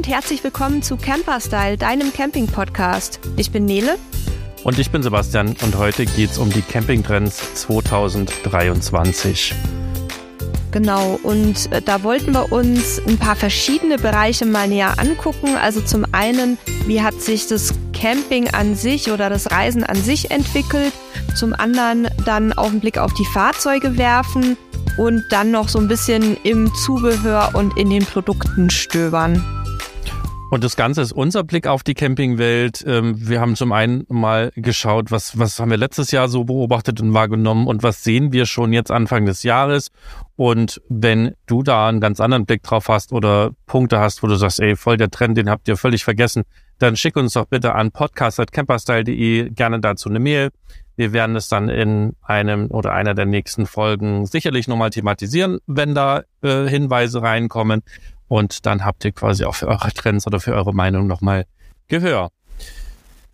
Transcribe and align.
und 0.00 0.08
herzlich 0.08 0.42
willkommen 0.42 0.82
zu 0.82 0.96
Camperstyle, 0.96 1.76
deinem 1.76 2.10
Camping-Podcast. 2.10 3.20
Ich 3.36 3.50
bin 3.50 3.66
Nele. 3.66 3.98
Und 4.64 4.78
ich 4.78 4.90
bin 4.90 5.02
Sebastian 5.02 5.54
und 5.62 5.76
heute 5.76 6.06
geht 6.06 6.30
es 6.30 6.38
um 6.38 6.50
die 6.50 6.62
Campingtrends 6.62 7.52
2023. 7.52 9.52
Genau, 10.70 11.20
und 11.22 11.70
äh, 11.70 11.82
da 11.82 12.02
wollten 12.02 12.32
wir 12.32 12.50
uns 12.50 12.98
ein 13.06 13.18
paar 13.18 13.36
verschiedene 13.36 13.98
Bereiche 13.98 14.46
mal 14.46 14.68
näher 14.68 14.98
angucken. 14.98 15.54
Also 15.56 15.82
zum 15.82 16.06
einen, 16.12 16.56
wie 16.86 17.02
hat 17.02 17.20
sich 17.20 17.46
das 17.46 17.74
Camping 17.92 18.48
an 18.54 18.76
sich 18.76 19.10
oder 19.10 19.28
das 19.28 19.50
Reisen 19.50 19.84
an 19.84 19.96
sich 19.96 20.30
entwickelt? 20.30 20.94
Zum 21.34 21.52
anderen 21.52 22.08
dann 22.24 22.54
auch 22.54 22.68
einen 22.68 22.80
Blick 22.80 22.96
auf 22.96 23.12
die 23.12 23.26
Fahrzeuge 23.34 23.98
werfen 23.98 24.56
und 24.96 25.24
dann 25.28 25.50
noch 25.50 25.68
so 25.68 25.78
ein 25.78 25.88
bisschen 25.88 26.38
im 26.42 26.72
Zubehör 26.74 27.50
und 27.52 27.76
in 27.76 27.90
den 27.90 28.06
Produkten 28.06 28.70
stöbern. 28.70 29.59
Und 30.50 30.64
das 30.64 30.74
Ganze 30.74 31.00
ist 31.00 31.12
unser 31.12 31.44
Blick 31.44 31.68
auf 31.68 31.84
die 31.84 31.94
Campingwelt. 31.94 32.84
Ähm, 32.84 33.28
wir 33.28 33.40
haben 33.40 33.54
zum 33.54 33.70
einen 33.70 34.04
mal 34.08 34.50
geschaut, 34.56 35.12
was, 35.12 35.38
was 35.38 35.60
haben 35.60 35.70
wir 35.70 35.76
letztes 35.76 36.10
Jahr 36.10 36.28
so 36.28 36.42
beobachtet 36.42 37.00
und 37.00 37.14
wahrgenommen 37.14 37.68
und 37.68 37.84
was 37.84 38.02
sehen 38.02 38.32
wir 38.32 38.46
schon 38.46 38.72
jetzt 38.72 38.90
Anfang 38.90 39.26
des 39.26 39.44
Jahres. 39.44 39.92
Und 40.34 40.82
wenn 40.88 41.36
du 41.46 41.62
da 41.62 41.88
einen 41.88 42.00
ganz 42.00 42.18
anderen 42.18 42.46
Blick 42.46 42.64
drauf 42.64 42.88
hast 42.88 43.12
oder 43.12 43.52
Punkte 43.66 44.00
hast, 44.00 44.24
wo 44.24 44.26
du 44.26 44.34
sagst, 44.34 44.58
ey, 44.58 44.74
voll 44.74 44.96
der 44.96 45.10
Trend, 45.10 45.38
den 45.38 45.48
habt 45.48 45.68
ihr 45.68 45.76
völlig 45.76 46.02
vergessen, 46.02 46.42
dann 46.80 46.96
schick 46.96 47.14
uns 47.14 47.34
doch 47.34 47.44
bitte 47.44 47.76
an 47.76 47.92
podcast.camperstyle.de 47.92 49.50
gerne 49.50 49.78
dazu 49.78 50.08
eine 50.08 50.18
Mail. 50.18 50.50
Wir 50.96 51.12
werden 51.12 51.36
es 51.36 51.48
dann 51.48 51.68
in 51.68 52.16
einem 52.22 52.66
oder 52.72 52.92
einer 52.92 53.14
der 53.14 53.26
nächsten 53.26 53.66
Folgen 53.66 54.26
sicherlich 54.26 54.66
nochmal 54.66 54.90
thematisieren, 54.90 55.60
wenn 55.66 55.94
da 55.94 56.24
äh, 56.42 56.66
Hinweise 56.66 57.22
reinkommen. 57.22 57.82
Und 58.30 58.64
dann 58.64 58.84
habt 58.84 59.04
ihr 59.04 59.10
quasi 59.10 59.44
auch 59.44 59.56
für 59.56 59.66
eure 59.66 59.90
Trends 59.92 60.24
oder 60.24 60.38
für 60.38 60.54
eure 60.54 60.72
Meinung 60.72 61.08
nochmal 61.08 61.46
Gehör. 61.88 62.30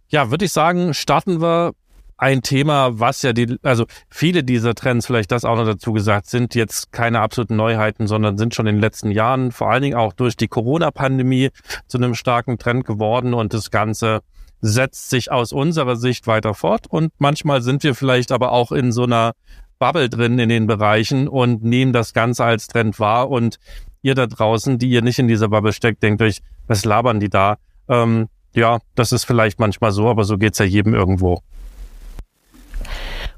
Ja, 0.09 0.31
würde 0.31 0.47
ich 0.47 0.53
sagen, 0.53 0.95
starten 0.95 1.43
wir. 1.43 1.73
Ein 2.19 2.41
Thema, 2.41 2.99
was 2.99 3.21
ja 3.21 3.35
die, 3.35 3.59
also 3.63 3.85
viele 4.09 4.43
dieser 4.43 4.75
Trends, 4.75 5.05
vielleicht 5.05 5.31
das 5.33 5.45
auch 5.45 5.57
noch 5.57 5.67
dazu 5.67 5.93
gesagt, 5.93 6.31
sind 6.31 6.55
jetzt 6.55 6.91
keine 6.91 7.21
absoluten 7.21 7.57
Neuheiten, 7.57 8.07
sondern 8.07 8.39
sind 8.39 8.55
schon 8.55 8.67
in 8.67 8.77
den 8.77 8.81
letzten 8.81 9.11
Jahren, 9.11 9.53
vor 9.53 9.71
allen 9.71 9.83
Dingen 9.83 9.99
auch 9.99 10.15
durch 10.15 10.35
die 10.35 10.49
Corona-Pandemie, 10.49 11.51
zu 11.89 11.99
einem 11.99 12.15
starken 12.15 12.57
Trend 12.57 12.87
geworden. 12.87 13.35
Und 13.35 13.53
das 13.53 13.71
Ganze 13.71 14.23
setzt 14.63 15.11
sich 15.11 15.31
aus 15.31 15.53
unserer 15.53 15.97
Sicht 15.97 16.27
weiter 16.27 16.55
fort. 16.55 16.87
Und 16.87 17.13
manchmal 17.19 17.61
sind 17.61 17.83
wir 17.83 17.95
vielleicht 17.95 18.33
aber 18.33 18.51
auch 18.51 18.73
in 18.73 18.93
so 18.93 19.03
einer 19.03 19.33
Bubble 19.79 20.09
drin 20.09 20.39
in 20.39 20.49
den 20.49 20.67
Bereichen 20.67 21.29
und 21.29 21.63
nehmen 21.63 21.93
das 21.93 22.15
Ganze 22.15 22.47
als 22.47 22.67
Trend 22.67 22.99
wahr. 22.99 23.29
Und 23.29 23.59
ihr 24.07 24.15
da 24.15 24.27
draußen, 24.27 24.79
die 24.79 24.89
ihr 24.89 25.03
nicht 25.03 25.19
in 25.19 25.29
dieser 25.29 25.49
Bubble 25.49 25.73
steckt, 25.73 26.03
denkt 26.03 26.23
euch, 26.23 26.41
was 26.67 26.85
labern 26.85 27.21
die 27.21 27.29
da? 27.29 27.57
Ähm, 27.89 28.29
ja, 28.55 28.79
das 28.95 29.13
ist 29.13 29.25
vielleicht 29.25 29.59
manchmal 29.59 29.93
so, 29.93 30.09
aber 30.09 30.25
so 30.25 30.39
geht's 30.39 30.59
ja 30.59 30.65
jedem 30.65 30.95
irgendwo. 30.95 31.43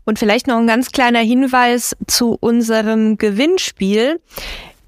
Und 0.05 0.19
vielleicht 0.19 0.46
noch 0.46 0.58
ein 0.58 0.66
ganz 0.66 0.91
kleiner 0.91 1.20
Hinweis 1.20 1.96
zu 2.06 2.36
unserem 2.41 3.19
Gewinnspiel. 3.19 4.20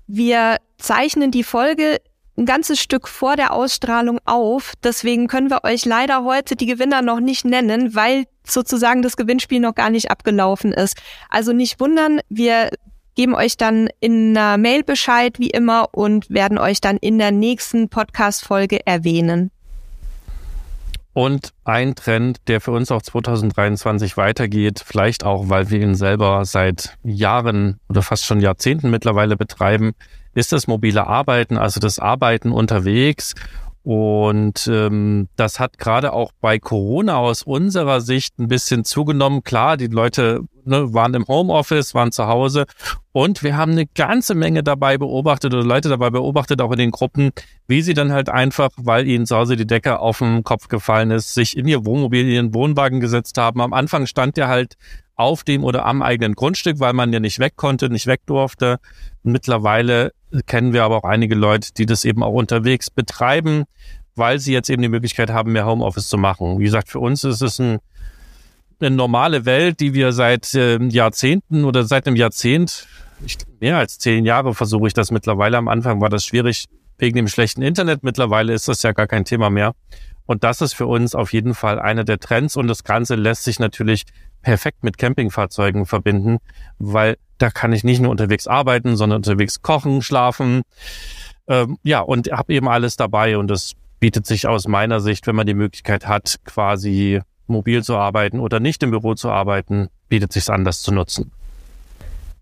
Wir 0.06 0.56
zeichnen 0.78 1.30
die 1.30 1.44
Folge 1.44 1.98
ein 2.38 2.46
ganzes 2.46 2.80
Stück 2.80 3.06
vor 3.06 3.36
der 3.36 3.52
Ausstrahlung 3.52 4.18
auf. 4.24 4.72
Deswegen 4.82 5.26
können 5.26 5.50
wir 5.50 5.64
euch 5.64 5.84
leider 5.84 6.24
heute 6.24 6.56
die 6.56 6.66
Gewinner 6.66 7.02
noch 7.02 7.20
nicht 7.20 7.44
nennen, 7.44 7.94
weil 7.94 8.24
sozusagen 8.44 9.02
das 9.02 9.16
Gewinnspiel 9.16 9.60
noch 9.60 9.74
gar 9.74 9.90
nicht 9.90 10.10
abgelaufen 10.10 10.72
ist. 10.72 10.96
Also 11.28 11.52
nicht 11.52 11.80
wundern, 11.80 12.20
wir 12.30 12.70
geben 13.20 13.34
euch 13.34 13.58
dann 13.58 13.90
in 14.00 14.34
einer 14.34 14.56
Mail 14.56 14.82
Bescheid, 14.82 15.38
wie 15.38 15.50
immer, 15.50 15.90
und 15.92 16.30
werden 16.30 16.56
euch 16.56 16.80
dann 16.80 16.96
in 16.96 17.18
der 17.18 17.32
nächsten 17.32 17.90
Podcast-Folge 17.90 18.86
erwähnen. 18.86 19.50
Und 21.12 21.52
ein 21.64 21.94
Trend, 21.94 22.38
der 22.46 22.62
für 22.62 22.70
uns 22.70 22.90
auch 22.90 23.02
2023 23.02 24.16
weitergeht, 24.16 24.82
vielleicht 24.82 25.26
auch, 25.26 25.50
weil 25.50 25.68
wir 25.68 25.82
ihn 25.82 25.96
selber 25.96 26.46
seit 26.46 26.96
Jahren 27.02 27.78
oder 27.90 28.00
fast 28.00 28.24
schon 28.24 28.40
Jahrzehnten 28.40 28.88
mittlerweile 28.88 29.36
betreiben, 29.36 29.92
ist 30.32 30.52
das 30.52 30.66
mobile 30.66 31.06
Arbeiten, 31.06 31.58
also 31.58 31.78
das 31.78 31.98
Arbeiten 31.98 32.52
unterwegs 32.52 33.34
und 33.82 34.68
ähm, 34.70 35.28
das 35.36 35.58
hat 35.58 35.78
gerade 35.78 36.12
auch 36.12 36.32
bei 36.40 36.58
Corona 36.58 37.16
aus 37.16 37.42
unserer 37.42 38.02
Sicht 38.02 38.38
ein 38.38 38.48
bisschen 38.48 38.84
zugenommen. 38.84 39.42
Klar, 39.42 39.78
die 39.78 39.86
Leute 39.86 40.42
ne, 40.64 40.92
waren 40.92 41.14
im 41.14 41.26
Homeoffice, 41.26 41.94
waren 41.94 42.12
zu 42.12 42.26
Hause 42.26 42.66
und 43.12 43.42
wir 43.42 43.56
haben 43.56 43.72
eine 43.72 43.86
ganze 43.86 44.34
Menge 44.34 44.62
dabei 44.62 44.98
beobachtet 44.98 45.54
oder 45.54 45.64
Leute 45.64 45.88
dabei 45.88 46.10
beobachtet, 46.10 46.60
auch 46.60 46.72
in 46.72 46.78
den 46.78 46.90
Gruppen, 46.90 47.30
wie 47.66 47.80
sie 47.80 47.94
dann 47.94 48.12
halt 48.12 48.28
einfach, 48.28 48.70
weil 48.76 49.06
ihnen 49.06 49.24
zu 49.24 49.36
Hause 49.36 49.56
die 49.56 49.66
Decke 49.66 49.98
auf 49.98 50.18
den 50.18 50.44
Kopf 50.44 50.68
gefallen 50.68 51.10
ist, 51.10 51.32
sich 51.32 51.56
in 51.56 51.66
ihr 51.66 51.86
Wohnmobil, 51.86 52.22
in 52.22 52.30
ihren 52.30 52.54
Wohnwagen 52.54 53.00
gesetzt 53.00 53.38
haben. 53.38 53.62
Am 53.62 53.72
Anfang 53.72 54.06
stand 54.06 54.36
der 54.36 54.48
halt 54.48 54.74
auf 55.20 55.44
dem 55.44 55.64
oder 55.64 55.84
am 55.84 56.00
eigenen 56.00 56.34
Grundstück, 56.34 56.80
weil 56.80 56.94
man 56.94 57.12
ja 57.12 57.20
nicht 57.20 57.38
weg 57.38 57.52
konnte, 57.56 57.90
nicht 57.90 58.06
weg 58.06 58.22
durfte. 58.24 58.78
Mittlerweile 59.22 60.12
kennen 60.46 60.72
wir 60.72 60.82
aber 60.82 60.96
auch 60.96 61.04
einige 61.04 61.34
Leute, 61.34 61.74
die 61.76 61.84
das 61.84 62.06
eben 62.06 62.22
auch 62.22 62.32
unterwegs 62.32 62.88
betreiben, 62.88 63.64
weil 64.16 64.38
sie 64.38 64.54
jetzt 64.54 64.70
eben 64.70 64.80
die 64.80 64.88
Möglichkeit 64.88 65.30
haben, 65.30 65.52
mehr 65.52 65.66
Homeoffice 65.66 66.08
zu 66.08 66.16
machen. 66.16 66.58
Wie 66.58 66.64
gesagt, 66.64 66.88
für 66.88 67.00
uns 67.00 67.22
ist 67.24 67.42
es 67.42 67.58
ein, 67.58 67.80
eine 68.80 68.90
normale 68.96 69.44
Welt, 69.44 69.80
die 69.80 69.92
wir 69.92 70.12
seit 70.12 70.54
äh, 70.54 70.82
Jahrzehnten 70.82 71.64
oder 71.64 71.84
seit 71.84 72.06
einem 72.06 72.16
Jahrzehnt, 72.16 72.86
ich, 73.26 73.36
mehr 73.60 73.76
als 73.76 73.98
zehn 73.98 74.24
Jahre 74.24 74.54
versuche 74.54 74.86
ich 74.86 74.94
das 74.94 75.10
mittlerweile. 75.10 75.58
Am 75.58 75.68
Anfang 75.68 76.00
war 76.00 76.08
das 76.08 76.24
schwierig 76.24 76.64
wegen 76.96 77.16
dem 77.16 77.28
schlechten 77.28 77.60
Internet. 77.60 78.02
Mittlerweile 78.02 78.54
ist 78.54 78.68
das 78.68 78.82
ja 78.82 78.92
gar 78.92 79.06
kein 79.06 79.26
Thema 79.26 79.50
mehr. 79.50 79.74
Und 80.24 80.44
das 80.44 80.62
ist 80.62 80.74
für 80.74 80.86
uns 80.86 81.14
auf 81.14 81.34
jeden 81.34 81.54
Fall 81.54 81.78
einer 81.78 82.04
der 82.04 82.20
Trends. 82.20 82.56
Und 82.56 82.68
das 82.68 82.84
Ganze 82.84 83.16
lässt 83.16 83.44
sich 83.44 83.58
natürlich 83.58 84.04
perfekt 84.42 84.84
mit 84.84 84.98
Campingfahrzeugen 84.98 85.86
verbinden, 85.86 86.38
weil 86.78 87.16
da 87.38 87.50
kann 87.50 87.72
ich 87.72 87.84
nicht 87.84 88.00
nur 88.00 88.10
unterwegs 88.10 88.46
arbeiten, 88.46 88.96
sondern 88.96 89.18
unterwegs 89.18 89.62
kochen, 89.62 90.02
schlafen. 90.02 90.62
Ähm, 91.48 91.78
ja, 91.82 92.00
und 92.00 92.30
habe 92.30 92.52
eben 92.52 92.68
alles 92.68 92.96
dabei. 92.96 93.38
Und 93.38 93.48
das 93.48 93.72
bietet 93.98 94.26
sich 94.26 94.46
aus 94.46 94.68
meiner 94.68 95.00
Sicht, 95.00 95.26
wenn 95.26 95.36
man 95.36 95.46
die 95.46 95.54
Möglichkeit 95.54 96.06
hat, 96.06 96.40
quasi 96.44 97.20
mobil 97.46 97.82
zu 97.82 97.96
arbeiten 97.96 98.40
oder 98.40 98.60
nicht 98.60 98.82
im 98.82 98.90
Büro 98.90 99.14
zu 99.14 99.30
arbeiten, 99.30 99.88
bietet 100.08 100.32
sich 100.32 100.48
an, 100.50 100.64
das 100.64 100.82
zu 100.82 100.92
nutzen. 100.92 101.32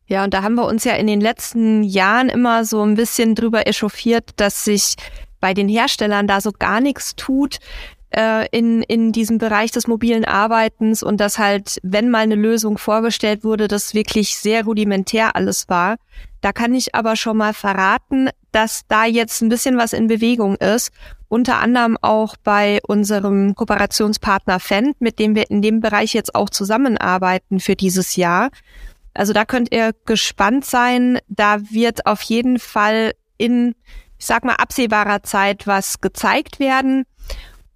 Ja, 0.06 0.24
und 0.24 0.32
da 0.32 0.42
haben 0.42 0.54
wir 0.54 0.66
uns 0.66 0.84
ja 0.84 0.94
in 0.94 1.06
den 1.06 1.20
letzten 1.20 1.82
Jahren 1.82 2.28
immer 2.28 2.64
so 2.64 2.82
ein 2.82 2.94
bisschen 2.94 3.34
drüber 3.34 3.66
echauffiert, 3.66 4.30
dass 4.36 4.64
sich 4.64 4.96
bei 5.40 5.54
den 5.54 5.68
Herstellern 5.68 6.26
da 6.26 6.40
so 6.40 6.50
gar 6.52 6.80
nichts 6.80 7.14
tut, 7.14 7.58
äh, 8.10 8.46
in, 8.50 8.82
in 8.82 9.12
diesem 9.12 9.38
Bereich 9.38 9.70
des 9.70 9.86
mobilen 9.86 10.24
Arbeitens 10.24 11.02
und 11.02 11.18
dass 11.18 11.38
halt, 11.38 11.78
wenn 11.82 12.10
mal 12.10 12.20
eine 12.20 12.34
Lösung 12.34 12.78
vorgestellt 12.78 13.44
wurde, 13.44 13.68
das 13.68 13.94
wirklich 13.94 14.36
sehr 14.36 14.64
rudimentär 14.64 15.36
alles 15.36 15.68
war. 15.68 15.96
Da 16.40 16.52
kann 16.52 16.74
ich 16.74 16.94
aber 16.94 17.16
schon 17.16 17.36
mal 17.36 17.52
verraten, 17.52 18.30
dass 18.52 18.82
da 18.88 19.04
jetzt 19.04 19.42
ein 19.42 19.48
bisschen 19.48 19.76
was 19.76 19.92
in 19.92 20.06
Bewegung 20.06 20.56
ist. 20.56 20.92
Unter 21.28 21.58
anderem 21.58 21.98
auch 22.00 22.36
bei 22.42 22.80
unserem 22.86 23.54
Kooperationspartner 23.54 24.60
Fendt, 24.60 25.00
mit 25.00 25.18
dem 25.18 25.34
wir 25.34 25.50
in 25.50 25.60
dem 25.60 25.80
Bereich 25.80 26.14
jetzt 26.14 26.34
auch 26.34 26.48
zusammenarbeiten 26.48 27.60
für 27.60 27.76
dieses 27.76 28.16
Jahr. 28.16 28.50
Also 29.12 29.32
da 29.32 29.44
könnt 29.44 29.74
ihr 29.74 29.92
gespannt 30.06 30.64
sein. 30.64 31.18
Da 31.28 31.60
wird 31.70 32.06
auf 32.06 32.22
jeden 32.22 32.58
Fall 32.58 33.12
in, 33.36 33.74
ich 34.16 34.24
sag 34.26 34.44
mal, 34.44 34.54
absehbarer 34.54 35.22
Zeit 35.24 35.66
was 35.66 36.00
gezeigt 36.00 36.60
werden. 36.60 37.04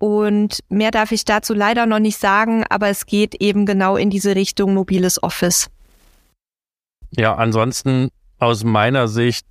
Und 0.03 0.65
mehr 0.69 0.91
darf 0.91 1.13
ich 1.13 1.25
dazu 1.25 1.55
leider 1.55 1.87
noch 1.87 2.01
nicht 2.01 2.19
sagen, 2.19 2.65
aber 2.69 2.89
es 2.89 3.07
geht 3.07 3.37
eben 3.37 3.67
genau 3.67 3.97
in 3.97 4.11
diese 4.11 4.35
Richtung 4.35 4.75
mobiles 4.75 5.23
Office. 5.23 5.71
Ja, 7.13 7.37
ansonsten 7.37 8.09
aus 8.41 8.65
meiner 8.65 9.07
Sicht 9.07 9.47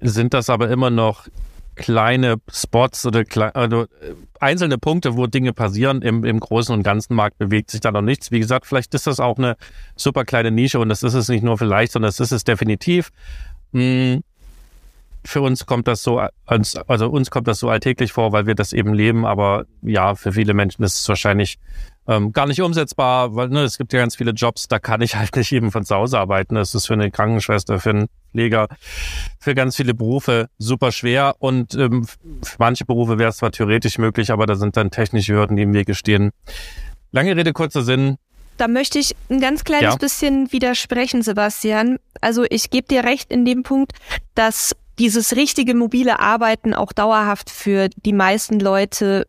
sind 0.00 0.32
das 0.32 0.48
aber 0.48 0.70
immer 0.70 0.88
noch 0.88 1.28
kleine 1.74 2.36
Spots 2.50 3.04
oder 3.04 3.26
kle 3.26 3.54
also 3.54 3.84
einzelne 4.40 4.78
Punkte, 4.78 5.18
wo 5.18 5.26
Dinge 5.26 5.52
passieren. 5.52 6.00
Im, 6.00 6.24
Im 6.24 6.40
Großen 6.40 6.74
und 6.74 6.84
Ganzen 6.84 7.14
Markt 7.14 7.36
bewegt 7.36 7.70
sich 7.70 7.80
da 7.80 7.92
noch 7.92 8.00
nichts. 8.00 8.30
Wie 8.30 8.40
gesagt, 8.40 8.66
vielleicht 8.66 8.94
ist 8.94 9.06
das 9.06 9.20
auch 9.20 9.36
eine 9.36 9.56
super 9.94 10.24
kleine 10.24 10.50
Nische 10.50 10.78
und 10.78 10.88
das 10.88 11.02
ist 11.02 11.12
es 11.12 11.28
nicht 11.28 11.44
nur 11.44 11.58
vielleicht, 11.58 11.92
sondern 11.92 12.08
das 12.08 12.18
ist 12.18 12.32
es 12.32 12.44
definitiv. 12.44 13.10
Hm, 13.74 14.22
für 15.24 15.40
uns 15.40 15.66
kommt 15.66 15.88
das 15.88 16.02
so, 16.02 16.20
also 16.46 17.08
uns 17.08 17.30
kommt 17.30 17.48
das 17.48 17.58
so 17.58 17.68
alltäglich 17.68 18.12
vor, 18.12 18.32
weil 18.32 18.46
wir 18.46 18.54
das 18.54 18.72
eben 18.72 18.94
leben. 18.94 19.24
Aber 19.24 19.66
ja, 19.82 20.14
für 20.14 20.32
viele 20.32 20.54
Menschen 20.54 20.82
ist 20.82 20.98
es 20.98 21.08
wahrscheinlich 21.08 21.58
ähm, 22.08 22.32
gar 22.32 22.46
nicht 22.46 22.60
umsetzbar, 22.60 23.36
weil 23.36 23.48
ne, 23.48 23.62
es 23.62 23.78
gibt 23.78 23.92
ja 23.92 24.00
ganz 24.00 24.16
viele 24.16 24.32
Jobs, 24.32 24.66
da 24.66 24.78
kann 24.78 25.00
ich 25.02 25.16
halt 25.16 25.36
nicht 25.36 25.52
eben 25.52 25.70
von 25.70 25.84
zu 25.84 25.94
Hause 25.94 26.18
arbeiten. 26.18 26.54
Das 26.54 26.74
ist 26.74 26.86
für 26.86 26.94
eine 26.94 27.10
Krankenschwester, 27.10 27.78
für 27.78 27.90
einen 27.90 28.08
Pfleger, 28.32 28.68
für 29.38 29.54
ganz 29.54 29.76
viele 29.76 29.94
Berufe 29.94 30.48
super 30.58 30.92
schwer. 30.92 31.36
Und 31.38 31.74
ähm, 31.74 32.06
für 32.42 32.56
manche 32.58 32.84
Berufe 32.84 33.18
wäre 33.18 33.30
es 33.30 33.36
zwar 33.36 33.52
theoretisch 33.52 33.98
möglich, 33.98 34.30
aber 34.30 34.46
da 34.46 34.56
sind 34.56 34.76
dann 34.76 34.90
technische 34.90 35.34
Hürden, 35.34 35.56
die 35.56 35.62
im 35.62 35.74
Wege 35.74 35.94
stehen. 35.94 36.30
Lange 37.12 37.36
Rede, 37.36 37.52
kurzer 37.52 37.82
Sinn. 37.82 38.16
Da 38.56 38.68
möchte 38.68 38.98
ich 38.98 39.14
ein 39.30 39.40
ganz 39.40 39.64
kleines 39.64 39.94
ja. 39.94 39.96
bisschen 39.96 40.52
widersprechen, 40.52 41.22
Sebastian. 41.22 41.98
Also 42.20 42.44
ich 42.48 42.70
gebe 42.70 42.86
dir 42.86 43.04
recht 43.04 43.30
in 43.30 43.44
dem 43.44 43.62
Punkt, 43.62 43.92
dass 44.34 44.76
dieses 44.98 45.36
richtige 45.36 45.74
mobile 45.74 46.20
Arbeiten 46.20 46.74
auch 46.74 46.92
dauerhaft 46.92 47.50
für 47.50 47.88
die 47.88 48.12
meisten 48.12 48.60
Leute 48.60 49.26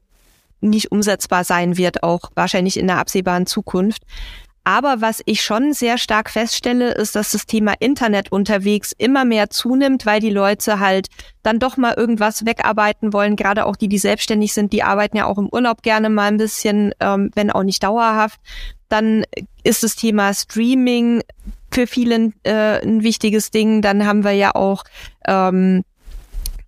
nicht 0.62 0.92
umsetzbar 0.92 1.44
sein 1.44 1.78
wird, 1.78 2.04
auch 2.04 2.32
wahrscheinlich 2.36 2.78
in 2.78 2.88
der 2.88 2.98
absehbaren 2.98 3.46
Zukunft. 3.46 4.04
Aber 4.66 5.02
was 5.02 5.22
ich 5.26 5.42
schon 5.42 5.74
sehr 5.74 5.98
stark 5.98 6.30
feststelle, 6.30 6.94
ist, 6.94 7.18
dass 7.18 7.32
das 7.32 7.46
Thema 7.46 7.74
Internet 7.80 8.32
unterwegs 8.32 8.94
immer 8.98 9.26
mehr 9.26 9.50
zunimmt, 9.50 10.06
weil 10.06 10.22
die 10.22 10.30
Leute 10.30 10.80
halt 10.80 11.08
dann 11.42 11.60
doch 11.60 11.76
mal 11.76 11.94
irgendwas 11.96 12.46
wegarbeiten 12.46 13.12
wollen. 13.12 13.36
Gerade 13.36 13.66
auch 13.66 13.76
die, 13.76 13.90
die 13.90 13.98
selbstständig 13.98 14.54
sind, 14.54 14.72
die 14.72 14.84
arbeiten 14.84 15.18
ja 15.18 15.26
auch 15.26 15.38
im 15.38 15.50
Urlaub 15.52 15.84
gerne 15.84 16.10
mal 16.10 16.30
ein 16.30 16.38
bisschen, 16.38 16.94
ähm, 17.02 17.30
wenn 17.36 17.52
auch 17.52 17.64
nicht 17.64 17.84
dauerhaft. 17.84 18.40
Dann 18.88 19.26
ist 19.64 19.84
das 19.84 19.98
Thema 19.98 20.34
Streaming 20.34 21.24
für 21.74 21.88
viele 21.88 22.32
äh, 22.44 22.82
ein 22.82 23.04
wichtiges 23.04 23.52
Ding. 23.52 23.82
Dann 23.82 24.06
haben 24.06 24.24
wir 24.24 24.32
ja 24.32 24.56
auch 24.56 24.84
ähm, 25.28 25.84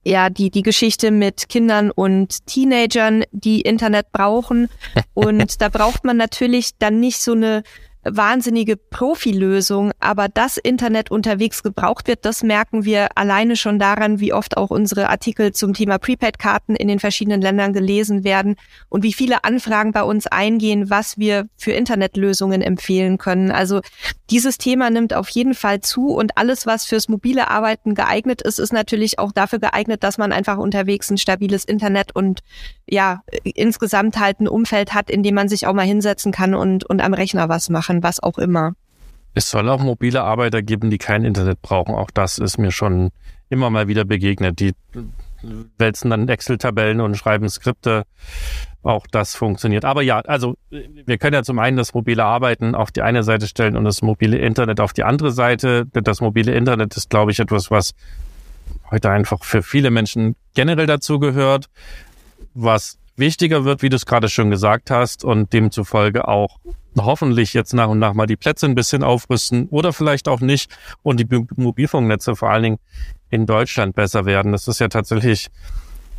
ja 0.03 0.29
die 0.29 0.49
die 0.49 0.61
Geschichte 0.61 1.11
mit 1.11 1.49
Kindern 1.49 1.91
und 1.91 2.45
Teenagern, 2.47 3.23
die 3.31 3.61
Internet 3.61 4.11
brauchen 4.11 4.69
und 5.13 5.61
da 5.61 5.69
braucht 5.69 6.03
man 6.03 6.17
natürlich 6.17 6.71
dann 6.77 6.99
nicht 6.99 7.19
so 7.19 7.33
eine 7.33 7.63
wahnsinnige 8.05 8.77
Profilösung, 8.77 9.91
aber 9.99 10.29
dass 10.29 10.57
Internet 10.57 11.09
unterwegs 11.09 11.63
gebraucht 11.63 12.07
wird, 12.07 12.23
das 12.23 12.43
merken 12.43 12.85
wir 12.85 13.17
alleine 13.17 13.55
schon 13.55 13.79
daran, 13.79 14.19
wie 14.19 14.31
oft 14.31 14.57
auch 14.57 14.69
unsere 14.69 15.09
Artikel 15.09 15.53
zum 15.53 15.73
Thema 15.73 15.97
Prepaid-Karten 15.97 16.75
in 16.75 16.87
den 16.87 16.99
verschiedenen 16.99 17.41
Ländern 17.41 17.73
gelesen 17.73 18.23
werden 18.23 18.55
und 18.89 19.03
wie 19.03 19.13
viele 19.13 19.43
Anfragen 19.43 19.91
bei 19.91 20.03
uns 20.03 20.27
eingehen, 20.27 20.89
was 20.89 21.17
wir 21.17 21.47
für 21.57 21.71
Internetlösungen 21.71 22.61
empfehlen 22.61 23.17
können. 23.17 23.51
Also 23.51 23.81
dieses 24.29 24.57
Thema 24.59 24.89
nimmt 24.89 25.13
auf 25.13 25.29
jeden 25.29 25.55
Fall 25.55 25.81
zu 25.81 26.09
und 26.09 26.37
alles, 26.37 26.67
was 26.67 26.85
fürs 26.85 27.09
mobile 27.09 27.49
Arbeiten 27.49 27.95
geeignet 27.95 28.41
ist, 28.43 28.59
ist 28.59 28.73
natürlich 28.73 29.17
auch 29.17 29.31
dafür 29.31 29.59
geeignet, 29.59 30.03
dass 30.03 30.17
man 30.17 30.31
einfach 30.31 30.57
unterwegs 30.57 31.09
ein 31.09 31.17
stabiles 31.17 31.65
Internet 31.65 32.15
und 32.15 32.41
ja, 32.87 33.21
insgesamt 33.43 34.19
halt 34.19 34.39
ein 34.39 34.47
Umfeld 34.47 34.93
hat, 34.93 35.09
in 35.09 35.23
dem 35.23 35.33
man 35.33 35.49
sich 35.49 35.65
auch 35.65 35.73
mal 35.73 35.85
hinsetzen 35.85 36.31
kann 36.31 36.53
und, 36.53 36.85
und 36.85 37.01
am 37.01 37.15
Rechner 37.15 37.49
was 37.49 37.69
machen 37.69 37.94
machen, 37.95 38.03
was 38.03 38.21
auch 38.21 38.37
immer. 38.37 38.73
Es 39.33 39.49
soll 39.49 39.67
auch 39.69 39.81
mobile 39.81 40.23
Arbeiter 40.23 40.61
geben, 40.61 40.89
die 40.89 40.97
kein 40.97 41.25
Internet 41.25 41.61
brauchen. 41.61 41.93
Auch 41.93 42.09
das 42.11 42.37
ist 42.37 42.57
mir 42.57 42.71
schon 42.71 43.11
immer 43.49 43.69
mal 43.69 43.87
wieder 43.87 44.05
begegnet. 44.05 44.59
Die 44.59 44.73
wälzen 45.77 46.09
dann 46.09 46.29
Excel-Tabellen 46.29 47.01
und 47.01 47.15
schreiben 47.15 47.49
Skripte. 47.49 48.05
Auch 48.81 49.07
das 49.07 49.35
funktioniert. 49.35 49.83
Aber 49.83 50.03
ja, 50.03 50.19
also 50.21 50.55
wir 50.69 51.17
können 51.17 51.33
ja 51.33 51.43
zum 51.43 51.59
einen 51.59 51.75
das 51.75 51.93
mobile 51.93 52.23
Arbeiten 52.23 52.75
auf 52.75 52.91
die 52.91 53.01
eine 53.01 53.23
Seite 53.23 53.47
stellen 53.47 53.75
und 53.75 53.83
das 53.83 54.01
mobile 54.01 54.37
Internet 54.37 54.79
auf 54.79 54.93
die 54.93 55.03
andere 55.03 55.31
Seite. 55.31 55.85
Das 55.91 56.21
mobile 56.21 56.53
Internet 56.53 56.95
ist, 56.95 57.09
glaube 57.09 57.31
ich, 57.31 57.39
etwas, 57.39 57.69
was 57.69 57.91
heute 58.89 59.09
einfach 59.09 59.43
für 59.43 59.63
viele 59.63 59.91
Menschen 59.91 60.35
generell 60.53 60.85
dazu 60.85 61.19
gehört, 61.19 61.65
was 62.53 62.99
wichtiger 63.17 63.65
wird, 63.65 63.81
wie 63.81 63.89
du 63.89 63.95
es 63.95 64.05
gerade 64.05 64.29
schon 64.29 64.49
gesagt 64.49 64.91
hast, 64.91 65.25
und 65.25 65.51
demzufolge 65.51 66.27
auch 66.27 66.59
hoffentlich 66.97 67.53
jetzt 67.53 67.73
nach 67.73 67.87
und 67.87 67.99
nach 67.99 68.13
mal 68.13 68.25
die 68.25 68.37
Plätze 68.37 68.65
ein 68.65 68.75
bisschen 68.75 69.03
aufrüsten 69.03 69.67
oder 69.69 69.93
vielleicht 69.93 70.27
auch 70.27 70.39
nicht 70.39 70.75
und 71.03 71.19
die 71.19 71.27
Mobilfunknetze 71.55 72.35
vor 72.35 72.49
allen 72.49 72.63
Dingen 72.63 72.77
in 73.29 73.45
Deutschland 73.45 73.95
besser 73.95 74.25
werden. 74.25 74.51
Das 74.51 74.67
ist 74.67 74.79
ja 74.79 74.87
tatsächlich, 74.87 75.47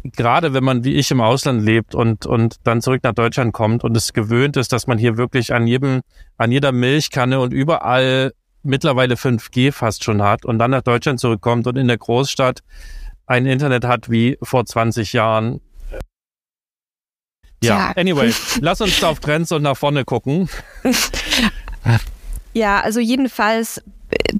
gerade 0.04 0.52
wenn 0.54 0.64
man 0.64 0.84
wie 0.84 0.94
ich 0.94 1.10
im 1.10 1.20
Ausland 1.20 1.62
lebt 1.62 1.94
und, 1.94 2.26
und 2.26 2.56
dann 2.64 2.82
zurück 2.82 3.02
nach 3.02 3.14
Deutschland 3.14 3.52
kommt 3.52 3.84
und 3.84 3.96
es 3.96 4.12
gewöhnt 4.12 4.56
ist, 4.56 4.72
dass 4.72 4.86
man 4.86 4.98
hier 4.98 5.16
wirklich 5.16 5.54
an 5.54 5.66
jedem, 5.66 6.02
an 6.36 6.52
jeder 6.52 6.72
Milchkanne 6.72 7.40
und 7.40 7.52
überall 7.52 8.32
mittlerweile 8.62 9.14
5G 9.14 9.72
fast 9.72 10.04
schon 10.04 10.22
hat 10.22 10.44
und 10.44 10.58
dann 10.58 10.72
nach 10.72 10.82
Deutschland 10.82 11.20
zurückkommt 11.20 11.66
und 11.66 11.76
in 11.76 11.88
der 11.88 11.98
Großstadt 11.98 12.60
ein 13.26 13.46
Internet 13.46 13.84
hat 13.84 14.10
wie 14.10 14.38
vor 14.42 14.66
20 14.66 15.12
Jahren, 15.12 15.60
ja, 17.62 17.92
anyway, 17.96 18.32
lass 18.60 18.80
uns 18.80 19.02
auf 19.02 19.20
Trends 19.20 19.52
und 19.52 19.62
nach 19.62 19.76
vorne 19.76 20.04
gucken. 20.04 20.48
Ja, 22.56 22.80
also 22.80 23.00
jedenfalls, 23.00 23.82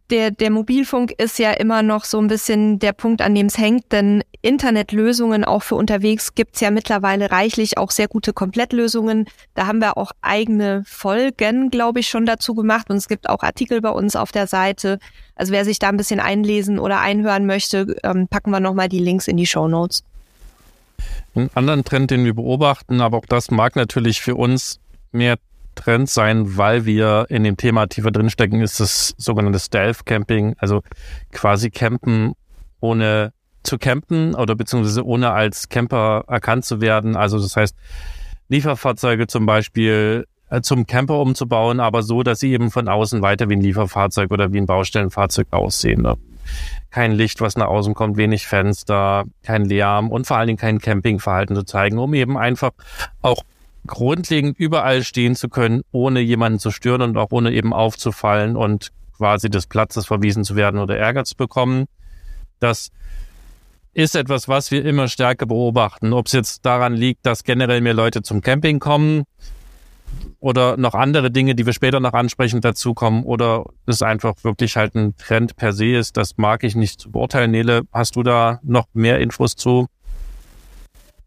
der, 0.08 0.30
der 0.30 0.50
Mobilfunk 0.50 1.12
ist 1.18 1.38
ja 1.38 1.50
immer 1.50 1.82
noch 1.82 2.06
so 2.06 2.18
ein 2.18 2.28
bisschen 2.28 2.78
der 2.78 2.94
Punkt, 2.94 3.20
an 3.20 3.34
dem 3.34 3.44
es 3.44 3.58
hängt, 3.58 3.92
denn 3.92 4.24
Internetlösungen 4.40 5.44
auch 5.44 5.62
für 5.62 5.74
unterwegs 5.74 6.34
gibt's 6.34 6.60
ja 6.60 6.70
mittlerweile 6.70 7.30
reichlich, 7.30 7.76
auch 7.76 7.90
sehr 7.90 8.08
gute 8.08 8.32
Komplettlösungen. 8.32 9.26
Da 9.54 9.66
haben 9.66 9.80
wir 9.80 9.98
auch 9.98 10.12
eigene 10.22 10.82
Folgen, 10.86 11.68
glaube 11.68 12.00
ich, 12.00 12.08
schon 12.08 12.24
dazu 12.24 12.54
gemacht 12.54 12.88
und 12.88 12.96
es 12.96 13.06
gibt 13.06 13.28
auch 13.28 13.42
Artikel 13.42 13.82
bei 13.82 13.90
uns 13.90 14.16
auf 14.16 14.32
der 14.32 14.46
Seite. 14.46 14.98
Also 15.34 15.52
wer 15.52 15.66
sich 15.66 15.78
da 15.78 15.90
ein 15.90 15.98
bisschen 15.98 16.20
einlesen 16.20 16.78
oder 16.78 17.00
einhören 17.00 17.44
möchte, 17.44 17.96
ähm, 18.02 18.28
packen 18.28 18.50
wir 18.50 18.60
nochmal 18.60 18.88
die 18.88 19.00
Links 19.00 19.28
in 19.28 19.36
die 19.36 19.46
Show 19.46 19.68
Notes. 19.68 20.04
Ein 21.34 21.50
anderen 21.54 21.84
Trend, 21.84 22.10
den 22.10 22.24
wir 22.24 22.34
beobachten, 22.34 23.00
aber 23.00 23.18
auch 23.18 23.26
das 23.26 23.50
mag 23.50 23.76
natürlich 23.76 24.20
für 24.20 24.34
uns 24.34 24.80
mehr 25.12 25.36
Trend 25.74 26.08
sein, 26.08 26.56
weil 26.56 26.86
wir 26.86 27.26
in 27.28 27.44
dem 27.44 27.56
Thema 27.56 27.86
tiefer 27.86 28.10
drinstecken, 28.10 28.60
ist 28.60 28.80
das 28.80 29.14
sogenannte 29.18 29.58
Stealth 29.58 30.06
Camping, 30.06 30.56
also 30.58 30.82
quasi 31.32 31.70
campen 31.70 32.32
ohne 32.80 33.32
zu 33.62 33.78
campen 33.78 34.34
oder 34.34 34.54
beziehungsweise 34.54 35.04
ohne 35.04 35.32
als 35.32 35.68
Camper 35.68 36.24
erkannt 36.28 36.64
zu 36.64 36.80
werden. 36.80 37.16
Also 37.16 37.38
das 37.38 37.56
heißt, 37.56 37.76
Lieferfahrzeuge 38.48 39.26
zum 39.26 39.44
Beispiel 39.44 40.26
äh, 40.50 40.60
zum 40.60 40.86
Camper 40.86 41.20
umzubauen, 41.20 41.80
aber 41.80 42.02
so, 42.02 42.22
dass 42.22 42.40
sie 42.40 42.52
eben 42.52 42.70
von 42.70 42.88
außen 42.88 43.22
weiter 43.22 43.48
wie 43.48 43.54
ein 43.54 43.60
Lieferfahrzeug 43.60 44.30
oder 44.30 44.52
wie 44.52 44.58
ein 44.58 44.66
Baustellenfahrzeug 44.66 45.48
aussehen. 45.50 46.02
Ne? 46.02 46.16
Kein 46.90 47.12
Licht, 47.12 47.40
was 47.40 47.56
nach 47.56 47.66
außen 47.66 47.94
kommt, 47.94 48.16
wenig 48.16 48.46
Fenster, 48.46 49.24
kein 49.42 49.64
Lärm 49.64 50.10
und 50.10 50.26
vor 50.26 50.36
allen 50.36 50.46
Dingen 50.46 50.58
kein 50.58 50.78
Campingverhalten 50.78 51.56
zu 51.56 51.64
zeigen, 51.64 51.98
um 51.98 52.14
eben 52.14 52.38
einfach 52.38 52.70
auch 53.22 53.42
grundlegend 53.86 54.58
überall 54.58 55.02
stehen 55.04 55.34
zu 55.36 55.48
können, 55.48 55.82
ohne 55.92 56.20
jemanden 56.20 56.58
zu 56.58 56.70
stören 56.70 57.02
und 57.02 57.16
auch 57.16 57.30
ohne 57.30 57.52
eben 57.52 57.72
aufzufallen 57.72 58.56
und 58.56 58.90
quasi 59.16 59.48
des 59.48 59.66
Platzes 59.66 60.06
verwiesen 60.06 60.44
zu 60.44 60.56
werden 60.56 60.80
oder 60.80 60.96
Ärger 60.96 61.24
zu 61.24 61.36
bekommen. 61.36 61.86
Das 62.60 62.90
ist 63.94 64.14
etwas, 64.14 64.48
was 64.48 64.70
wir 64.70 64.84
immer 64.84 65.08
stärker 65.08 65.46
beobachten. 65.46 66.12
Ob 66.12 66.26
es 66.26 66.32
jetzt 66.32 66.66
daran 66.66 66.94
liegt, 66.94 67.24
dass 67.24 67.44
generell 67.44 67.80
mehr 67.80 67.94
Leute 67.94 68.22
zum 68.22 68.42
Camping 68.42 68.78
kommen, 68.78 69.24
oder 70.46 70.76
noch 70.76 70.94
andere 70.94 71.32
Dinge, 71.32 71.56
die 71.56 71.66
wir 71.66 71.72
später 71.72 71.98
noch 71.98 72.12
ansprechen, 72.12 72.60
dazukommen 72.60 73.24
oder 73.24 73.64
es 73.86 74.00
einfach 74.00 74.34
wirklich 74.44 74.76
halt 74.76 74.94
ein 74.94 75.16
Trend 75.16 75.56
per 75.56 75.72
se 75.72 75.96
ist, 75.96 76.16
das 76.16 76.36
mag 76.36 76.62
ich 76.62 76.76
nicht 76.76 77.00
zu 77.00 77.10
beurteilen. 77.10 77.50
Nele, 77.50 77.82
hast 77.92 78.14
du 78.14 78.22
da 78.22 78.60
noch 78.62 78.86
mehr 78.92 79.18
Infos 79.18 79.56
zu? 79.56 79.88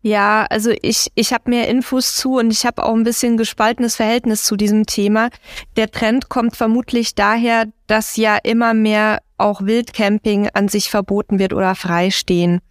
Ja, 0.02 0.46
also 0.50 0.72
ich, 0.82 1.12
ich 1.16 1.34
habe 1.34 1.50
mehr 1.50 1.68
Infos 1.68 2.16
zu 2.16 2.38
und 2.38 2.52
ich 2.52 2.66
habe 2.66 2.82
auch 2.86 2.94
ein 2.94 3.04
bisschen 3.04 3.36
gespaltenes 3.36 3.98
Verhältnis 3.98 4.46
zu 4.46 4.56
diesem 4.56 4.86
Thema. 4.86 5.32
Der 5.76 5.92
Trend 5.92 6.30
kommt 6.30 6.56
vermutlich 6.56 7.14
daher, 7.14 7.66
dass 7.88 8.16
ja 8.16 8.38
immer 8.42 8.74
mehr 8.74 9.20
auch 9.38 9.62
Wildcamping 9.62 10.48
an 10.54 10.70
sich 10.70 10.90
verboten 10.90 11.40
wird 11.40 11.52
oder 11.52 11.76
freistehen. 11.76 12.62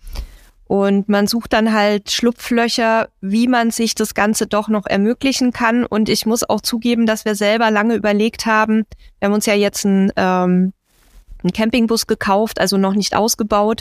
Und 0.68 1.08
man 1.08 1.26
sucht 1.26 1.54
dann 1.54 1.72
halt 1.72 2.10
Schlupflöcher, 2.10 3.08
wie 3.22 3.48
man 3.48 3.70
sich 3.70 3.94
das 3.94 4.14
Ganze 4.14 4.46
doch 4.46 4.68
noch 4.68 4.84
ermöglichen 4.84 5.50
kann. 5.52 5.86
Und 5.86 6.10
ich 6.10 6.26
muss 6.26 6.48
auch 6.48 6.60
zugeben, 6.60 7.06
dass 7.06 7.24
wir 7.24 7.34
selber 7.34 7.70
lange 7.70 7.94
überlegt 7.94 8.44
haben. 8.44 8.84
Wir 9.18 9.26
haben 9.26 9.32
uns 9.32 9.46
ja 9.46 9.54
jetzt 9.54 9.84
ein, 9.84 10.12
ähm, 10.16 10.74
einen 11.42 11.52
Campingbus 11.54 12.06
gekauft, 12.06 12.60
also 12.60 12.76
noch 12.76 12.94
nicht 12.94 13.16
ausgebaut. 13.16 13.80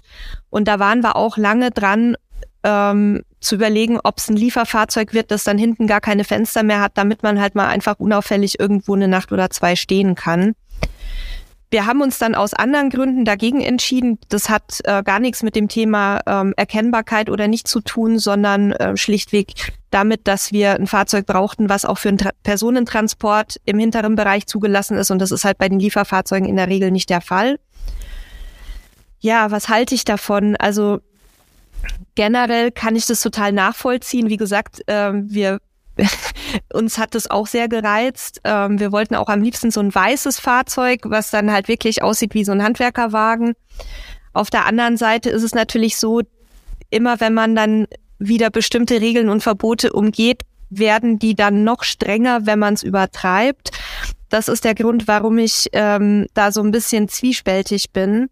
Und 0.50 0.70
da 0.70 0.79
waren 0.79 1.03
wir 1.03 1.17
auch 1.17 1.36
lange 1.36 1.72
dran, 1.72 2.15
ähm, 2.63 3.24
zu 3.39 3.56
überlegen, 3.56 4.00
ob 4.01 4.17
es 4.17 4.29
ein 4.29 4.38
Lieferfahrzeug 4.38 5.13
wird, 5.13 5.32
das 5.32 5.44
dann 5.44 5.58
hinten 5.58 5.88
gar 5.88 6.01
keine 6.01 6.24
Fenster 6.24 6.63
mehr 6.63 6.79
hat, 6.79 6.94
damit 6.96 7.22
man 7.22 7.39
halt 7.39 7.53
mal 7.53 7.67
einfach 7.67 8.00
unauffällig 8.00 8.60
irgendwo 8.60 8.96
eine 8.96 9.08
Nacht 9.08 9.32
oder 9.32 9.50
zwei 9.50 9.75
stehen 9.75 10.15
kann. 10.15 10.53
Wir 11.70 11.86
haben 11.86 12.02
uns 12.02 12.18
dann 12.18 12.34
aus 12.34 12.54
anderen 12.54 12.90
Gründen 12.90 13.26
dagegen 13.26 13.60
entschieden. 13.60 14.20
Das 14.30 14.50
hat 14.50 14.80
äh, 14.86 15.04
gar 15.04 15.20
nichts 15.20 15.44
mit 15.44 15.56
dem 15.56 15.68
Thema 15.68 16.22
ähm, 16.26 16.54
Erkennbarkeit 16.56 17.30
oder 17.30 17.50
nicht 17.50 17.68
zu 17.68 17.82
tun, 17.82 18.20
sondern 18.20 18.72
äh, 18.72 18.96
schlichtweg 18.96 19.54
damit, 19.90 20.28
dass 20.28 20.54
wir 20.54 20.76
ein 20.76 20.88
Fahrzeug 20.88 21.26
brauchten, 21.26 21.68
was 21.68 21.84
auch 21.84 21.98
für 21.98 22.10
einen 22.10 22.20
Tra 22.20 22.32
Personentransport 22.44 23.58
im 23.66 23.80
hinteren 23.80 24.16
Bereich 24.16 24.48
zugelassen 24.48 24.98
ist. 24.98 25.12
Und 25.12 25.20
das 25.20 25.32
ist 25.32 25.44
halt 25.44 25.58
bei 25.58 25.68
den 25.68 25.80
Lieferfahrzeugen 25.80 26.48
in 26.48 26.56
der 26.56 26.70
Regel 26.70 26.92
nicht 26.92 27.10
der 27.10 27.22
Fall. 27.22 27.60
Ja, 29.20 29.52
was 29.52 29.68
halte 29.68 29.94
ich 29.94 30.06
davon? 30.06 30.56
Also 30.56 31.00
generell 32.16 32.72
kann 32.72 32.96
ich 32.96 33.06
das 33.08 33.20
total 33.20 33.52
nachvollziehen. 33.52 34.30
Wie 34.30 34.38
gesagt, 34.38 34.88
äh, 34.88 35.12
wir 35.14 35.60
uns 36.74 36.98
hat 36.98 37.16
das 37.16 37.30
auch 37.30 37.48
sehr 37.48 37.68
gereizt. 37.68 38.42
Ähm, 38.44 38.80
wir 38.80 38.92
wollten 38.92 39.16
auch 39.16 39.30
am 39.30 39.42
liebsten 39.42 39.72
so 39.72 39.80
ein 39.80 39.94
weißes 39.94 40.39
Fahrzeug, 40.39 41.01
was 41.06 41.32
dann 41.32 41.51
halt 41.51 41.68
wirklich 41.68 42.04
aussieht 42.04 42.34
wie 42.34 42.44
so 42.44 42.51
ein 42.51 42.63
Handwerkerwagen. 42.63 43.54
Auf 44.34 44.50
der 44.50 44.66
anderen 44.66 44.98
Seite 44.98 45.30
ist 45.30 45.44
es 45.44 45.56
natürlich 45.56 45.98
so, 45.98 46.22
immer 46.89 47.20
wenn 47.20 47.34
man 47.34 47.56
dann 47.56 47.88
wieder 48.20 48.50
bestimmte 48.50 49.01
Regeln 49.01 49.30
und 49.30 49.42
Verbote 49.42 49.94
umgeht, 49.94 50.44
werden 50.70 51.20
die 51.20 51.36
dann 51.36 51.63
noch 51.63 51.84
strenger, 51.84 52.46
wenn 52.46 52.60
man 52.60 52.74
es 52.74 52.84
übertreibt. 52.84 53.72
Das 54.30 54.48
ist 54.48 54.66
der 54.66 54.75
Grund, 54.75 55.08
warum 55.08 55.38
ich 55.38 55.68
ähm, 55.72 56.27
da 56.34 56.51
so 56.51 56.62
ein 56.62 56.72
bisschen 56.72 57.08
zwiespältig 57.08 57.92
bin. 57.92 58.30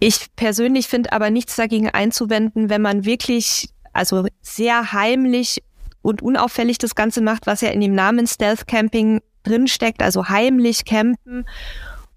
Ich 0.00 0.26
persönlich 0.34 0.88
finde 0.88 1.12
aber 1.12 1.30
nichts 1.30 1.56
dagegen 1.56 1.88
einzuwenden, 1.88 2.68
wenn 2.68 2.82
man 2.82 3.04
wirklich, 3.04 3.68
also 3.92 4.26
sehr 4.42 4.92
heimlich 4.92 5.62
und 6.04 6.22
unauffällig 6.22 6.78
das 6.78 6.94
Ganze 6.94 7.22
macht, 7.22 7.46
was 7.46 7.62
ja 7.62 7.70
in 7.70 7.80
dem 7.80 7.94
Namen 7.94 8.26
Stealth 8.26 8.66
Camping 8.66 9.20
drinsteckt, 9.42 10.02
also 10.02 10.28
heimlich 10.28 10.84
campen 10.84 11.46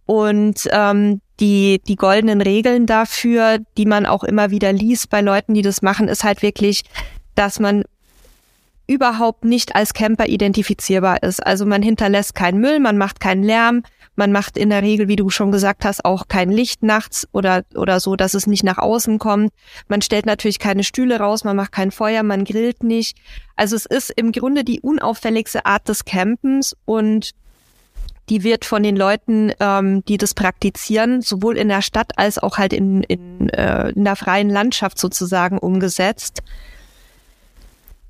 und 0.05 0.67
ähm, 0.71 1.21
die, 1.39 1.81
die 1.87 1.95
goldenen 1.95 2.41
Regeln 2.41 2.85
dafür, 2.85 3.59
die 3.77 3.85
man 3.85 4.05
auch 4.05 4.23
immer 4.23 4.51
wieder 4.51 4.73
liest 4.73 5.09
bei 5.09 5.21
Leuten, 5.21 5.53
die 5.53 5.61
das 5.61 5.81
machen, 5.81 6.07
ist 6.07 6.23
halt 6.23 6.41
wirklich, 6.41 6.83
dass 7.35 7.59
man 7.59 7.83
überhaupt 8.87 9.45
nicht 9.45 9.75
als 9.75 9.93
Camper 9.93 10.27
identifizierbar 10.27 11.23
ist. 11.23 11.45
Also 11.45 11.65
man 11.65 11.81
hinterlässt 11.81 12.35
keinen 12.35 12.59
Müll, 12.59 12.79
man 12.79 12.97
macht 12.97 13.19
keinen 13.19 13.43
Lärm, 13.43 13.83
man 14.17 14.31
macht 14.31 14.57
in 14.57 14.71
der 14.71 14.81
Regel, 14.81 15.07
wie 15.07 15.15
du 15.15 15.29
schon 15.29 15.51
gesagt 15.51 15.85
hast, 15.85 16.03
auch 16.03 16.27
kein 16.27 16.49
Licht 16.49 16.81
nachts 16.81 17.27
oder, 17.31 17.63
oder 17.75 17.99
so, 17.99 18.15
dass 18.15 18.33
es 18.33 18.47
nicht 18.47 18.63
nach 18.63 18.79
außen 18.79 19.19
kommt. 19.19 19.53
Man 19.87 20.01
stellt 20.01 20.25
natürlich 20.25 20.57
keine 20.59 20.83
Stühle 20.83 21.19
raus, 21.19 21.43
man 21.43 21.55
macht 21.55 21.71
kein 21.71 21.91
Feuer, 21.91 22.23
man 22.23 22.43
grillt 22.43 22.83
nicht. 22.83 23.15
Also 23.55 23.75
es 23.75 23.85
ist 23.85 24.09
im 24.09 24.31
Grunde 24.31 24.63
die 24.63 24.81
unauffälligste 24.81 25.67
Art 25.67 25.87
des 25.87 26.03
Campens 26.03 26.75
und 26.85 27.31
die 28.29 28.43
wird 28.43 28.65
von 28.65 28.81
den 28.81 28.97
Leuten, 28.97 29.53
ähm, 29.59 30.03
die 30.05 30.17
das 30.17 30.33
praktizieren, 30.33 31.21
sowohl 31.21 31.55
in 31.55 31.69
der 31.69 31.83
Stadt 31.83 32.17
als 32.17 32.39
auch 32.39 32.57
halt 32.57 32.73
in, 32.73 33.03
in, 33.03 33.49
äh, 33.49 33.91
in 33.91 34.03
der 34.03 34.15
freien 34.15 34.49
Landschaft 34.49 34.97
sozusagen 34.97 35.59
umgesetzt. 35.59 36.41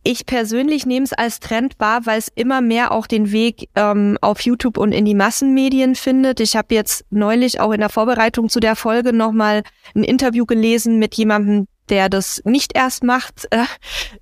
Ich 0.04 0.25
persönlich 0.25 0.86
nehme 0.86 1.04
es 1.04 1.13
als 1.13 1.39
Trend 1.39 1.75
wahr, 1.80 2.06
weil 2.06 2.20
es 2.20 2.32
immer 2.34 2.62
mehr 2.62 2.92
auch 2.92 3.08
den 3.08 3.32
Weg 3.32 3.70
ähm, 3.75 4.18
auf 4.22 4.42
YouTube 4.42 4.77
und 4.77 4.94
in 4.94 5.06
die 5.06 5.16
Massenmedien 5.16 5.96
findet. 5.96 6.39
Ich 6.39 6.56
habe 6.56 6.74
jetzt 6.74 7.06
neulich 7.10 7.60
auch 7.60 7.72
in 7.72 7.82
der 7.82 7.89
Vorbereitung 7.89 8.50
zu 8.50 8.60
der 8.60 8.75
Folge 8.75 9.12
nochmal 9.12 9.63
ein 9.96 10.04
Interview 10.04 10.46
gelesen 10.46 10.98
mit 10.98 11.16
jemandem, 11.16 11.68
der 11.89 12.10
das 12.10 12.42
nicht 12.44 12.75
erst 12.75 13.04
macht, 13.04 13.48
äh, 13.51 13.63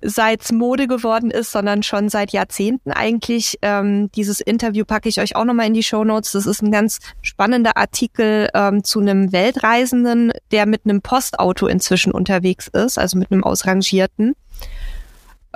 seit 0.00 0.42
es 0.42 0.52
Mode 0.52 0.86
geworden 0.86 1.30
ist, 1.30 1.52
sondern 1.52 1.82
schon 1.82 2.08
seit 2.08 2.32
Jahrzehnten 2.32 2.92
eigentlich. 2.92 3.58
Ähm, 3.62 4.10
dieses 4.12 4.40
Interview 4.40 4.84
packe 4.84 5.08
ich 5.08 5.20
euch 5.20 5.36
auch 5.36 5.44
nochmal 5.44 5.66
in 5.66 5.74
die 5.74 5.82
Show 5.82 6.04
Notes. 6.04 6.32
Das 6.32 6.46
ist 6.46 6.62
ein 6.62 6.70
ganz 6.70 6.98
spannender 7.22 7.76
Artikel 7.76 8.48
ähm, 8.54 8.84
zu 8.84 9.00
einem 9.00 9.32
Weltreisenden, 9.32 10.32
der 10.52 10.66
mit 10.66 10.82
einem 10.84 11.02
Postauto 11.02 11.66
inzwischen 11.66 12.12
unterwegs 12.12 12.68
ist, 12.68 12.98
also 12.98 13.18
mit 13.18 13.30
einem 13.30 13.44
ausrangierten. 13.44 14.34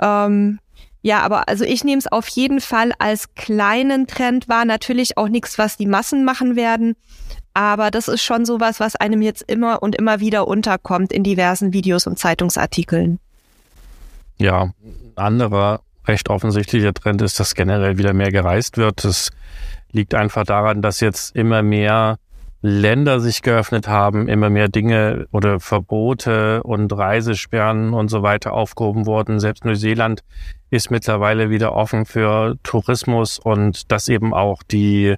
Ähm, 0.01 0.59
ja, 1.03 1.21
aber 1.21 1.47
also 1.47 1.63
ich 1.63 1.83
nehme 1.83 1.97
es 1.97 2.11
auf 2.11 2.27
jeden 2.27 2.61
Fall 2.61 2.91
als 2.99 3.33
kleinen 3.35 4.07
Trend 4.07 4.47
wahr. 4.47 4.65
Natürlich 4.65 5.17
auch 5.17 5.29
nichts, 5.29 5.57
was 5.57 5.77
die 5.77 5.87
Massen 5.87 6.25
machen 6.25 6.55
werden. 6.55 6.95
Aber 7.53 7.91
das 7.91 8.07
ist 8.07 8.21
schon 8.23 8.45
sowas, 8.45 8.79
was 8.79 8.95
einem 8.95 9.21
jetzt 9.21 9.43
immer 9.47 9.81
und 9.81 9.95
immer 9.95 10.19
wieder 10.19 10.47
unterkommt 10.47 11.11
in 11.11 11.23
diversen 11.23 11.73
Videos 11.73 12.07
und 12.07 12.17
Zeitungsartikeln. 12.17 13.19
Ja, 14.37 14.71
anderer 15.15 15.81
recht 16.07 16.29
offensichtlicher 16.29 16.93
Trend 16.93 17.21
ist, 17.21 17.39
dass 17.39 17.55
generell 17.55 17.97
wieder 17.97 18.13
mehr 18.13 18.31
gereist 18.31 18.77
wird. 18.77 19.03
Das 19.03 19.31
liegt 19.91 20.15
einfach 20.15 20.45
daran, 20.45 20.81
dass 20.81 20.99
jetzt 20.99 21.35
immer 21.35 21.61
mehr 21.61 22.17
Länder 22.61 23.19
sich 23.19 23.41
geöffnet 23.41 23.87
haben, 23.87 24.27
immer 24.27 24.49
mehr 24.49 24.67
Dinge 24.67 25.27
oder 25.31 25.59
Verbote 25.59 26.61
und 26.63 26.95
Reisesperren 26.95 27.93
und 27.93 28.09
so 28.09 28.21
weiter 28.21 28.53
aufgehoben 28.53 29.05
wurden. 29.07 29.39
Selbst 29.39 29.65
Neuseeland 29.65 30.23
ist 30.69 30.91
mittlerweile 30.91 31.49
wieder 31.49 31.73
offen 31.73 32.05
für 32.05 32.57
Tourismus 32.63 33.39
und 33.39 33.91
dass 33.91 34.07
eben 34.09 34.33
auch 34.33 34.61
die 34.61 35.15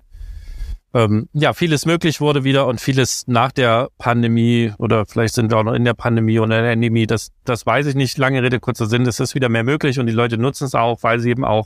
ähm, 0.93 1.27
ja, 1.33 1.53
vieles 1.53 1.85
möglich 1.85 2.21
wurde 2.21 2.43
wieder 2.43 2.67
und 2.67 2.79
vieles 2.79 3.27
nach 3.27 3.51
der 3.51 3.89
Pandemie 3.97 4.71
oder 4.77 5.05
vielleicht 5.05 5.33
sind 5.33 5.51
wir 5.51 5.57
auch 5.57 5.63
noch 5.63 5.73
in 5.73 5.85
der 5.85 5.95
Pandemie 5.95 6.39
oder 6.39 6.57
in 6.57 6.63
der 6.63 6.71
Endemie, 6.71 7.07
das, 7.07 7.31
das 7.45 7.65
weiß 7.65 7.87
ich 7.87 7.95
nicht. 7.95 8.17
Lange 8.17 8.43
Rede, 8.43 8.59
kurzer 8.59 8.85
Sinn, 8.85 9.05
es 9.05 9.19
ist 9.19 9.33
wieder 9.35 9.49
mehr 9.49 9.63
möglich 9.63 9.99
und 9.99 10.05
die 10.05 10.13
Leute 10.13 10.37
nutzen 10.37 10.65
es 10.65 10.75
auch, 10.75 11.01
weil 11.01 11.19
sie 11.19 11.31
eben 11.31 11.45
auch 11.45 11.65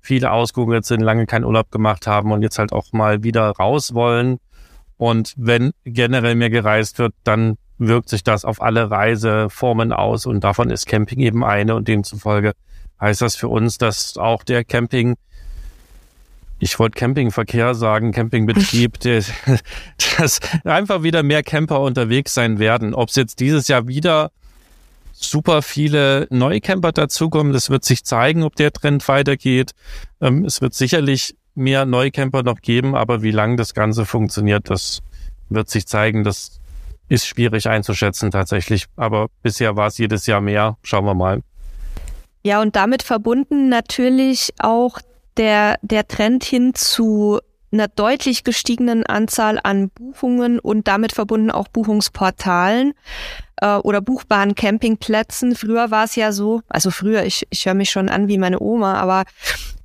viele 0.00 0.30
ausgehungert 0.30 0.84
sind, 0.84 1.00
lange 1.00 1.26
keinen 1.26 1.44
Urlaub 1.44 1.70
gemacht 1.70 2.06
haben 2.06 2.30
und 2.30 2.42
jetzt 2.42 2.58
halt 2.58 2.72
auch 2.72 2.92
mal 2.92 3.22
wieder 3.22 3.50
raus 3.50 3.94
wollen. 3.94 4.38
Und 4.98 5.32
wenn 5.36 5.72
generell 5.84 6.34
mehr 6.34 6.50
gereist 6.50 6.98
wird, 6.98 7.14
dann 7.24 7.56
wirkt 7.78 8.08
sich 8.08 8.24
das 8.24 8.44
auf 8.44 8.60
alle 8.60 8.90
Reiseformen 8.90 9.92
aus 9.92 10.26
und 10.26 10.42
davon 10.42 10.70
ist 10.70 10.86
Camping 10.86 11.20
eben 11.20 11.44
eine 11.44 11.76
und 11.76 11.88
demzufolge 11.88 12.52
heißt 13.00 13.22
das 13.22 13.36
für 13.36 13.48
uns, 13.48 13.78
dass 13.78 14.16
auch 14.16 14.42
der 14.42 14.64
Camping 14.64 15.14
ich 16.60 16.76
wollte 16.80 16.98
Campingverkehr 16.98 17.76
sagen, 17.76 18.10
Campingbetrieb, 18.10 18.98
dass 20.18 20.40
einfach 20.64 21.04
wieder 21.04 21.22
mehr 21.22 21.44
Camper 21.44 21.80
unterwegs 21.80 22.34
sein 22.34 22.58
werden. 22.58 22.94
Ob 22.94 23.10
es 23.10 23.14
jetzt 23.14 23.38
dieses 23.38 23.68
Jahr 23.68 23.86
wieder 23.86 24.32
super 25.12 25.62
viele 25.62 26.26
neue 26.30 26.60
Camper 26.60 26.90
dazukommen, 26.90 27.52
das 27.52 27.70
wird 27.70 27.84
sich 27.84 28.04
zeigen, 28.04 28.42
ob 28.42 28.56
der 28.56 28.72
Trend 28.72 29.06
weitergeht. 29.06 29.70
Ähm, 30.20 30.44
es 30.44 30.60
wird 30.60 30.74
sicherlich 30.74 31.36
mehr 31.58 31.84
Neucamper 31.84 32.42
noch 32.42 32.60
geben, 32.60 32.94
aber 32.94 33.22
wie 33.22 33.30
lange 33.30 33.56
das 33.56 33.74
Ganze 33.74 34.06
funktioniert, 34.06 34.70
das 34.70 35.00
wird 35.50 35.68
sich 35.68 35.86
zeigen. 35.86 36.24
Das 36.24 36.60
ist 37.08 37.26
schwierig 37.26 37.68
einzuschätzen 37.68 38.30
tatsächlich. 38.30 38.86
Aber 38.96 39.28
bisher 39.42 39.76
war 39.76 39.88
es 39.88 39.98
jedes 39.98 40.26
Jahr 40.26 40.40
mehr. 40.40 40.76
Schauen 40.82 41.04
wir 41.04 41.14
mal. 41.14 41.42
Ja, 42.42 42.60
und 42.60 42.76
damit 42.76 43.02
verbunden 43.02 43.68
natürlich 43.68 44.54
auch 44.58 45.00
der, 45.36 45.76
der 45.82 46.06
Trend 46.06 46.44
hin 46.44 46.74
zu 46.74 47.40
einer 47.70 47.88
deutlich 47.88 48.44
gestiegenen 48.44 49.04
Anzahl 49.04 49.60
an 49.62 49.90
Buchungen 49.90 50.58
und 50.58 50.88
damit 50.88 51.12
verbunden 51.12 51.50
auch 51.50 51.68
Buchungsportalen 51.68 52.94
äh, 53.60 53.76
oder 53.76 54.00
buchbaren 54.00 54.54
Campingplätzen. 54.54 55.54
Früher 55.54 55.90
war 55.90 56.04
es 56.04 56.16
ja 56.16 56.32
so, 56.32 56.62
also 56.68 56.90
früher, 56.90 57.24
ich, 57.24 57.46
ich 57.50 57.66
höre 57.66 57.74
mich 57.74 57.90
schon 57.90 58.08
an 58.08 58.28
wie 58.28 58.38
meine 58.38 58.60
Oma, 58.60 58.94
aber 58.94 59.24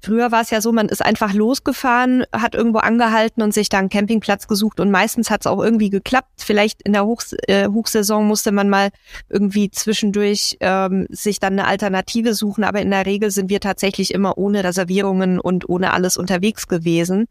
früher 0.04 0.32
war 0.32 0.42
es 0.42 0.50
ja 0.50 0.62
so, 0.62 0.72
man 0.72 0.90
ist 0.90 1.04
einfach 1.04 1.34
losgefahren, 1.34 2.26
hat 2.34 2.56
irgendwo 2.56 2.80
angehalten 2.80 3.42
und 3.42 3.54
sich 3.54 3.70
da 3.70 3.80
einen 3.80 3.90
Campingplatz 3.90 4.48
gesucht 4.48 4.80
und 4.80 4.92
meistens 4.92 5.30
hat 5.30 5.42
es 5.42 5.48
auch 5.48 5.64
irgendwie 5.64 5.90
geklappt. 5.90 6.30
Vielleicht 6.38 6.82
in 6.84 6.94
der 6.94 7.06
Hoch, 7.06 7.22
äh, 7.48 7.68
Hochsaison 7.70 8.28
musste 8.28 8.52
man 8.52 8.70
mal 8.70 8.90
irgendwie 9.30 9.72
zwischendurch 9.72 10.58
ähm, 10.60 11.08
sich 11.10 11.40
dann 11.40 11.54
eine 11.54 11.68
Alternative 11.68 12.34
suchen, 12.34 12.64
aber 12.64 12.82
in 12.82 12.92
der 12.92 13.06
Regel 13.06 13.32
sind 13.32 13.50
wir 13.50 13.62
tatsächlich 13.62 14.14
immer 14.14 14.38
ohne 14.38 14.64
Reservierungen 14.64 15.40
und 15.40 15.70
ohne 15.70 15.94
alles 15.94 16.18
unterwegs 16.18 16.68
gewesen. 16.68 17.28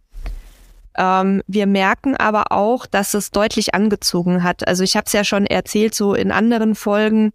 Ähm, 0.96 1.42
wir 1.46 1.66
merken 1.66 2.16
aber 2.16 2.52
auch, 2.52 2.86
dass 2.86 3.14
es 3.14 3.30
deutlich 3.30 3.74
angezogen 3.74 4.42
hat. 4.42 4.66
Also 4.66 4.82
ich 4.82 4.96
habe 4.96 5.04
es 5.06 5.12
ja 5.12 5.24
schon 5.24 5.46
erzählt, 5.46 5.94
so 5.94 6.14
in 6.14 6.32
anderen 6.32 6.74
Folgen, 6.74 7.32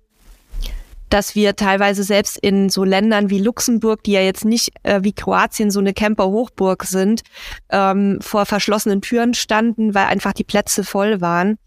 dass 1.10 1.36
wir 1.36 1.56
teilweise 1.56 2.04
selbst 2.04 2.38
in 2.38 2.70
so 2.70 2.84
Ländern 2.84 3.30
wie 3.30 3.40
Luxemburg, 3.40 4.04
die 4.04 4.12
ja 4.14 4.22
jetzt 4.22 4.46
nicht 4.46 4.72
äh, 4.84 5.00
wie 5.04 5.14
Kroatien 5.14 5.72
so 5.72 5.80
eine 5.80 5.94
Camper-Hochburg 5.94 6.84
sind, 6.84 7.22
ähm, 7.70 8.20
vor 8.22 8.46
verschlossenen 8.46 9.02
Türen 9.02 9.34
standen, 9.34 9.94
weil 9.94 10.06
einfach 10.06 10.34
die 10.34 10.44
Plätze 10.44 10.84
voll 10.84 11.22
waren. 11.22 11.58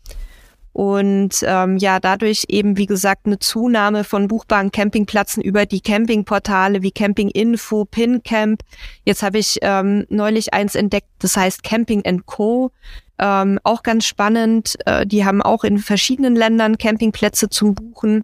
Und 0.73 1.43
ähm, 1.43 1.79
ja, 1.79 1.99
dadurch 1.99 2.45
eben, 2.49 2.77
wie 2.77 2.87
gesagt, 2.87 3.27
eine 3.27 3.41
Zunahme 3.41 4.05
von 4.05 4.29
buchbaren 4.29 4.71
Campingplätzen 4.71 5.43
über 5.43 5.67
die 5.67 5.81
Campingportale 5.81 6.83
wie 6.83 6.93
Camping 6.93 7.29
Info, 7.29 7.85
PinCamp. 7.85 8.63
Jetzt 9.05 9.23
habe 9.23 9.39
ich 9.39 9.59
ähm, 9.63 10.07
neulich 10.09 10.55
eins 10.55 10.77
entdeckt, 10.77 11.09
das 11.19 11.37
heißt 11.37 11.65
Camping 11.65 12.03
Co. 12.25 12.71
Ähm, 13.19 13.59
auch 13.65 13.83
ganz 13.83 14.07
spannend. 14.07 14.77
Äh, 14.87 15.07
die 15.07 15.25
haben 15.25 15.43
auch 15.43 15.65
in 15.65 15.79
verschiedenen 15.79 16.37
Ländern 16.37 16.79
Campingplätze 16.79 17.51
zum 17.51 17.75
Buchen. 17.75 18.23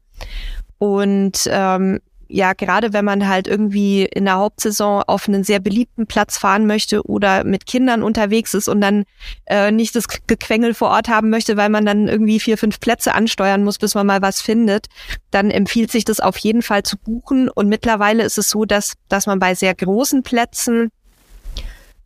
Und 0.78 1.49
ähm, 1.50 2.00
ja, 2.28 2.54
gerade 2.54 2.92
wenn 2.92 3.04
man 3.04 3.28
halt 3.28 3.47
irgendwie 3.47 4.04
in 4.04 4.25
der 4.25 4.37
Hauptsaison 4.37 5.04
auf 5.06 5.28
einen 5.28 5.45
sehr 5.45 5.61
beliebten 5.61 6.06
Platz 6.06 6.38
fahren 6.38 6.66
möchte 6.66 7.06
oder 7.06 7.45
mit 7.45 7.66
Kindern 7.66 8.02
unterwegs 8.02 8.54
ist 8.54 8.68
und 8.68 8.80
dann 8.80 9.04
äh, 9.47 9.71
nicht 9.71 9.95
das 9.95 10.06
Gequengel 10.26 10.75
vor 10.75 10.88
Ort 10.88 11.09
haben 11.09 11.30
möchte, 11.30 11.56
weil 11.56 11.68
man 11.68 11.87
dann 11.87 12.09
irgendwie 12.09 12.40
vier, 12.40 12.59
fünf 12.59 12.80
Plätze 12.80 13.14
ansteuern 13.14 13.62
muss, 13.62 13.78
bis 13.78 13.95
man 13.95 14.06
mal 14.06 14.23
was 14.23 14.40
findet, 14.40 14.87
dann 15.30 15.50
empfiehlt 15.50 15.92
sich 15.92 16.04
das 16.04 16.21
auf 16.21 16.37
jeden 16.38 16.62
Fall 16.62 16.83
zu 16.83 16.97
buchen. 16.99 17.49
Und 17.49 17.68
mittlerweile 17.68 18.25
ist 18.25 18.38
es 18.38 18.50
so, 18.50 18.64
dass, 18.64 18.95
dass 19.09 19.26
man 19.26 19.38
bei 19.38 19.54
sehr 19.54 19.75
großen 19.75 20.23
Plätzen 20.23 20.90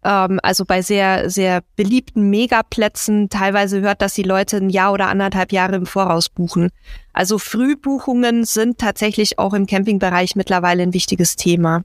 ähm, 0.05 0.41
also 0.43 0.65
bei 0.65 0.83
sehr, 0.83 1.31
sehr 1.31 1.63
beliebten 1.77 2.31
Megaplätzen 2.31 3.29
teilweise 3.29 3.81
hört, 3.81 4.03
dass 4.03 4.15
die 4.15 4.23
Leute 4.23 4.57
ein 4.57 4.71
Jahr 4.71 4.93
oder 4.93 5.09
anderthalb 5.09 5.53
Jahre 5.53 5.77
im 5.77 5.87
Voraus 5.87 6.29
buchen. 6.29 6.71
Also 7.13 7.39
Frühbuchungen 7.39 8.45
sind 8.45 8.79
tatsächlich 8.79 9.39
auch 9.39 9.55
im 9.55 9.67
Campingbereich 9.67 10.37
mittlerweile 10.37 10.83
ein 10.83 10.95
wichtiges 10.95 11.37
Thema. 11.37 11.83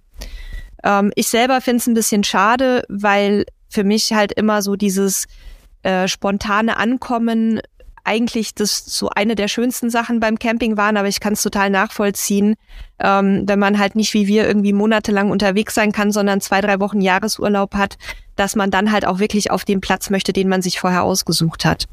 Ähm, 0.84 1.12
ich 1.16 1.28
selber 1.28 1.62
finde 1.62 1.80
es 1.80 1.88
ein 1.88 1.94
bisschen 1.94 2.24
schade, 2.24 2.84
weil 2.88 3.46
für 3.70 3.84
mich 3.84 4.14
halt 4.14 4.32
immer 4.32 4.62
so 4.62 4.76
dieses 4.76 5.26
äh, 5.84 6.08
spontane 6.08 6.78
Ankommen 6.78 7.60
eigentlich 8.06 8.56
das 8.56 8.86
so 8.86 9.10
eine 9.10 9.36
der 9.36 9.48
schönsten 9.48 9.90
Sachen 9.90 10.20
beim 10.20 10.40
Camping 10.40 10.78
waren, 10.78 10.98
aber 10.98 11.08
ich 11.08 11.20
kann 11.20 11.34
es 11.34 11.42
total 11.42 11.70
nachvollziehen, 11.70 12.56
ähm, 13.00 13.44
wenn 13.48 13.60
man 13.60 13.80
halt 13.80 13.96
nicht 13.96 14.14
wie 14.14 14.28
wir 14.28 14.48
irgendwie 14.48 14.74
monatelang 14.74 15.32
unterwegs 15.32 15.76
sein 15.76 15.92
kann, 15.92 16.12
sondern 16.12 16.42
zwei, 16.42 16.62
drei 16.62 16.80
Wochen 16.80 17.02
Jahresurlaub 17.02 17.76
hat, 17.76 17.98
dass 18.36 18.56
man 18.56 18.72
dann 18.72 18.92
halt 18.92 19.06
auch 19.06 19.20
wirklich 19.20 19.52
auf 19.52 19.66
den 19.66 19.82
Platz 19.82 20.10
möchte, 20.10 20.34
den 20.34 20.48
man 20.48 20.62
sich 20.62 20.80
vorher 20.80 21.04
ausgesucht 21.04 21.66
hat. 21.66 21.88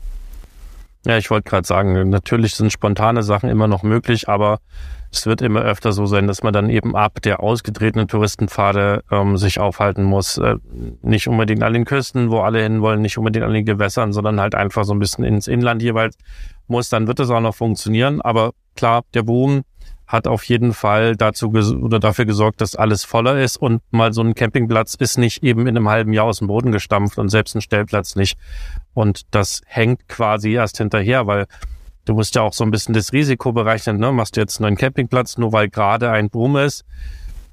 Ja, 1.04 1.18
ich 1.18 1.30
wollte 1.30 1.50
gerade 1.50 1.66
sagen, 1.66 2.10
natürlich 2.10 2.54
sind 2.54 2.72
spontane 2.72 3.22
Sachen 3.22 3.50
immer 3.50 3.66
noch 3.66 3.82
möglich, 3.82 4.28
aber 4.28 4.60
es 5.10 5.26
wird 5.26 5.42
immer 5.42 5.60
öfter 5.60 5.92
so 5.92 6.06
sein, 6.06 6.26
dass 6.26 6.42
man 6.42 6.54
dann 6.54 6.70
eben 6.70 6.96
ab 6.96 7.20
der 7.20 7.40
ausgetretenen 7.40 8.08
Touristenpfade 8.08 9.04
ähm, 9.10 9.36
sich 9.36 9.60
aufhalten 9.60 10.04
muss. 10.04 10.38
Äh, 10.38 10.56
nicht 11.02 11.28
unbedingt 11.28 11.62
an 11.62 11.74
den 11.74 11.84
Küsten, 11.84 12.30
wo 12.30 12.40
alle 12.40 12.62
hinwollen, 12.62 13.02
nicht 13.02 13.18
unbedingt 13.18 13.44
an 13.44 13.52
den 13.52 13.66
Gewässern, 13.66 14.12
sondern 14.12 14.40
halt 14.40 14.54
einfach 14.54 14.84
so 14.84 14.94
ein 14.94 14.98
bisschen 15.00 15.24
ins 15.24 15.48
Inland 15.48 15.82
jeweils 15.82 16.16
muss. 16.66 16.88
Dann 16.88 17.06
wird 17.06 17.20
es 17.20 17.28
auch 17.28 17.40
noch 17.40 17.54
funktionieren. 17.54 18.22
Aber 18.22 18.52
klar, 18.74 19.02
der 19.12 19.22
Boom 19.22 19.64
hat 20.12 20.28
auf 20.28 20.44
jeden 20.44 20.74
Fall 20.74 21.16
dazu 21.16 21.48
oder 21.48 21.98
dafür 21.98 22.26
gesorgt, 22.26 22.60
dass 22.60 22.76
alles 22.76 23.02
voller 23.02 23.40
ist 23.40 23.56
und 23.56 23.80
mal 23.90 24.12
so 24.12 24.20
ein 24.20 24.34
Campingplatz 24.34 24.94
ist 24.94 25.16
nicht 25.16 25.42
eben 25.42 25.62
in 25.62 25.74
einem 25.74 25.88
halben 25.88 26.12
Jahr 26.12 26.26
aus 26.26 26.38
dem 26.38 26.48
Boden 26.48 26.70
gestampft 26.70 27.16
und 27.16 27.30
selbst 27.30 27.56
ein 27.56 27.62
Stellplatz 27.62 28.14
nicht. 28.14 28.38
Und 28.92 29.22
das 29.30 29.62
hängt 29.64 30.08
quasi 30.08 30.52
erst 30.52 30.76
hinterher, 30.76 31.26
weil 31.26 31.46
du 32.04 32.12
musst 32.12 32.34
ja 32.34 32.42
auch 32.42 32.52
so 32.52 32.62
ein 32.62 32.70
bisschen 32.70 32.92
das 32.92 33.14
Risiko 33.14 33.52
berechnen. 33.52 33.96
Ne? 33.96 34.12
Machst 34.12 34.36
du 34.36 34.42
jetzt 34.42 34.58
einen 34.58 34.64
neuen 34.64 34.76
Campingplatz, 34.76 35.38
nur 35.38 35.52
weil 35.54 35.70
gerade 35.70 36.10
ein 36.10 36.28
Boom 36.28 36.58
ist, 36.58 36.84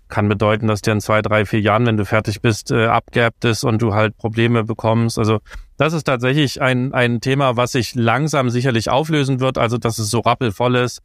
kann 0.10 0.28
bedeuten, 0.28 0.68
dass 0.68 0.82
der 0.82 0.96
in 0.96 1.02
zwei, 1.02 1.22
drei, 1.22 1.46
vier 1.46 1.62
Jahren, 1.62 1.86
wenn 1.86 1.96
du 1.96 2.04
fertig 2.04 2.42
bist, 2.42 2.72
äh, 2.72 2.88
abgeerbt 2.88 3.46
ist 3.46 3.64
und 3.64 3.82
du 3.82 3.94
halt 3.94 4.18
Probleme 4.18 4.66
bekommst. 4.66 5.18
Also 5.18 5.40
das 5.78 5.94
ist 5.94 6.04
tatsächlich 6.04 6.62
ein, 6.62 6.94
ein 6.94 7.22
Thema, 7.22 7.56
was 7.56 7.72
sich 7.72 7.96
langsam 7.96 8.50
sicherlich 8.50 8.90
auflösen 8.90 9.40
wird. 9.40 9.58
Also 9.58 9.78
dass 9.78 9.98
es 9.98 10.10
so 10.10 10.20
rappelvoll 10.20 10.76
ist, 10.76 11.02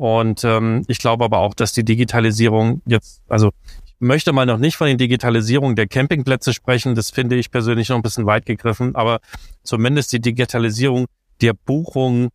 und 0.00 0.44
ähm, 0.44 0.82
ich 0.88 0.98
glaube 0.98 1.26
aber 1.26 1.40
auch, 1.40 1.52
dass 1.52 1.72
die 1.72 1.84
Digitalisierung 1.84 2.80
jetzt, 2.86 3.20
also 3.28 3.50
ich 3.84 3.94
möchte 3.98 4.32
mal 4.32 4.46
noch 4.46 4.56
nicht 4.56 4.78
von 4.78 4.86
den 4.86 4.96
Digitalisierung 4.96 5.76
der 5.76 5.88
Campingplätze 5.88 6.54
sprechen. 6.54 6.94
Das 6.94 7.10
finde 7.10 7.36
ich 7.36 7.50
persönlich 7.50 7.90
noch 7.90 7.96
ein 7.96 8.02
bisschen 8.02 8.24
weit 8.24 8.46
gegriffen, 8.46 8.94
aber 8.94 9.20
zumindest 9.62 10.14
die 10.14 10.20
Digitalisierung 10.20 11.04
der 11.42 11.52
Buchung 11.52 12.30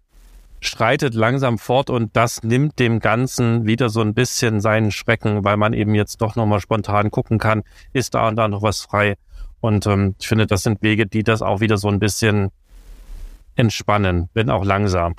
schreitet 0.62 1.16
langsam 1.16 1.58
fort 1.58 1.90
und 1.90 2.16
das 2.16 2.44
nimmt 2.44 2.78
dem 2.78 3.00
Ganzen 3.00 3.66
wieder 3.66 3.90
so 3.90 4.02
ein 4.02 4.14
bisschen 4.14 4.62
seinen 4.62 4.92
Schrecken, 4.92 5.44
weil 5.44 5.58
man 5.58 5.74
eben 5.74 5.96
jetzt 5.96 6.22
doch 6.22 6.36
nochmal 6.36 6.60
spontan 6.60 7.10
gucken 7.10 7.40
kann, 7.40 7.64
ist 7.94 8.14
da 8.14 8.28
und 8.28 8.36
da 8.36 8.48
noch 8.48 8.62
was 8.62 8.82
frei. 8.82 9.16
Und 9.60 9.88
ähm, 9.88 10.14
ich 10.20 10.28
finde, 10.28 10.46
das 10.46 10.62
sind 10.62 10.84
Wege, 10.84 11.08
die 11.08 11.24
das 11.24 11.42
auch 11.42 11.62
wieder 11.62 11.78
so 11.78 11.88
ein 11.88 11.98
bisschen 11.98 12.52
entspannen, 13.56 14.30
wenn 14.36 14.52
auch 14.52 14.64
langsam. 14.64 15.16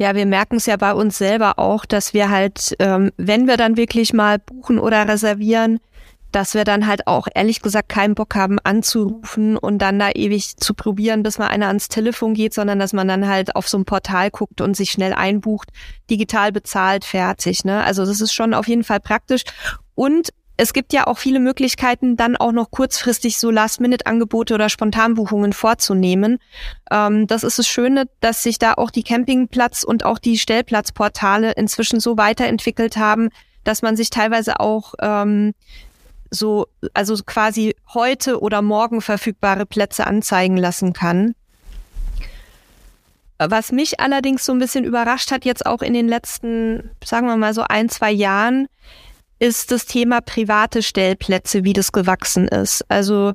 Ja, 0.00 0.14
wir 0.14 0.24
merken 0.24 0.56
es 0.56 0.64
ja 0.64 0.78
bei 0.78 0.94
uns 0.94 1.18
selber 1.18 1.58
auch, 1.58 1.84
dass 1.84 2.14
wir 2.14 2.30
halt, 2.30 2.74
ähm, 2.78 3.12
wenn 3.18 3.46
wir 3.46 3.58
dann 3.58 3.76
wirklich 3.76 4.14
mal 4.14 4.38
buchen 4.38 4.78
oder 4.78 5.06
reservieren, 5.06 5.78
dass 6.32 6.54
wir 6.54 6.64
dann 6.64 6.86
halt 6.86 7.06
auch 7.06 7.28
ehrlich 7.34 7.60
gesagt 7.60 7.90
keinen 7.90 8.14
Bock 8.14 8.34
haben 8.34 8.58
anzurufen 8.60 9.58
und 9.58 9.76
dann 9.76 9.98
da 9.98 10.08
ewig 10.14 10.56
zu 10.56 10.72
probieren, 10.72 11.22
bis 11.22 11.36
mal 11.36 11.48
einer 11.48 11.66
ans 11.66 11.88
Telefon 11.88 12.32
geht, 12.32 12.54
sondern 12.54 12.78
dass 12.78 12.94
man 12.94 13.08
dann 13.08 13.28
halt 13.28 13.54
auf 13.56 13.68
so 13.68 13.76
ein 13.76 13.84
Portal 13.84 14.30
guckt 14.30 14.62
und 14.62 14.74
sich 14.74 14.90
schnell 14.90 15.12
einbucht, 15.12 15.68
digital 16.08 16.50
bezahlt, 16.50 17.04
fertig. 17.04 17.66
Ne? 17.66 17.84
Also 17.84 18.06
das 18.06 18.22
ist 18.22 18.32
schon 18.32 18.54
auf 18.54 18.68
jeden 18.68 18.84
Fall 18.84 19.00
praktisch. 19.00 19.42
Und 19.94 20.30
es 20.60 20.74
gibt 20.74 20.92
ja 20.92 21.06
auch 21.06 21.16
viele 21.16 21.40
Möglichkeiten, 21.40 22.18
dann 22.18 22.36
auch 22.36 22.52
noch 22.52 22.70
kurzfristig 22.70 23.38
so 23.38 23.50
Last-Minute-Angebote 23.50 24.52
oder 24.52 24.68
Spontanbuchungen 24.68 25.54
vorzunehmen. 25.54 26.38
Ähm, 26.90 27.26
das 27.26 27.44
ist 27.44 27.58
das 27.58 27.66
Schöne, 27.66 28.10
dass 28.20 28.42
sich 28.42 28.58
da 28.58 28.74
auch 28.74 28.90
die 28.90 29.02
Campingplatz- 29.02 29.84
und 29.84 30.04
auch 30.04 30.18
die 30.18 30.36
Stellplatzportale 30.36 31.52
inzwischen 31.52 31.98
so 31.98 32.18
weiterentwickelt 32.18 32.98
haben, 32.98 33.30
dass 33.64 33.80
man 33.80 33.96
sich 33.96 34.10
teilweise 34.10 34.60
auch 34.60 34.92
ähm, 35.00 35.54
so, 36.30 36.66
also 36.92 37.16
quasi 37.24 37.74
heute 37.94 38.42
oder 38.42 38.60
morgen 38.60 39.00
verfügbare 39.00 39.64
Plätze 39.64 40.06
anzeigen 40.06 40.58
lassen 40.58 40.92
kann. 40.92 41.34
Was 43.38 43.72
mich 43.72 43.98
allerdings 43.98 44.44
so 44.44 44.52
ein 44.52 44.58
bisschen 44.58 44.84
überrascht 44.84 45.30
hat, 45.30 45.46
jetzt 45.46 45.64
auch 45.64 45.80
in 45.80 45.94
den 45.94 46.06
letzten, 46.06 46.90
sagen 47.02 47.28
wir 47.28 47.38
mal 47.38 47.54
so 47.54 47.62
ein, 47.62 47.88
zwei 47.88 48.10
Jahren, 48.10 48.68
ist 49.40 49.72
das 49.72 49.86
Thema 49.86 50.20
private 50.20 50.82
Stellplätze, 50.82 51.64
wie 51.64 51.72
das 51.72 51.90
gewachsen 51.90 52.46
ist. 52.46 52.84
Also 52.88 53.32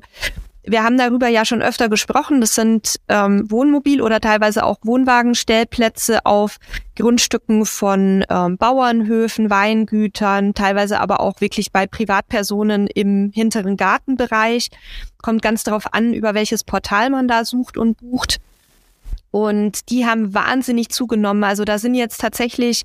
wir 0.62 0.82
haben 0.82 0.98
darüber 0.98 1.28
ja 1.28 1.44
schon 1.44 1.62
öfter 1.62 1.88
gesprochen. 1.88 2.40
Das 2.40 2.54
sind 2.54 2.96
ähm, 3.08 3.50
Wohnmobil- 3.50 4.02
oder 4.02 4.20
teilweise 4.20 4.64
auch 4.64 4.78
Wohnwagenstellplätze 4.82 6.24
auf 6.24 6.56
Grundstücken 6.96 7.66
von 7.66 8.24
ähm, 8.28 8.56
Bauernhöfen, 8.56 9.50
Weingütern, 9.50 10.54
teilweise 10.54 11.00
aber 11.00 11.20
auch 11.20 11.40
wirklich 11.40 11.70
bei 11.70 11.86
Privatpersonen 11.86 12.88
im 12.88 13.30
hinteren 13.32 13.76
Gartenbereich. 13.76 14.70
Kommt 15.22 15.42
ganz 15.42 15.62
darauf 15.62 15.92
an, 15.92 16.14
über 16.14 16.34
welches 16.34 16.64
Portal 16.64 17.10
man 17.10 17.28
da 17.28 17.44
sucht 17.44 17.76
und 17.76 17.98
bucht. 17.98 18.38
Und 19.30 19.90
die 19.90 20.06
haben 20.06 20.34
wahnsinnig 20.34 20.88
zugenommen. 20.88 21.44
Also 21.44 21.64
da 21.64 21.78
sind 21.78 21.94
jetzt 21.94 22.20
tatsächlich 22.20 22.82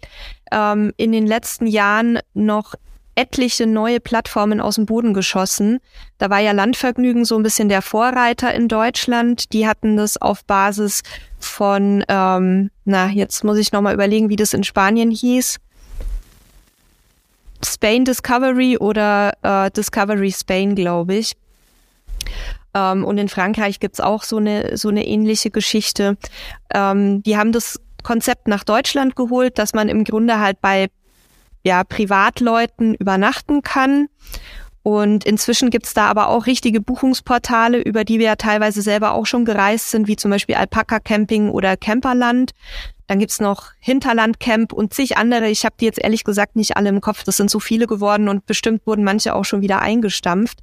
ähm, 0.52 0.92
in 0.98 1.12
den 1.12 1.26
letzten 1.26 1.66
Jahren 1.66 2.20
noch 2.34 2.76
etliche 3.22 3.68
neue 3.68 4.00
Plattformen 4.00 4.60
aus 4.60 4.76
dem 4.76 4.88
Boden 4.88 5.14
geschossen. 5.14 5.80
Da 6.18 6.32
war 6.32 6.40
ja 6.40 6.54
Landvergnügen 6.54 7.24
so 7.24 7.38
ein 7.38 7.44
bisschen 7.44 7.70
der 7.70 7.84
Vorreiter 7.84 8.52
in 8.52 8.68
Deutschland. 8.68 9.54
Die 9.54 9.68
hatten 9.68 9.96
das 9.96 10.20
auf 10.20 10.44
Basis 10.46 11.04
von, 11.40 12.04
ähm, 12.08 12.72
na, 12.84 13.10
jetzt 13.10 13.44
muss 13.44 13.60
ich 13.60 13.72
nochmal 13.72 13.94
überlegen, 13.94 14.30
wie 14.30 14.36
das 14.36 14.56
in 14.56 14.64
Spanien 14.64 15.12
hieß. 15.12 15.58
Spain 17.64 18.06
Discovery 18.06 18.78
oder 18.78 19.34
äh, 19.44 19.70
Discovery 19.70 20.32
Spain, 20.32 20.74
glaube 20.74 21.14
ich. 21.14 21.34
Ähm, 22.74 23.06
und 23.06 23.20
in 23.20 23.30
Frankreich 23.30 23.80
gibt's 23.80 24.00
auch 24.00 24.24
so 24.24 24.38
eine, 24.38 24.78
so 24.78 24.90
eine 24.90 25.06
ähnliche 25.06 25.52
Geschichte. 25.52 26.18
Ähm, 26.74 27.22
die 27.22 27.38
haben 27.38 27.52
das 27.52 27.80
Konzept 28.02 28.48
nach 28.48 28.64
Deutschland 28.64 29.16
geholt, 29.16 29.60
dass 29.60 29.76
man 29.76 29.90
im 29.90 30.06
Grunde 30.06 30.40
halt 30.40 30.60
bei 30.60 30.90
ja, 31.64 31.84
Privatleuten 31.84 32.96
übernachten 32.96 33.62
kann. 33.62 34.08
Und 34.84 35.26
inzwischen 35.26 35.70
gibt's 35.70 35.94
da 35.94 36.08
aber 36.08 36.30
auch 36.30 36.48
richtige 36.48 36.82
Buchungsportale, 36.82 37.80
über 37.80 38.04
die 38.04 38.18
wir 38.18 38.26
ja 38.26 38.36
teilweise 38.36 38.82
selber 38.82 39.12
auch 39.12 39.28
schon 39.28 39.46
gereist 39.46 39.92
sind, 39.92 40.08
wie 40.08 40.16
zum 40.16 40.32
Beispiel 40.32 40.56
Alpaka 40.56 41.00
Camping 41.00 41.50
oder 41.52 41.78
Camperland. 41.78 42.52
Dann 43.06 43.20
gibt's 43.20 43.40
noch 43.40 43.72
Hinterlandcamp 43.80 44.74
und 44.74 44.94
zig 44.94 45.18
andere. 45.18 45.50
Ich 45.50 45.66
habe 45.66 45.76
die 45.80 45.86
jetzt 45.86 46.00
ehrlich 46.00 46.24
gesagt 46.24 46.56
nicht 46.56 46.78
alle 46.78 46.90
im 46.90 47.02
Kopf. 47.02 47.24
Das 47.24 47.38
sind 47.38 47.52
so 47.52 47.60
viele 47.60 47.86
geworden 47.86 48.28
und 48.28 48.46
bestimmt 48.46 48.88
wurden 48.88 49.04
manche 49.04 49.36
auch 49.36 49.46
schon 49.46 49.62
wieder 49.62 49.82
eingestampft. 49.82 50.60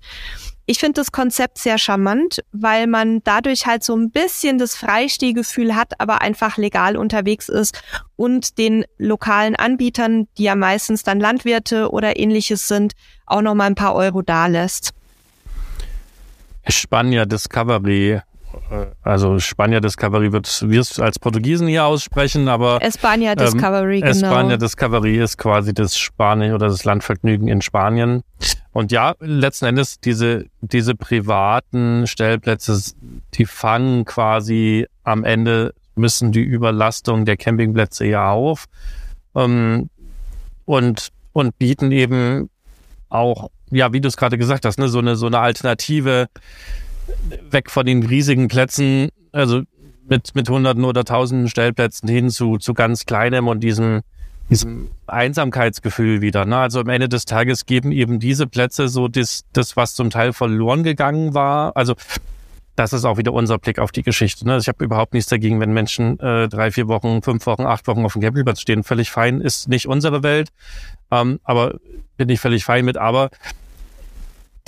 Ich 0.71 0.81
finde 0.81 1.01
das 1.01 1.13
Konzept 1.13 1.57
sehr 1.57 1.79
charmant, 1.79 2.45
weil 2.53 2.87
man 2.87 3.23
dadurch 3.25 3.65
halt 3.65 3.83
so 3.83 3.97
ein 3.97 4.11
bisschen 4.11 4.59
das 4.59 4.77
Freistehgefühl 4.77 5.75
hat, 5.75 5.99
aber 5.99 6.21
einfach 6.21 6.59
legal 6.59 6.99
unterwegs 6.99 7.49
ist 7.49 7.83
und 8.17 8.59
den 8.59 8.85
lokalen 8.99 9.57
Anbietern, 9.57 10.29
die 10.37 10.43
ja 10.43 10.57
meistens 10.57 11.03
dann 11.03 11.21
Landwirte 11.21 11.91
oder 11.91 12.19
ähnliches 12.19 12.69
sind, 12.69 12.93
auch 13.25 13.41
noch 13.41 13.55
mal 13.55 13.65
ein 13.65 13.77
paar 13.77 13.95
Euro 13.95 14.21
dalässt. 14.21 14.93
Spanier 16.69 17.25
Discovery 17.25 18.21
also 19.03 19.39
Spanier 19.39 19.81
Discovery 19.81 20.33
wird 20.33 20.63
wirst 20.69 21.01
als 21.01 21.19
Portugiesen 21.19 21.69
hier 21.69 21.85
aussprechen, 21.85 22.49
aber 22.49 22.83
Espania 22.83 23.33
ähm, 23.33 23.39
Discovery, 23.39 23.97
ähm, 23.97 24.13
genau. 24.13 24.27
Espania 24.27 24.57
Discovery 24.57 25.19
ist 25.19 25.39
quasi 25.39 25.73
das 25.73 25.97
Spanien 25.97 26.55
oder 26.55 26.69
das 26.69 26.85
Landvergnügen 26.85 27.49
in 27.49 27.63
Spanien. 27.63 28.23
Und 28.73 28.93
ja, 28.93 29.15
letzten 29.21 29.67
Endes 29.67 30.01
diese 30.01 30.47
diese 30.61 30.95
privaten 30.95 32.07
Stellplätze, 32.07 32.95
die 33.35 33.47
fangen 33.47 34.05
quasi 34.05 34.87
am 35.05 35.25
Ende 35.25 35.75
müssen 35.95 36.33
die 36.33 36.43
Überlastung 36.43 37.25
der 37.25 37.37
Campingplätze 37.37 38.07
ja 38.07 38.31
auf 38.31 38.67
ähm, 39.35 39.89
und 40.65 41.09
und 41.33 41.59
bieten 41.59 41.93
eben 41.93 42.51
auch 43.09 43.51
ja, 43.71 43.93
wie 43.93 44.01
du 44.01 44.09
es 44.09 44.17
gerade 44.17 44.39
gesagt 44.39 44.65
hast, 44.65 44.79
ne, 44.79 44.89
so 44.89 44.99
eine 44.99 45.17
so 45.17 45.27
eine 45.27 45.41
Alternative 45.41 46.29
weg 47.51 47.71
von 47.71 47.87
den 47.87 48.05
riesigen 48.05 48.49
Plätzen, 48.49 49.09
also 49.33 49.62
mit, 50.09 50.35
mit 50.35 50.49
Hunderten 50.49 50.85
oder 50.85 51.05
Tausenden 51.05 51.49
Stellplätzen 51.49 52.09
hin 52.09 52.31
zu, 52.31 52.57
zu 52.59 52.75
ganz 52.75 53.05
kleinem 53.05 53.49
und 53.49 53.61
diesem, 53.61 54.01
diesem 54.51 54.90
Einsamkeitsgefühl 55.07 56.21
wieder. 56.21 56.44
Ne? 56.44 56.57
Also 56.57 56.81
am 56.81 56.88
Ende 56.88 57.09
des 57.09 57.25
Tages 57.25 57.66
geben 57.66 57.92
eben 57.92 58.18
diese 58.18 58.47
Plätze 58.47 58.88
so 58.88 59.09
das, 59.09 59.44
das, 59.53 59.77
was 59.77 59.94
zum 59.94 60.11
Teil 60.11 60.33
verloren 60.33 60.83
gegangen 60.83 61.35
war. 61.35 61.77
Also 61.77 61.94
das 62.79 62.92
ist 62.92 63.05
auch 63.05 63.18
wieder 63.18 63.33
unser 63.33 63.59
Blick 63.59 63.79
auf 63.79 63.90
die 63.90 64.03
Geschichte. 64.03 64.47
Ne? 64.47 64.57
Ich 64.59 64.68
habe 64.68 64.85
überhaupt 64.85 65.12
nichts 65.12 65.29
dagegen, 65.29 65.61
wenn 65.61 65.73
Menschen 65.73 66.18
äh, 66.21 66.49
drei, 66.49 66.71
vier 66.71 66.87
Wochen, 66.88 67.23
fünf 67.23 67.44
Wochen, 67.47 67.66
acht 67.66 67.87
Wochen 67.88 68.05
auf 68.05 68.12
dem 68.12 68.23
Campingplatz 68.23 68.61
stehen. 68.61 68.85
Völlig 68.85 69.11
fein, 69.11 69.40
ist 69.40 69.68
nicht 69.68 69.88
unsere 69.88 70.23
Welt, 70.23 70.51
ähm, 71.11 71.40
aber 71.42 71.75
bin 72.16 72.29
ich 72.29 72.40
völlig 72.40 72.64
fein 72.64 72.85
mit. 72.85 72.97
Aber 72.97 73.31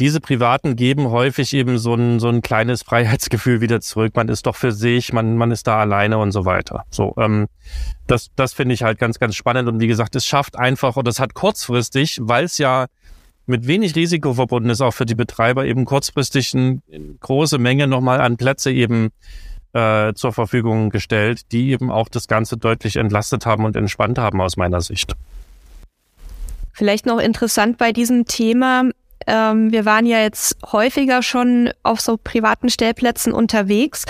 diese 0.01 0.21
Privaten 0.21 0.77
geben 0.77 1.11
häufig 1.11 1.53
eben 1.53 1.79
so 1.79 1.95
ein, 1.95 2.21
so 2.21 2.29
ein 2.29 2.41
kleines 2.41 2.83
Freiheitsgefühl 2.83 3.61
wieder 3.61 3.81
zurück. 3.81 4.17
Man 4.17 4.29
ist 4.29 4.47
doch 4.47 4.57
für 4.57 4.73
sich, 4.73 5.13
man, 5.13 5.37
man 5.37 5.51
ist 5.51 5.67
da 5.67 5.79
alleine 5.79 6.19
und 6.19 6.33
so 6.33 6.47
weiter. 6.47 6.85
So, 6.91 7.15
ähm, 7.19 7.47
das, 8.07 8.31
das 8.35 8.55
finde 8.55 8.75
ich 8.75 8.83
halt 8.83 8.99
ganz, 8.99 9.19
ganz 9.19 9.37
spannend. 9.37 9.69
Und 9.69 9.79
wie 9.79 9.87
gesagt, 9.87 10.17
es 10.17 10.27
schafft 10.27 10.59
einfach, 10.59 10.97
und 10.97 11.07
es 11.07 11.21
hat 11.21 11.35
kurzfristig, 11.35 12.19
weil 12.23 12.45
es 12.45 12.57
ja 12.57 12.87
mit 13.47 13.67
wenig 13.67 13.95
Risiko 13.95 14.33
verbunden 14.33 14.71
ist, 14.71 14.81
auch 14.81 14.95
für 14.95 15.07
die 15.07 15.15
Betreiber 15.15 15.67
eben 15.67 15.85
kurzfristig 15.85 16.55
eine 16.55 16.81
große 17.21 17.59
Menge 17.59 17.87
nochmal 17.87 18.21
an 18.21 18.39
Plätze 18.39 18.73
eben 18.73 19.11
äh, 19.75 20.15
zur 20.15 20.33
Verfügung 20.33 20.91
gestellt, 20.91 21.53
die 21.53 21.71
eben 21.71 21.91
auch 21.91 22.09
das 22.09 22.27
Ganze 22.27 22.57
deutlich 22.57 22.97
entlastet 22.97 23.45
haben 23.45 23.65
und 23.67 23.77
entspannt 23.77 24.19
haben 24.19 24.41
aus 24.41 24.57
meiner 24.57 24.81
Sicht. 24.81 25.15
Vielleicht 26.73 27.05
noch 27.05 27.19
interessant 27.19 27.77
bei 27.77 27.93
diesem 27.93 28.25
Thema. 28.25 28.85
Ähm, 29.27 29.71
wir 29.73 29.85
waren 29.85 30.07
ja 30.07 30.21
jetzt 30.21 30.57
häufiger 30.73 31.23
schon 31.23 31.71
auf 31.83 32.01
so 32.01 32.17
privaten 32.17 32.71
Stellplätzen 32.71 33.33
unterwegs 33.33 34.05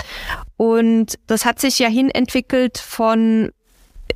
und 0.56 1.18
das 1.26 1.44
hat 1.44 1.60
sich 1.60 1.78
ja 1.78 1.88
hin 1.88 2.10
entwickelt 2.10 2.78
von 2.78 3.50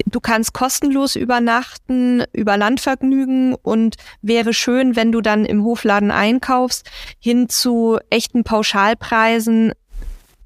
du 0.06 0.20
kannst 0.20 0.52
kostenlos 0.52 1.16
übernachten 1.16 2.24
über 2.32 2.56
Landvergnügen 2.56 3.54
und 3.54 3.96
wäre 4.22 4.52
schön, 4.52 4.96
wenn 4.96 5.12
du 5.12 5.20
dann 5.20 5.44
im 5.44 5.64
Hofladen 5.64 6.10
einkaufst, 6.10 6.88
hin 7.18 7.48
zu 7.48 7.98
echten 8.10 8.44
Pauschalpreisen, 8.44 9.72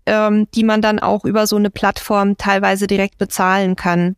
ähm, 0.07 0.49
die 0.55 0.65
man 0.65 0.83
dann 0.83 0.99
auch 0.99 1.25
über 1.25 1.47
so 1.47 1.57
eine 1.57 1.71
Plattform 1.71 2.37
teilweise 2.37 2.87
direkt 2.87 3.19
bezahlen 3.19 3.77
kann. 3.77 4.17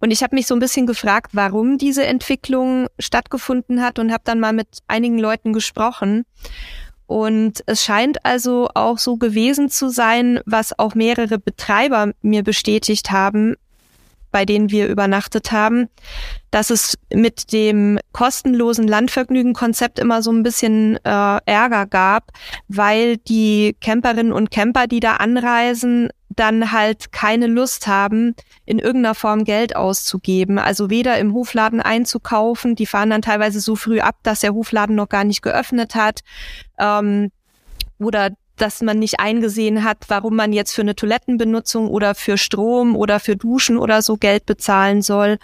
Und 0.00 0.10
ich 0.10 0.22
habe 0.22 0.34
mich 0.34 0.46
so 0.46 0.54
ein 0.54 0.60
bisschen 0.60 0.86
gefragt, 0.86 1.30
warum 1.32 1.78
diese 1.78 2.04
Entwicklung 2.04 2.88
stattgefunden 2.98 3.82
hat 3.82 3.98
und 3.98 4.12
habe 4.12 4.24
dann 4.24 4.40
mal 4.40 4.52
mit 4.52 4.68
einigen 4.86 5.18
Leuten 5.18 5.52
gesprochen. 5.52 6.24
Und 7.06 7.62
es 7.66 7.84
scheint 7.84 8.24
also 8.24 8.68
auch 8.74 8.98
so 8.98 9.16
gewesen 9.16 9.68
zu 9.68 9.90
sein, 9.90 10.40
was 10.46 10.78
auch 10.78 10.94
mehrere 10.94 11.38
Betreiber 11.38 12.12
mir 12.22 12.42
bestätigt 12.42 13.10
haben, 13.10 13.56
bei 14.34 14.44
denen 14.44 14.72
wir 14.72 14.88
übernachtet 14.88 15.52
haben, 15.52 15.88
dass 16.50 16.70
es 16.70 16.98
mit 17.12 17.52
dem 17.52 18.00
kostenlosen 18.10 18.88
Landvergnügen-Konzept 18.88 20.00
immer 20.00 20.22
so 20.22 20.32
ein 20.32 20.42
bisschen 20.42 20.96
äh, 21.04 21.38
Ärger 21.46 21.86
gab, 21.86 22.32
weil 22.66 23.18
die 23.18 23.76
Camperinnen 23.80 24.32
und 24.32 24.50
Camper, 24.50 24.88
die 24.88 24.98
da 24.98 25.18
anreisen, 25.18 26.08
dann 26.30 26.72
halt 26.72 27.12
keine 27.12 27.46
Lust 27.46 27.86
haben, 27.86 28.34
in 28.64 28.80
irgendeiner 28.80 29.14
Form 29.14 29.44
Geld 29.44 29.76
auszugeben. 29.76 30.58
Also 30.58 30.90
weder 30.90 31.16
im 31.20 31.32
Hofladen 31.32 31.80
einzukaufen, 31.80 32.74
die 32.74 32.86
fahren 32.86 33.10
dann 33.10 33.22
teilweise 33.22 33.60
so 33.60 33.76
früh 33.76 34.00
ab, 34.00 34.16
dass 34.24 34.40
der 34.40 34.52
Hofladen 34.52 34.96
noch 34.96 35.08
gar 35.08 35.22
nicht 35.22 35.42
geöffnet 35.42 35.94
hat. 35.94 36.22
Ähm, 36.80 37.30
oder 38.00 38.30
dass 38.56 38.82
man 38.82 38.98
nicht 38.98 39.20
eingesehen 39.20 39.84
hat, 39.84 39.98
warum 40.08 40.36
man 40.36 40.52
jetzt 40.52 40.74
für 40.74 40.82
eine 40.82 40.94
Toilettenbenutzung 40.94 41.88
oder 41.88 42.14
für 42.14 42.38
Strom 42.38 42.96
oder 42.96 43.20
für 43.20 43.36
Duschen 43.36 43.76
oder 43.76 44.02
so 44.02 44.16
Geld 44.16 44.46
bezahlen 44.46 45.02
soll. 45.02 45.38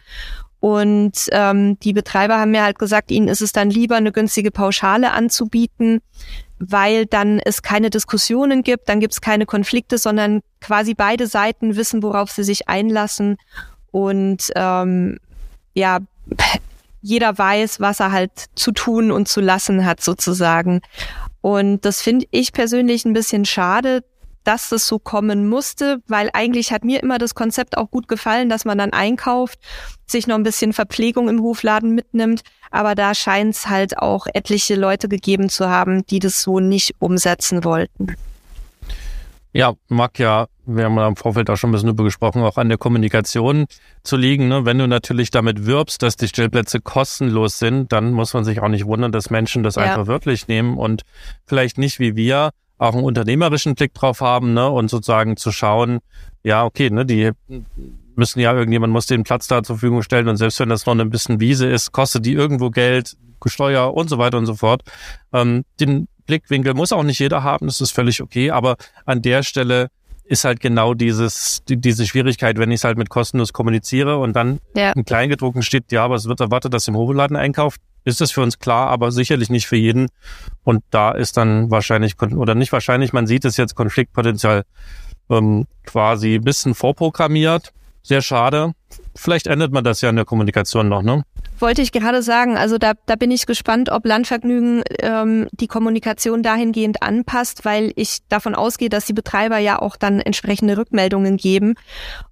Und 0.61 1.29
ähm, 1.33 1.79
die 1.81 1.95
Betreiber 1.95 2.39
haben 2.39 2.51
mir 2.51 2.63
halt 2.63 2.79
gesagt, 2.79 3.11
ihnen 3.11 3.29
ist 3.29 3.41
es 3.41 3.53
dann 3.53 3.71
lieber, 3.71 3.97
eine 3.97 4.13
günstige 4.13 4.51
Pauschale 4.51 5.13
anzubieten, 5.13 6.03
weil 6.59 7.07
dann 7.07 7.41
es 7.41 7.63
keine 7.63 7.89
Diskussionen 7.89 8.63
gibt, 8.63 8.89
dann 8.91 9.01
gibt 9.01 9.15
es 9.15 9.23
keine 9.23 9.47
Konflikte, 9.47 9.97
sondern 9.97 10.43
quasi 10.61 10.93
beide 10.93 11.27
Seiten 11.27 11.77
wissen, 11.77 12.03
worauf 12.03 12.31
sie 12.31 12.45
sich 12.45 12.69
einlassen. 12.69 13.39
Und 13.91 14.53
ähm, 14.55 15.19
ja, 15.73 16.01
jeder 17.03 17.37
weiß, 17.37 17.81
was 17.81 18.01
er 18.01 18.13
halt 18.13 18.31
zu 18.55 18.73
tun 18.73 19.11
und 19.11 19.29
zu 19.29 19.41
lassen 19.41 19.87
hat, 19.87 20.03
sozusagen. 20.03 20.83
Und 21.41 21.85
das 21.85 22.03
finde 22.03 22.27
ich 22.31 22.53
persönlich 22.53 23.05
ein 23.05 23.13
bisschen 23.13 23.45
schade, 23.45 24.05
dass 24.45 24.71
das 24.71 24.87
so 24.87 24.99
kommen 24.99 25.49
musste, 25.49 26.03
weil 26.07 26.31
eigentlich 26.33 26.73
hat 26.73 26.85
mir 26.85 27.03
immer 27.03 27.19
das 27.19 27.35
Konzept 27.35 27.77
auch 27.77 27.91
gut 27.91 28.09
gefallen, 28.09 28.49
dass 28.49 28.65
man 28.65 28.79
dann 28.79 28.93
einkauft, 28.93 29.59
sich 30.07 30.27
noch 30.27 30.37
ein 30.37 30.43
bisschen 30.43 30.73
Verpflegung 30.73 31.29
im 31.29 31.43
Hofladen 31.43 31.95
mitnimmt. 31.95 32.43
Aber 32.71 32.95
da 32.95 33.15
scheint 33.15 33.55
es 33.55 33.69
halt 33.69 33.99
auch 33.99 34.27
etliche 34.33 34.77
Leute 34.77 35.09
gegeben 35.09 35.49
zu 35.49 35.69
haben, 35.69 36.07
die 36.07 36.21
das 36.21 36.43
so 36.43 36.61
nicht 36.61 36.95
umsetzen 36.99 37.65
wollten. 37.65 38.17
Ja, 39.53 39.75
mag 39.89 40.19
ja, 40.19 40.47
wir 40.77 40.85
haben 40.85 40.99
im 40.99 41.17
Vorfeld 41.17 41.51
auch 41.51 41.57
schon 41.57 41.71
ein 41.71 41.73
bisschen 41.73 41.89
drüber 41.89 42.05
gesprochen, 42.05 42.43
auch 42.43 42.57
an 42.57 42.69
der 42.69 42.79
Kommunikation 42.79 43.67
zu 44.03 44.17
liegen. 44.17 44.49
Ne? 44.49 44.65
Wenn 44.65 44.79
du 44.79 44.87
natürlich 44.87 45.31
damit 45.31 45.67
wirbst, 45.67 46.03
dass 46.03 46.17
die 46.17 46.29
Stellplätze 46.29 46.81
kostenlos 46.81 47.59
sind, 47.59 47.93
dann 47.93 48.13
muss 48.13 48.35
man 48.35 48.45
sich 48.45 48.61
auch 48.61 48.69
nicht 48.69 48.87
wundern, 48.87 49.13
dass 49.13 49.31
Menschen 49.31 49.63
das 49.63 49.77
ja. 49.77 49.83
einfach 49.83 50.07
wörtlich 50.07 50.49
nehmen 50.49 50.77
und 50.77 51.03
vielleicht 51.47 51.79
nicht 51.79 51.99
wie 51.99 52.17
wir 52.17 52.51
auch 52.79 52.95
einen 52.95 53.05
unternehmerischen 53.05 53.75
Blick 53.75 53.93
drauf 53.93 54.21
haben 54.21 54.55
ne? 54.55 54.69
und 54.71 54.89
sozusagen 54.89 55.37
zu 55.37 55.53
schauen, 55.53 55.99
ja, 56.43 56.65
okay, 56.65 56.89
ne, 56.89 57.05
die 57.05 57.31
müssen 58.17 58.41
ja, 58.41 58.55
irgendjemand 58.55 58.93
muss 58.93 59.07
den 59.07 59.23
Platz 59.23 59.49
da 59.49 59.63
zur 59.63 59.77
Verfügung 59.77 60.03
stellen 60.03 60.29
und 60.29 60.37
selbst 60.37 60.61
wenn 60.61 60.71
das 60.71 60.87
noch 60.87 60.99
ein 60.99 61.11
bisschen 61.11 61.41
Wiese 61.41 61.67
ist, 61.67 61.93
kostet 61.93 62.25
die 62.25 62.33
irgendwo 62.33 62.71
Geld, 62.71 63.17
Steuer 63.47 63.95
und 63.95 64.11
so 64.11 64.19
weiter 64.19 64.37
und 64.37 64.47
so 64.47 64.55
fort. 64.55 64.83
Ähm, 65.33 65.65
den 65.81 66.09
Blickwinkel 66.27 66.75
muss 66.75 66.93
auch 66.93 67.03
nicht 67.03 67.19
jeder 67.19 67.43
haben, 67.43 67.67
das 67.67 67.81
ist 67.81 67.91
völlig 67.91 68.23
okay, 68.23 68.51
aber 68.51 68.77
an 69.07 69.23
der 69.23 69.43
Stelle 69.43 69.89
ist 70.31 70.45
halt 70.45 70.61
genau 70.61 70.95
dieses, 70.95 71.65
die, 71.69 71.77
diese 71.77 72.07
Schwierigkeit, 72.07 72.57
wenn 72.57 72.71
ich 72.71 72.77
es 72.77 72.85
halt 72.85 72.97
mit 72.97 73.11
kostenlos 73.11 73.53
kommuniziere 73.53 74.19
und 74.19 74.37
dann 74.37 74.61
ja. 74.77 74.93
im 74.93 75.05
Kleingedruckten 75.05 75.63
steht, 75.63 75.91
ja, 75.91 76.05
aber 76.05 76.15
es 76.15 76.29
wird 76.29 76.39
erwartet, 76.39 76.73
dass 76.73 76.87
im 76.87 76.97
Hofladen 76.97 77.37
einkauft, 77.37 77.81
ist 78.05 78.21
das 78.21 78.31
für 78.31 78.41
uns 78.41 78.61
klar, 78.61 78.91
aber 78.91 79.11
sicherlich 79.11 79.51
nicht 79.51 79.67
für 79.67 79.75
jeden. 79.77 80.07
Und 80.63 80.85
da 80.91 81.11
ist 81.11 81.37
dann 81.37 81.73
wahrscheinlich, 81.73 82.15
oder 82.23 82.55
nicht 82.55 82.71
wahrscheinlich, 82.71 83.13
man 83.13 83.27
sieht 83.27 83.45
es 83.45 83.57
jetzt 83.57 83.75
Konfliktpotenzial 83.75 84.63
ähm, 85.31 85.67
quasi 85.85 86.37
ein 86.37 86.45
bisschen 86.45 86.75
vorprogrammiert. 86.75 87.73
Sehr 88.11 88.23
schade. 88.23 88.73
Vielleicht 89.15 89.47
ändert 89.47 89.71
man 89.71 89.85
das 89.85 90.01
ja 90.01 90.11
in 90.11 90.17
der 90.17 90.25
Kommunikation 90.25 90.89
noch, 90.89 91.03
ne? 91.03 91.23
Wollte 91.61 91.81
ich 91.81 91.93
gerade 91.93 92.25
sagen. 92.25 92.57
Also 92.57 92.77
da, 92.77 92.95
da 93.07 93.15
bin 93.15 93.31
ich 93.31 93.47
gespannt, 93.47 93.89
ob 93.89 94.05
Landvergnügen 94.05 94.83
ähm, 94.99 95.47
die 95.53 95.69
Kommunikation 95.69 96.43
dahingehend 96.43 97.05
anpasst, 97.05 97.65
weil 97.65 97.93
ich 97.95 98.19
davon 98.29 98.57
ausgehe, 98.57 98.89
dass 98.89 99.07
die 99.07 99.13
Betreiber 99.13 99.59
ja 99.59 99.81
auch 99.81 99.95
dann 99.95 100.19
entsprechende 100.19 100.77
Rückmeldungen 100.77 101.37
geben. 101.37 101.75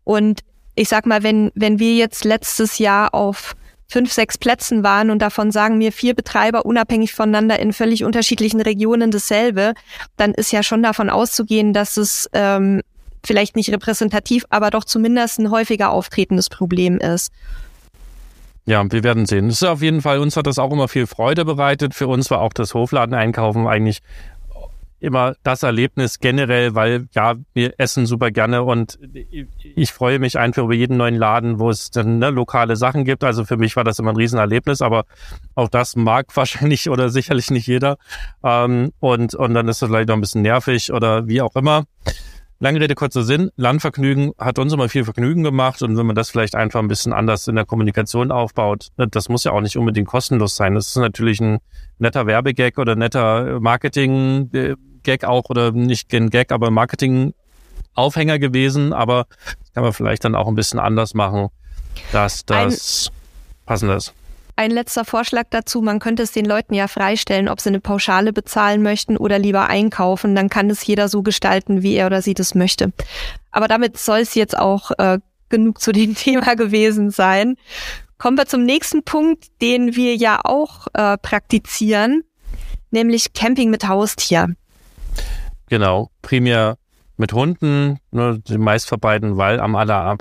Und 0.03 0.41
ich 0.75 0.89
sag 0.89 1.07
mal, 1.07 1.23
wenn, 1.23 1.53
wenn 1.55 1.79
wir 1.79 1.95
jetzt 1.95 2.25
letztes 2.25 2.79
Jahr 2.79 3.15
auf 3.15 3.55
fünf, 3.87 4.13
sechs 4.13 4.37
Plätzen 4.37 4.83
waren 4.83 5.11
und 5.11 5.23
davon 5.23 5.53
sagen 5.53 5.79
mir 5.79 5.93
vier 5.93 6.15
Betreiber 6.15 6.67
unabhängig 6.67 7.15
voneinander 7.15 7.61
in 7.61 7.73
völlig 7.73 8.03
unterschiedlichen 8.03 8.61
Regionen 8.61 9.13
dasselbe, 9.13 9.75
dann 10.17 10.35
ist 10.35 10.51
ja 10.51 10.65
schon 10.65 10.83
davon 10.83 11.09
auszugehen, 11.09 11.73
dass 11.73 11.97
es 11.97 12.29
ähm, 12.33 12.83
vielleicht 13.25 13.57
nicht 13.57 13.71
repräsentativ, 13.71 14.45
aber 14.51 14.71
doch 14.71 14.85
zumindest 14.85 15.39
ein 15.39 15.51
häufiger 15.51 15.91
auftretendes 15.91 16.49
Problem 16.49 16.99
ist. 16.99 17.33
Ja, 18.67 18.85
wir 18.91 19.03
werden 19.03 19.25
sehen. 19.25 19.49
Das 19.49 19.63
ist 19.63 19.69
auf 19.69 19.81
jeden 19.81 20.03
Fall, 20.03 20.19
uns 20.19 20.37
hat 20.37 20.47
das 20.47 20.59
auch 20.59 20.71
immer 20.71 20.89
viel 20.89 21.07
Freude 21.07 21.47
bereitet. 21.47 21.95
Für 21.95 22.07
uns 22.07 22.31
war 22.31 22.43
auch 22.43 22.53
das 22.53 22.75
Hofladen-Einkaufen 22.75 23.67
eigentlich 23.67 24.03
immer 25.01 25.37
das 25.43 25.63
Erlebnis 25.63 26.19
generell, 26.19 26.75
weil 26.75 27.09
ja, 27.13 27.35
wir 27.55 27.75
essen 27.79 28.07
super 28.07 28.31
gerne 28.31 28.63
und 28.65 28.99
ich 29.77 29.93
freue 29.93 30.19
mich 30.19 30.39
einfach 30.39 30.65
über 30.65 30.75
jeden 30.75 30.97
neuen 30.97 31.15
Laden, 31.15 31.59
wo 31.59 31.71
es 31.71 31.91
dann 31.91 32.19
ne, 32.19 32.31
lokale 32.31 32.77
Sachen 32.77 33.05
gibt. 33.05 33.23
Also 33.23 33.45
für 33.45 33.57
mich 33.57 33.77
war 33.77 33.85
das 33.85 33.99
immer 33.99 34.11
ein 34.11 34.17
Riesenerlebnis, 34.17 34.83
aber 34.83 35.05
auch 35.55 35.69
das 35.69 35.95
mag 35.95 36.27
wahrscheinlich 36.37 36.91
oder 36.91 37.11
sicherlich 37.11 37.51
nicht 37.51 37.67
jeder. 37.67 37.97
Ähm, 38.43 38.93
und, 38.99 39.35
und 39.35 39.55
dann 39.55 39.69
ist 39.69 39.83
es 39.83 39.89
vielleicht 39.89 40.09
noch 40.09 40.17
ein 40.17 40.21
bisschen 40.21 40.43
nervig 40.43 40.93
oder 40.93 41.29
wie 41.29 41.43
auch 41.43 41.55
immer. 41.55 41.85
Lange 42.61 42.81
Rede, 42.81 42.97
kurzer 42.97 43.23
Sinn. 43.23 43.53
Landvergnügen 43.55 44.33
hat 44.37 44.59
uns 44.59 44.73
immer 44.73 44.89
viel 44.89 45.05
Vergnügen 45.05 45.45
gemacht 45.45 45.81
und 45.83 45.97
wenn 45.97 46.07
man 46.07 46.17
das 46.17 46.31
vielleicht 46.31 46.57
einfach 46.57 46.81
ein 46.81 46.89
bisschen 46.89 47.13
anders 47.13 47.47
in 47.47 47.55
der 47.55 47.65
Kommunikation 47.65 48.33
aufbaut, 48.33 48.89
ne, 48.97 49.07
das 49.07 49.29
muss 49.29 49.45
ja 49.45 49.53
auch 49.53 49.61
nicht 49.61 49.77
unbedingt 49.77 50.09
kostenlos 50.09 50.57
sein. 50.57 50.75
Das 50.75 50.89
ist 50.89 50.97
natürlich 50.97 51.41
ein 51.41 51.59
netter 51.99 52.27
Werbegag 52.27 52.79
oder 52.79 52.97
netter 52.97 53.61
Marketing-Gag 53.61 55.25
auch 55.25 55.45
oder 55.51 55.71
nicht 55.71 56.13
ein 56.13 56.31
Gag, 56.31 56.51
aber 56.51 56.73
Marketing-Aufhänger 56.73 58.41
gewesen. 58.41 58.93
Aber 58.93 59.27
das 59.61 59.73
kann 59.73 59.85
man 59.85 59.93
vielleicht 59.93 60.25
dann 60.25 60.35
auch 60.35 60.49
ein 60.49 60.57
bisschen 60.57 60.81
anders 60.81 61.15
machen, 61.15 61.51
dass 62.11 62.45
das 62.45 63.09
ein 63.09 63.67
passend 63.67 63.93
ist. 63.93 64.15
Ein 64.59 64.73
letzter 64.73 65.05
Vorschlag 65.05 65.45
dazu, 65.51 65.83
man 65.83 66.01
könnte 66.01 66.25
es 66.25 66.33
den 66.33 66.45
Leuten 66.45 66.75
ja 66.75 66.89
freistellen, 66.89 67.49
ob 67.49 67.61
sie 67.61 67.69
eine 67.69 67.79
Pauschale 67.79 68.33
bezahlen 68.33 68.83
möchten 68.83 69.17
oder 69.17 69.39
lieber 69.39 69.69
einkaufen. 69.69 70.35
Dann 70.35 70.49
kann 70.49 70.69
es 70.69 70.85
jeder 70.85 71.09
so 71.09 71.23
gestalten, 71.23 71.85
wie 71.85 71.95
er 71.95 72.07
oder 72.07 72.23
sie 72.23 72.35
das 72.35 72.57
möchte. 72.57 72.93
Aber 73.53 73.69
damit 73.69 73.99
soll 73.99 74.19
es 74.19 74.35
jetzt 74.35 74.59
auch 74.59 74.91
äh, 74.99 75.21
genug 75.49 75.81
zu 75.81 75.93
dem 75.93 76.15
Thema 76.17 76.57
gewesen 76.57 77.13
sein. 77.13 77.55
Kommen 78.19 78.37
wir 78.37 78.47
zum 78.47 78.65
nächsten 78.65 79.05
Punkt, 79.05 79.45
den 79.63 79.95
wir 79.95 80.17
ja 80.17 80.41
auch 80.43 80.89
äh, 80.93 81.17
praktizieren, 81.19 82.25
nämlich 82.91 83.35
Camping 83.35 83.71
mit 83.71 83.87
Haustier. 83.87 84.57
Genau, 85.69 86.11
primär 86.21 86.79
mit 87.19 87.33
Hunden, 87.33 87.99
ne, 88.13 88.41
die 88.47 88.59
meistverbreiteten, 88.59 89.37
weil 89.37 89.61
am 89.61 89.75
aller, 89.75 90.17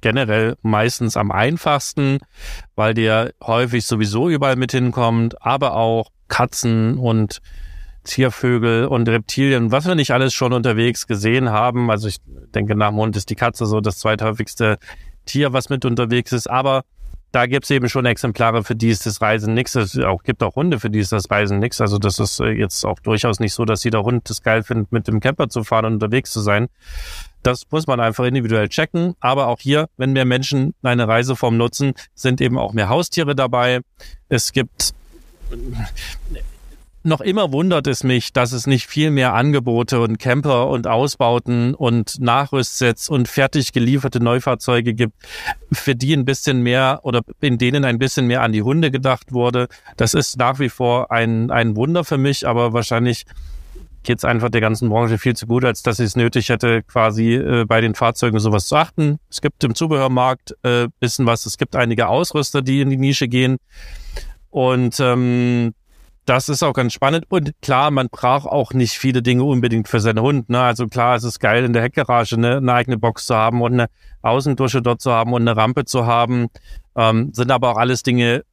generell 0.00 0.56
meistens 0.62 1.16
am 1.16 1.30
einfachsten, 1.30 2.18
weil 2.76 2.94
der 2.94 3.32
häufig 3.42 3.84
sowieso 3.84 4.30
überall 4.30 4.56
mit 4.56 4.72
hinkommt, 4.72 5.42
aber 5.44 5.74
auch 5.74 6.10
Katzen 6.28 6.96
und 6.96 7.42
Ziervögel 8.04 8.86
und 8.86 9.08
Reptilien, 9.08 9.72
was 9.72 9.86
wir 9.86 9.94
nicht 9.94 10.12
alles 10.12 10.32
schon 10.32 10.52
unterwegs 10.52 11.06
gesehen 11.06 11.50
haben. 11.50 11.90
Also 11.90 12.08
ich 12.08 12.18
denke, 12.54 12.76
nach 12.76 12.90
dem 12.90 12.96
Hund 12.96 13.16
ist 13.16 13.28
die 13.28 13.36
Katze 13.36 13.66
so 13.66 13.80
das 13.80 13.98
zweithäufigste 13.98 14.78
Tier, 15.26 15.52
was 15.52 15.70
mit 15.70 15.84
unterwegs 15.84 16.32
ist, 16.32 16.48
aber 16.48 16.84
da 17.32 17.46
gibt 17.46 17.64
es 17.64 17.70
eben 17.70 17.88
schon 17.88 18.04
Exemplare, 18.04 18.62
für 18.62 18.76
die 18.76 18.90
ist 18.90 19.06
das 19.06 19.20
Reisen 19.22 19.54
nichts. 19.54 19.74
Es 19.74 19.98
auch, 19.98 20.22
gibt 20.22 20.42
auch 20.42 20.54
Hunde, 20.54 20.78
für 20.78 20.90
die 20.90 20.98
ist 20.98 21.12
das 21.12 21.30
Reisen 21.30 21.58
nichts. 21.58 21.80
Also 21.80 21.98
das 21.98 22.18
ist 22.18 22.40
äh, 22.40 22.50
jetzt 22.50 22.84
auch 22.84 22.98
durchaus 23.00 23.40
nicht 23.40 23.54
so, 23.54 23.64
dass 23.64 23.82
jeder 23.84 24.02
Hund 24.02 24.28
es 24.28 24.42
geil 24.42 24.62
findet, 24.62 24.92
mit 24.92 25.08
dem 25.08 25.18
Camper 25.20 25.48
zu 25.48 25.64
fahren 25.64 25.86
und 25.86 25.94
unterwegs 25.94 26.30
zu 26.30 26.40
sein. 26.40 26.68
Das 27.42 27.64
muss 27.70 27.86
man 27.86 28.00
einfach 28.00 28.24
individuell 28.24 28.68
checken. 28.68 29.14
Aber 29.20 29.48
auch 29.48 29.60
hier, 29.60 29.88
wenn 29.96 30.12
mehr 30.12 30.26
Menschen 30.26 30.74
eine 30.82 31.08
Reiseform 31.08 31.56
nutzen, 31.56 31.94
sind 32.14 32.40
eben 32.42 32.58
auch 32.58 32.74
mehr 32.74 32.90
Haustiere 32.90 33.34
dabei. 33.34 33.80
Es 34.28 34.52
gibt 34.52 34.92
noch 37.04 37.20
immer 37.20 37.52
wundert 37.52 37.86
es 37.86 38.04
mich, 38.04 38.32
dass 38.32 38.52
es 38.52 38.66
nicht 38.66 38.86
viel 38.86 39.10
mehr 39.10 39.34
Angebote 39.34 40.00
und 40.00 40.18
Camper 40.18 40.68
und 40.68 40.86
Ausbauten 40.86 41.74
und 41.74 42.20
Nachrüstsets 42.20 43.08
und 43.08 43.28
fertig 43.28 43.72
gelieferte 43.72 44.20
Neufahrzeuge 44.20 44.94
gibt, 44.94 45.14
für 45.72 45.94
die 45.94 46.14
ein 46.14 46.24
bisschen 46.24 46.62
mehr 46.62 47.00
oder 47.02 47.22
in 47.40 47.58
denen 47.58 47.84
ein 47.84 47.98
bisschen 47.98 48.26
mehr 48.26 48.42
an 48.42 48.52
die 48.52 48.62
Hunde 48.62 48.90
gedacht 48.90 49.32
wurde. 49.32 49.68
Das 49.96 50.14
ist 50.14 50.38
nach 50.38 50.58
wie 50.58 50.68
vor 50.68 51.10
ein, 51.10 51.50
ein 51.50 51.76
Wunder 51.76 52.04
für 52.04 52.18
mich, 52.18 52.46
aber 52.46 52.72
wahrscheinlich 52.72 53.24
geht 54.02 54.24
einfach 54.24 54.50
der 54.50 54.60
ganzen 54.60 54.88
Branche 54.88 55.18
viel 55.18 55.34
zu 55.34 55.46
gut, 55.46 55.64
als 55.64 55.82
dass 55.82 55.98
ich 55.98 56.06
es 56.06 56.16
nötig 56.16 56.48
hätte, 56.48 56.82
quasi 56.82 57.34
äh, 57.34 57.64
bei 57.64 57.80
den 57.80 57.94
Fahrzeugen 57.94 58.38
sowas 58.40 58.66
zu 58.66 58.76
achten. 58.76 59.18
Es 59.30 59.40
gibt 59.40 59.62
im 59.64 59.74
Zubehörmarkt 59.74 60.56
äh, 60.62 60.88
bisschen 61.00 61.26
was. 61.26 61.46
Es 61.46 61.56
gibt 61.56 61.76
einige 61.76 62.08
Ausrüster, 62.08 62.62
die 62.62 62.80
in 62.80 62.90
die 62.90 62.96
Nische 62.96 63.28
gehen. 63.28 63.58
Und 64.50 64.98
ähm, 65.00 65.72
das 66.24 66.48
ist 66.48 66.62
auch 66.62 66.72
ganz 66.72 66.92
spannend. 66.92 67.26
Und 67.28 67.52
klar, 67.62 67.90
man 67.90 68.08
braucht 68.08 68.46
auch 68.46 68.72
nicht 68.72 68.92
viele 68.92 69.22
Dinge 69.22 69.44
unbedingt 69.44 69.88
für 69.88 70.00
seinen 70.00 70.20
Hund. 70.20 70.48
Ne? 70.48 70.60
Also 70.60 70.86
klar, 70.86 71.16
es 71.16 71.24
ist 71.24 71.40
geil, 71.40 71.64
in 71.64 71.72
der 71.72 71.82
Heckgarage 71.82 72.38
ne, 72.38 72.58
eine 72.58 72.72
eigene 72.72 72.98
Box 72.98 73.26
zu 73.26 73.34
haben 73.34 73.60
und 73.60 73.72
eine 73.72 73.88
Außendusche 74.22 74.82
dort 74.82 75.00
zu 75.00 75.10
haben 75.10 75.32
und 75.32 75.42
eine 75.42 75.56
Rampe 75.56 75.84
zu 75.84 76.06
haben. 76.06 76.48
Ähm, 76.96 77.32
sind 77.32 77.50
aber 77.50 77.72
auch 77.72 77.76
alles 77.76 78.02
Dinge, 78.02 78.44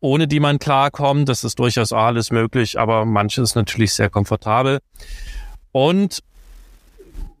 ohne 0.00 0.28
die 0.28 0.40
man 0.40 0.58
klarkommt. 0.58 1.28
Das 1.28 1.44
ist 1.44 1.58
durchaus 1.58 1.92
alles 1.92 2.30
möglich, 2.30 2.78
aber 2.78 3.04
manches 3.04 3.50
ist 3.50 3.54
natürlich 3.54 3.92
sehr 3.92 4.08
komfortabel. 4.08 4.80
Und 5.72 6.20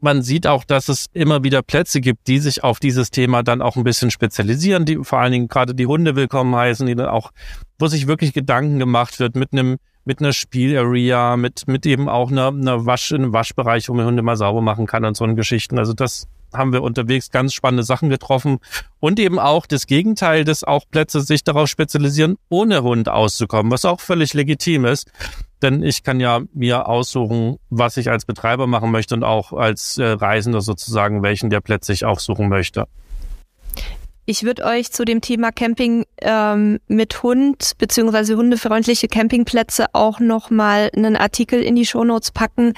man 0.00 0.22
sieht 0.22 0.46
auch, 0.46 0.64
dass 0.64 0.88
es 0.88 1.06
immer 1.12 1.44
wieder 1.44 1.62
Plätze 1.62 2.00
gibt, 2.00 2.26
die 2.26 2.38
sich 2.38 2.64
auf 2.64 2.80
dieses 2.80 3.10
Thema 3.10 3.42
dann 3.42 3.62
auch 3.62 3.76
ein 3.76 3.84
bisschen 3.84 4.10
spezialisieren, 4.10 4.84
die 4.84 4.96
vor 5.02 5.20
allen 5.20 5.32
Dingen 5.32 5.48
gerade 5.48 5.74
die 5.74 5.86
Hunde 5.86 6.16
willkommen 6.16 6.54
heißen, 6.54 6.86
die 6.86 6.94
dann 6.94 7.08
auch, 7.08 7.30
wo 7.78 7.86
sich 7.86 8.06
wirklich 8.06 8.32
Gedanken 8.32 8.78
gemacht 8.78 9.20
wird 9.20 9.36
mit 9.36 9.52
einem 9.52 9.78
mit 10.04 10.20
einer 10.20 10.32
Spielarea, 10.32 11.36
mit 11.36 11.66
mit 11.66 11.86
eben 11.86 12.08
auch 12.08 12.30
einer, 12.30 12.48
einer 12.48 12.86
Wasch, 12.86 13.12
einem 13.12 13.32
Waschbereich, 13.32 13.88
wo 13.88 13.94
man 13.94 14.06
Hunde 14.06 14.22
mal 14.22 14.36
sauber 14.36 14.60
machen 14.60 14.86
kann 14.86 15.04
und 15.04 15.16
so 15.16 15.24
einen 15.24 15.36
Geschichten. 15.36 15.78
Also 15.78 15.92
das 15.92 16.28
haben 16.52 16.72
wir 16.72 16.82
unterwegs 16.82 17.30
ganz 17.30 17.54
spannende 17.54 17.84
Sachen 17.84 18.08
getroffen 18.08 18.58
und 18.98 19.20
eben 19.20 19.38
auch 19.38 19.66
das 19.66 19.86
Gegenteil, 19.86 20.44
dass 20.44 20.64
auch 20.64 20.84
Plätze 20.90 21.20
sich 21.20 21.44
darauf 21.44 21.68
spezialisieren, 21.68 22.36
ohne 22.48 22.82
Hund 22.82 23.08
auszukommen, 23.08 23.70
was 23.70 23.84
auch 23.84 24.00
völlig 24.00 24.34
legitim 24.34 24.84
ist. 24.84 25.10
Denn 25.62 25.82
ich 25.82 26.02
kann 26.02 26.20
ja 26.20 26.40
mir 26.54 26.88
aussuchen, 26.88 27.58
was 27.68 27.98
ich 27.98 28.10
als 28.10 28.24
Betreiber 28.24 28.66
machen 28.66 28.90
möchte 28.90 29.14
und 29.14 29.24
auch 29.24 29.52
als 29.52 29.98
äh, 29.98 30.04
Reisender 30.04 30.62
sozusagen, 30.62 31.22
welchen 31.22 31.50
der 31.50 31.60
Plätze 31.60 31.92
ich 31.92 32.04
aufsuchen 32.04 32.48
möchte. 32.48 32.86
Ich 34.30 34.44
würde 34.44 34.64
euch 34.64 34.92
zu 34.92 35.04
dem 35.04 35.20
Thema 35.20 35.50
Camping 35.50 36.04
ähm, 36.22 36.78
mit 36.86 37.24
Hund 37.24 37.72
beziehungsweise 37.78 38.36
hundefreundliche 38.36 39.08
Campingplätze 39.08 39.86
auch 39.92 40.20
nochmal 40.20 40.88
einen 40.94 41.16
Artikel 41.16 41.60
in 41.60 41.74
die 41.74 41.84
Shownotes 41.84 42.30
packen. 42.30 42.74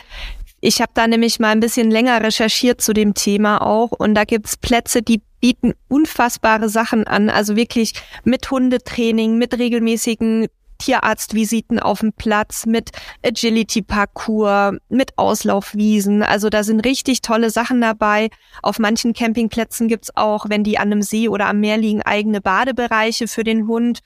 Ich 0.62 0.80
habe 0.80 0.92
da 0.94 1.06
nämlich 1.06 1.40
mal 1.40 1.50
ein 1.50 1.60
bisschen 1.60 1.90
länger 1.90 2.22
recherchiert 2.22 2.80
zu 2.80 2.94
dem 2.94 3.12
Thema 3.12 3.60
auch 3.60 3.90
und 3.90 4.14
da 4.14 4.24
gibt's 4.24 4.56
Plätze, 4.56 5.02
die 5.02 5.20
bieten 5.42 5.74
unfassbare 5.88 6.70
Sachen 6.70 7.06
an, 7.06 7.28
also 7.28 7.54
wirklich 7.54 7.92
mit 8.24 8.50
Hundetraining, 8.50 9.36
mit 9.36 9.58
regelmäßigen 9.58 10.46
Tierarztvisiten 10.82 11.78
auf 11.78 12.00
dem 12.00 12.12
Platz, 12.12 12.66
mit 12.66 12.90
Agility-Parcours, 13.24 14.78
mit 14.88 15.16
Auslaufwiesen. 15.16 16.22
Also 16.22 16.48
da 16.48 16.64
sind 16.64 16.80
richtig 16.80 17.22
tolle 17.22 17.50
Sachen 17.50 17.80
dabei. 17.80 18.30
Auf 18.62 18.78
manchen 18.78 19.12
Campingplätzen 19.12 19.86
gibt's 19.86 20.16
auch, 20.16 20.46
wenn 20.48 20.64
die 20.64 20.78
an 20.78 20.90
einem 20.90 21.02
See 21.02 21.28
oder 21.28 21.46
am 21.46 21.60
Meer 21.60 21.78
liegen, 21.78 22.02
eigene 22.02 22.40
Badebereiche 22.40 23.28
für 23.28 23.44
den 23.44 23.68
Hund. 23.68 24.00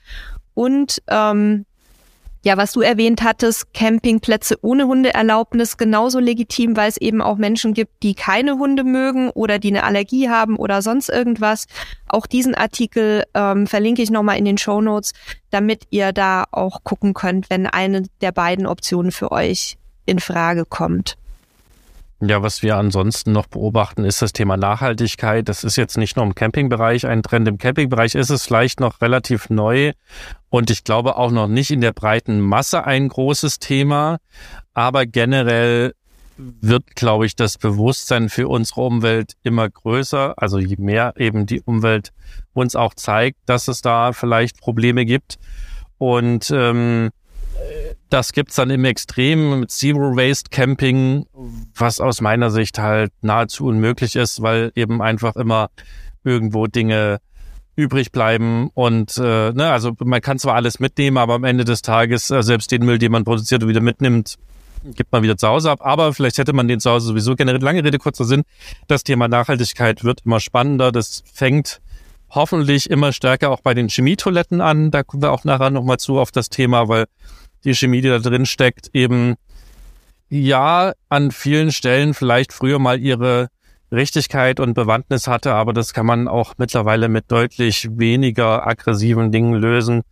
Und 0.55 1.03
ähm, 1.09 1.65
ja, 2.47 2.57
was 2.57 2.71
du 2.71 2.81
erwähnt 2.81 3.25
hattest, 3.25 3.75
Campingplätze 3.75 4.57
ohne 4.63 4.87
Hundeerlaubnis 4.87 5.79
genauso 5.79 6.21
legitim, 6.21 6.77
weil 6.77 6.89
es 6.89 6.97
eben 6.97 7.21
auch 7.21 7.39
Menschen 7.39 7.75
gibt, 7.75 8.05
die 8.05 8.15
keine 8.15 8.57
Hunde 8.57 8.85
mögen 8.85 9.31
oder 9.31 9.59
die 9.59 9.71
eine 9.71 9.83
Allergie 9.83 10.29
haben 10.29 10.55
oder 10.55 10.81
sonst 10.81 11.09
irgendwas. 11.09 11.67
Auch 12.07 12.25
diesen 12.29 12.55
Artikel 12.55 13.25
ähm, 13.35 13.67
verlinke 13.67 14.01
ich 14.01 14.13
nochmal 14.13 14.39
in 14.39 14.45
den 14.45 14.59
Show 14.59 14.81
Notes, 14.81 15.13
damit 15.51 15.89
ihr 15.91 16.13
da 16.13 16.45
auch 16.53 16.85
gucken 16.85 17.15
könnt, 17.15 17.51
wenn 17.51 17.67
eine 17.67 18.05
der 18.21 18.31
beiden 18.31 18.69
Optionen 18.69 19.11
für 19.11 19.33
euch 19.33 19.77
in 20.05 20.21
Frage 20.21 20.67
kommt. 20.67 21.17
Ja, 22.21 22.43
was 22.43 22.63
wir 22.63 22.77
ansonsten 22.77 23.33
noch 23.33 23.47
beobachten, 23.47 24.05
ist 24.05 24.23
das 24.23 24.33
Thema 24.33 24.57
Nachhaltigkeit. 24.57 25.47
Das 25.49 25.65
ist 25.65 25.77
jetzt 25.77 25.99
nicht 25.99 26.17
nur 26.17 26.25
im 26.25 26.35
Campingbereich 26.35 27.07
ein 27.07 27.23
Trend. 27.23 27.47
Im 27.47 27.59
Campingbereich 27.59 28.15
ist 28.15 28.31
es 28.31 28.47
vielleicht 28.47 28.81
noch 28.81 29.03
relativ 29.03 29.51
neu 29.51 29.93
und 30.49 30.71
ich 30.71 30.83
glaube 30.83 31.17
auch 31.17 31.31
noch 31.31 31.47
nicht 31.47 31.71
in 31.71 31.83
der 31.83 31.93
breiten 31.93 32.41
Masse 32.41 32.85
ein 32.85 33.09
großes 33.09 33.59
Thema. 33.59 34.17
Aber 34.73 35.05
generell 35.05 35.93
wird, 36.39 36.97
glaube 36.97 37.27
ich, 37.27 37.37
das 37.37 37.59
Bewusstsein 37.59 38.31
für 38.31 38.49
unsere 38.49 38.81
Umwelt 38.83 39.35
immer 39.43 39.69
größer. 39.69 40.35
Also 40.37 40.59
je 40.59 40.77
mehr 40.79 41.15
eben 41.19 41.45
die 41.45 41.61
Umwelt 41.61 42.13
uns 42.55 42.77
auch 42.77 42.95
zeigt, 42.95 43.39
dass 43.45 43.69
es 43.69 43.83
da 43.83 44.13
vielleicht 44.13 44.59
Probleme 44.61 45.05
gibt. 45.05 45.37
Und 45.99 46.51
ähm, 46.51 47.11
das 48.09 48.33
gibt's 48.33 48.57
dann 48.57 48.71
im 48.71 48.85
Extrem 48.85 49.61
mit 49.61 49.71
Zero 49.71 50.17
Waste 50.17 50.51
Camping, 50.51 51.27
was 51.75 52.01
aus 52.01 52.21
meiner 52.21 52.51
Sicht 52.51 52.79
halt 52.79 53.13
nahezu 53.23 53.67
unmöglich 53.67 54.17
ist, 54.17 54.43
weil 54.43 54.73
eben 54.75 55.03
einfach 55.03 55.37
immer 55.37 55.69
irgendwo 56.25 56.67
Dinge 56.67 57.19
übrig 57.77 58.11
bleiben 58.11 58.71
und 58.73 59.19
äh, 59.19 59.53
ne, 59.53 59.71
also 59.71 59.93
man 60.03 60.23
kann 60.23 60.39
zwar 60.39 60.55
alles 60.55 60.81
mitnehmen, 60.81 61.19
aber 61.19 61.35
am 61.35 61.45
Ende 61.45 61.65
des 61.65 61.83
Tages 61.83 62.31
äh, 62.31 62.43
selbst 62.43 62.73
den 62.73 62.85
Müll, 62.85 62.99
den 62.99 63.13
man 63.13 63.25
produziert 63.25 63.63
und 63.63 63.69
wieder 63.69 63.83
mitnimmt, 63.83 64.37
gibt 64.95 65.13
man 65.13 65.23
wieder 65.23 65.37
zu 65.37 65.49
Hause 65.49 65.71
ab. 65.71 65.81
Aber 65.83 66.15
vielleicht 66.15 66.39
hätte 66.39 66.53
man 66.53 66.69
den 66.69 66.81
zu 66.81 66.91
Hause 66.91 67.09
sowieso 67.09 67.35
generell. 67.35 67.61
Lange 67.61 67.85
Rede, 67.85 67.99
kurzer 67.99 68.25
Sinn. 68.25 68.45
Das 68.87 69.05
Thema 69.05 69.29
Nachhaltigkeit 69.29 70.05
wird 70.05 70.23
immer 70.25 70.41
spannender. 70.41 70.91
Das 70.91 71.23
fängt 71.33 71.81
hoffentlich 72.31 72.91
immer 72.91 73.13
stärker 73.13 73.51
auch 73.51 73.61
bei 73.61 73.75
den 73.75 73.89
Chemietoiletten 73.89 74.61
an. 74.61 74.91
Da 74.91 75.03
kommen 75.03 75.23
wir 75.23 75.33
auch 75.33 75.45
nachher 75.45 75.71
nochmal 75.71 75.99
zu 75.99 76.19
auf 76.19 76.31
das 76.31 76.49
Thema, 76.49 76.89
weil 76.89 77.07
die 77.65 77.75
Chemie, 77.75 78.01
die 78.01 78.09
da 78.09 78.19
drin 78.19 78.47
steckt, 78.47 78.91
eben 78.93 79.35
ja 80.29 80.93
an 81.09 81.31
vielen 81.31 81.73
Stellen 81.73 82.15
vielleicht 82.15 82.53
früher 82.53 82.79
mal 82.79 82.99
ihre 83.01 83.49
Richtigkeit 83.93 84.59
und 84.59 84.75
Bewandtnis 84.75 85.29
hatte, 85.29 85.55
aber 85.55 85.73
das 85.73 85.95
kann 85.95 86.07
man 86.07 86.27
auch 86.27 86.55
mittlerweile 86.59 87.09
mit 87.09 87.31
deutlich 87.31 87.89
weniger 87.93 88.67
aggressiven 88.67 89.31
Dingen 89.31 89.55
lösen. 89.55 90.03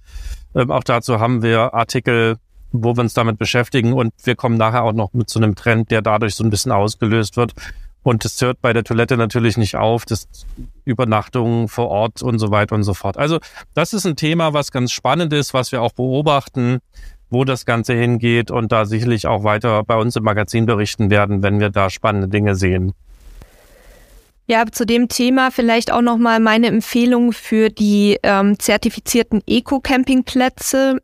Ähm, 0.55 0.71
auch 0.71 0.85
dazu 0.85 1.19
haben 1.19 1.43
wir 1.43 1.75
Artikel, 1.75 2.37
wo 2.71 2.97
wir 2.97 3.01
uns 3.01 3.15
damit 3.15 3.39
beschäftigen 3.39 3.93
und 3.93 4.13
wir 4.23 4.37
kommen 4.37 4.57
nachher 4.57 4.85
auch 4.85 4.93
noch 4.93 5.13
mit 5.13 5.29
zu 5.29 5.39
einem 5.39 5.55
Trend, 5.57 5.91
der 5.91 6.03
dadurch 6.03 6.37
so 6.37 6.45
ein 6.45 6.51
bisschen 6.51 6.73
ausgelöst 6.73 7.37
wird. 7.37 7.53
Und 8.05 8.25
es 8.25 8.41
hört 8.43 8.61
bei 8.61 8.75
der 8.75 8.85
Toilette 8.85 9.17
natürlich 9.17 9.57
nicht 9.57 9.77
auf, 9.77 10.05
das 10.05 10.29
Übernachtungen 10.85 11.69
vor 11.69 11.89
Ort 11.89 12.23
und 12.23 12.39
so 12.39 12.51
weiter 12.51 12.75
und 12.75 12.83
so 12.83 12.93
fort. 12.93 13.17
Also 13.17 13.39
das 13.73 13.95
ist 13.95 14.05
ein 14.07 14.15
Thema, 14.15 14.53
was 14.53 14.71
ganz 14.71 14.93
spannend 14.93 15.33
ist, 15.33 15.55
was 15.55 15.73
wir 15.73 15.81
auch 15.81 15.93
beobachten 15.93 16.81
wo 17.35 17.45
das 17.45 17.67
Ganze 17.67 17.93
hingeht 17.93 18.51
und 18.51 18.73
da 18.73 18.87
sicherlich 18.87 19.27
auch 19.27 19.45
weiter 19.45 19.85
bei 19.85 19.97
uns 19.97 20.17
im 20.17 20.25
Magazin 20.25 20.65
berichten 20.65 21.11
werden, 21.11 21.43
wenn 21.43 21.61
wir 21.61 21.69
da 21.69 21.91
spannende 21.91 22.29
Dinge 22.29 22.55
sehen. 22.55 22.95
Ja, 24.47 24.65
zu 24.71 24.87
dem 24.87 25.09
Thema 25.09 25.51
vielleicht 25.51 25.93
auch 25.93 26.03
nochmal 26.03 26.39
meine 26.39 26.69
Empfehlung 26.69 27.33
für 27.33 27.71
die 27.71 28.19
ähm, 28.23 28.59
zertifizierten 28.59 29.43
Eco-Campingplätze, 29.47 31.01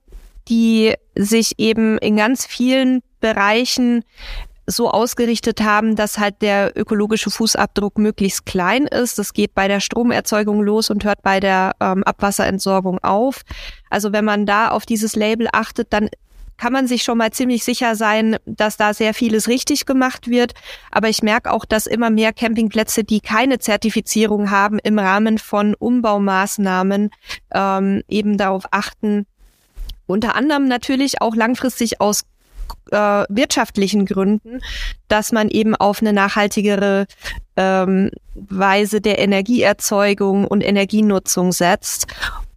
die 0.48 0.94
sich 1.14 1.58
eben 1.58 1.98
in 1.98 2.16
ganz 2.16 2.46
vielen 2.46 3.02
Bereichen 3.20 4.04
so 4.70 4.90
ausgerichtet 4.90 5.62
haben, 5.62 5.96
dass 5.96 6.18
halt 6.18 6.42
der 6.42 6.76
ökologische 6.76 7.30
Fußabdruck 7.30 7.98
möglichst 7.98 8.46
klein 8.46 8.86
ist. 8.86 9.18
Das 9.18 9.32
geht 9.32 9.54
bei 9.54 9.68
der 9.68 9.80
Stromerzeugung 9.80 10.62
los 10.62 10.90
und 10.90 11.04
hört 11.04 11.22
bei 11.22 11.40
der 11.40 11.72
ähm, 11.80 12.04
Abwasserentsorgung 12.04 12.98
auf. 13.00 13.42
Also 13.90 14.12
wenn 14.12 14.24
man 14.24 14.46
da 14.46 14.68
auf 14.68 14.86
dieses 14.86 15.16
Label 15.16 15.48
achtet, 15.52 15.92
dann 15.92 16.08
kann 16.60 16.74
man 16.74 16.86
sich 16.86 17.02
schon 17.02 17.16
mal 17.16 17.30
ziemlich 17.32 17.64
sicher 17.64 17.96
sein, 17.96 18.36
dass 18.44 18.76
da 18.76 18.92
sehr 18.92 19.14
vieles 19.14 19.48
richtig 19.48 19.86
gemacht 19.86 20.28
wird. 20.28 20.52
Aber 20.90 21.08
ich 21.08 21.22
merke 21.22 21.50
auch, 21.50 21.64
dass 21.64 21.86
immer 21.86 22.10
mehr 22.10 22.34
Campingplätze, 22.34 23.02
die 23.02 23.20
keine 23.20 23.58
Zertifizierung 23.60 24.50
haben, 24.50 24.78
im 24.78 24.98
Rahmen 24.98 25.38
von 25.38 25.74
Umbaumaßnahmen 25.74 27.10
ähm, 27.52 28.02
eben 28.08 28.36
darauf 28.36 28.64
achten, 28.72 29.26
unter 30.10 30.34
anderem 30.34 30.68
natürlich 30.68 31.22
auch 31.22 31.34
langfristig 31.34 32.00
aus 32.00 32.24
äh, 32.90 33.24
wirtschaftlichen 33.28 34.06
Gründen, 34.06 34.60
dass 35.08 35.32
man 35.32 35.48
eben 35.48 35.74
auf 35.74 36.00
eine 36.00 36.12
nachhaltigere 36.12 37.06
ähm, 37.56 38.10
Weise 38.34 39.00
der 39.00 39.18
Energieerzeugung 39.18 40.46
und 40.46 40.62
Energienutzung 40.62 41.52
setzt. 41.52 42.06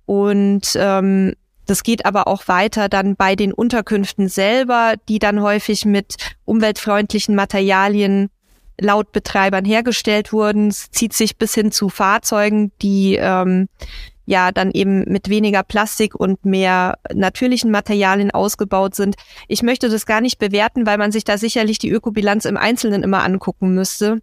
Und 0.05 0.75
ähm, 0.75 1.33
das 1.65 1.83
geht 1.83 2.05
aber 2.05 2.27
auch 2.27 2.47
weiter 2.47 2.89
dann 2.89 3.15
bei 3.15 3.35
den 3.35 3.53
Unterkünften 3.53 4.27
selber, 4.27 4.95
die 5.07 5.19
dann 5.19 5.41
häufig 5.41 5.85
mit 5.85 6.15
umweltfreundlichen 6.45 7.35
Materialien 7.35 8.29
laut 8.79 9.11
Betreibern 9.11 9.65
hergestellt 9.65 10.33
wurden. 10.33 10.67
Es 10.67 10.91
zieht 10.91 11.13
sich 11.13 11.37
bis 11.37 11.53
hin 11.53 11.71
zu 11.71 11.89
Fahrzeugen, 11.89 12.71
die 12.81 13.15
ähm, 13.19 13.69
ja 14.25 14.51
dann 14.51 14.71
eben 14.71 15.03
mit 15.05 15.29
weniger 15.29 15.63
Plastik 15.63 16.15
und 16.15 16.45
mehr 16.45 16.97
natürlichen 17.13 17.71
Materialien 17.71 18.31
ausgebaut 18.31 18.95
sind. 18.95 19.15
Ich 19.47 19.63
möchte 19.63 19.89
das 19.89 20.05
gar 20.05 20.21
nicht 20.21 20.39
bewerten, 20.39 20.85
weil 20.85 20.97
man 20.97 21.11
sich 21.11 21.23
da 21.23 21.37
sicherlich 21.37 21.79
die 21.79 21.89
Ökobilanz 21.89 22.45
im 22.45 22.57
Einzelnen 22.57 23.03
immer 23.03 23.23
angucken 23.23 23.73
müsste, 23.73 24.21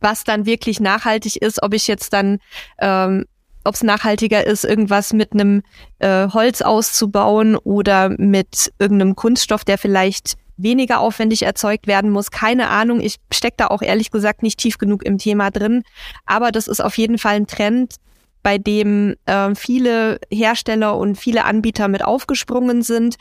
was 0.00 0.24
dann 0.24 0.46
wirklich 0.46 0.80
nachhaltig 0.80 1.36
ist, 1.36 1.62
ob 1.62 1.74
ich 1.74 1.86
jetzt 1.86 2.12
dann 2.12 2.38
ähm, 2.78 3.26
ob 3.64 3.74
es 3.74 3.82
nachhaltiger 3.82 4.46
ist, 4.46 4.64
irgendwas 4.64 5.12
mit 5.12 5.32
einem 5.32 5.62
äh, 5.98 6.28
Holz 6.28 6.62
auszubauen 6.62 7.54
oder 7.54 8.08
mit 8.08 8.72
irgendeinem 8.78 9.14
Kunststoff, 9.14 9.62
der 9.62 9.76
vielleicht 9.76 10.38
weniger 10.56 11.00
aufwendig 11.00 11.42
erzeugt 11.42 11.86
werden 11.86 12.10
muss. 12.10 12.30
Keine 12.30 12.68
Ahnung. 12.68 13.00
Ich 13.00 13.16
stecke 13.32 13.56
da 13.58 13.66
auch 13.68 13.82
ehrlich 13.82 14.10
gesagt 14.10 14.42
nicht 14.42 14.58
tief 14.58 14.78
genug 14.78 15.04
im 15.04 15.18
Thema 15.18 15.50
drin. 15.50 15.82
Aber 16.26 16.50
das 16.50 16.66
ist 16.66 16.80
auf 16.80 16.96
jeden 16.98 17.18
Fall 17.18 17.36
ein 17.36 17.46
Trend, 17.46 17.96
bei 18.42 18.58
dem 18.58 19.16
äh, 19.26 19.54
viele 19.54 20.20
Hersteller 20.30 20.96
und 20.96 21.16
viele 21.16 21.44
Anbieter 21.44 21.88
mit 21.88 22.04
aufgesprungen 22.04 22.82
sind. 22.82 23.16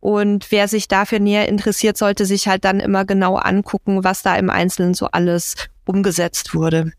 Und 0.00 0.50
wer 0.50 0.68
sich 0.68 0.88
dafür 0.88 1.18
näher 1.18 1.48
interessiert, 1.48 1.96
sollte 1.96 2.24
sich 2.24 2.48
halt 2.48 2.64
dann 2.64 2.80
immer 2.80 3.04
genau 3.04 3.36
angucken, 3.36 4.04
was 4.04 4.22
da 4.22 4.36
im 4.36 4.50
Einzelnen 4.50 4.94
so 4.94 5.06
alles 5.06 5.56
umgesetzt 5.84 6.54
wurde. 6.54 6.92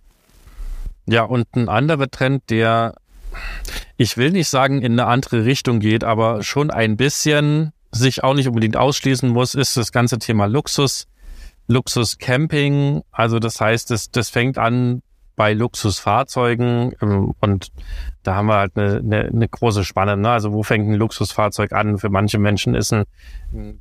Ja, 1.07 1.23
und 1.23 1.47
ein 1.55 1.69
anderer 1.69 2.09
Trend, 2.09 2.49
der, 2.49 2.95
ich 3.97 4.17
will 4.17 4.31
nicht 4.31 4.49
sagen, 4.49 4.81
in 4.81 4.93
eine 4.93 5.07
andere 5.07 5.45
Richtung 5.45 5.79
geht, 5.79 6.03
aber 6.03 6.43
schon 6.43 6.69
ein 6.69 6.97
bisschen 6.97 7.73
sich 7.91 8.23
auch 8.23 8.33
nicht 8.33 8.47
unbedingt 8.47 8.77
ausschließen 8.77 9.29
muss, 9.29 9.55
ist 9.55 9.75
das 9.75 9.91
ganze 9.91 10.19
Thema 10.19 10.45
Luxus, 10.45 11.07
Luxuscamping. 11.67 13.01
Also 13.11 13.39
das 13.39 13.59
heißt, 13.59 13.91
das, 13.91 14.11
das 14.11 14.29
fängt 14.29 14.57
an 14.57 15.01
bei 15.41 15.53
Luxusfahrzeugen 15.53 16.93
ähm, 17.01 17.33
und 17.39 17.71
da 18.21 18.35
haben 18.35 18.45
wir 18.45 18.57
halt 18.57 18.77
eine, 18.77 18.97
eine, 18.97 19.21
eine 19.21 19.47
große 19.47 19.83
Spanne. 19.83 20.15
Ne? 20.15 20.29
Also 20.29 20.53
wo 20.53 20.61
fängt 20.61 20.87
ein 20.87 20.93
Luxusfahrzeug 20.93 21.73
an? 21.73 21.97
Für 21.97 22.09
manche 22.09 22.37
Menschen 22.37 22.75
ist 22.75 22.93
ein 22.93 23.05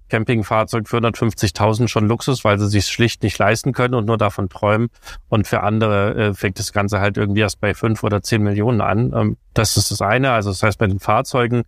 Campingfahrzeug 0.09 0.89
für 0.89 0.97
150.000 0.97 1.89
schon 1.89 2.09
Luxus, 2.09 2.47
weil 2.47 2.59
sie 2.59 2.67
sich 2.67 2.87
schlicht 2.87 3.23
nicht 3.23 3.39
leisten 3.39 3.75
können 3.75 3.93
und 3.93 4.07
nur 4.07 4.17
davon 4.17 4.49
träumen. 4.49 4.89
Und 5.29 5.47
für 5.47 5.63
andere 5.63 6.15
äh, 6.15 6.33
fängt 6.33 6.59
das 6.59 6.73
Ganze 6.73 6.99
halt 6.99 7.19
irgendwie 7.19 7.43
erst 7.43 7.61
bei 7.61 7.75
fünf 7.75 8.03
oder 8.03 8.23
zehn 8.23 8.43
Millionen 8.43 8.81
an. 8.81 9.13
Ähm, 9.15 9.37
das 9.53 9.77
ist 9.77 9.91
das 9.91 10.01
eine. 10.01 10.31
Also 10.31 10.49
das 10.49 10.63
heißt, 10.63 10.79
bei 10.79 10.87
den 10.87 10.99
Fahrzeugen 10.99 11.65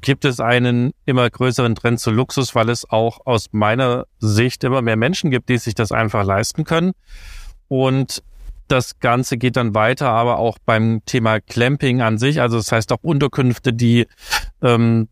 gibt 0.00 0.24
es 0.24 0.40
einen 0.40 0.92
immer 1.04 1.28
größeren 1.28 1.74
Trend 1.74 2.00
zu 2.00 2.10
Luxus, 2.10 2.54
weil 2.54 2.70
es 2.70 2.88
auch 2.88 3.26
aus 3.26 3.48
meiner 3.52 4.06
Sicht 4.18 4.64
immer 4.64 4.80
mehr 4.80 4.96
Menschen 4.96 5.30
gibt, 5.30 5.50
die 5.50 5.58
sich 5.58 5.74
das 5.74 5.92
einfach 5.92 6.24
leisten 6.24 6.64
können. 6.64 6.92
Und 7.68 8.22
das 8.70 8.98
Ganze 9.00 9.36
geht 9.36 9.56
dann 9.56 9.74
weiter, 9.74 10.08
aber 10.08 10.38
auch 10.38 10.58
beim 10.64 11.02
Thema 11.04 11.40
Clamping 11.40 12.02
an 12.02 12.18
sich, 12.18 12.40
also 12.40 12.56
das 12.56 12.70
heißt 12.70 12.92
auch 12.92 13.02
Unterkünfte, 13.02 13.72
die 13.72 14.06
ähm, 14.62 15.08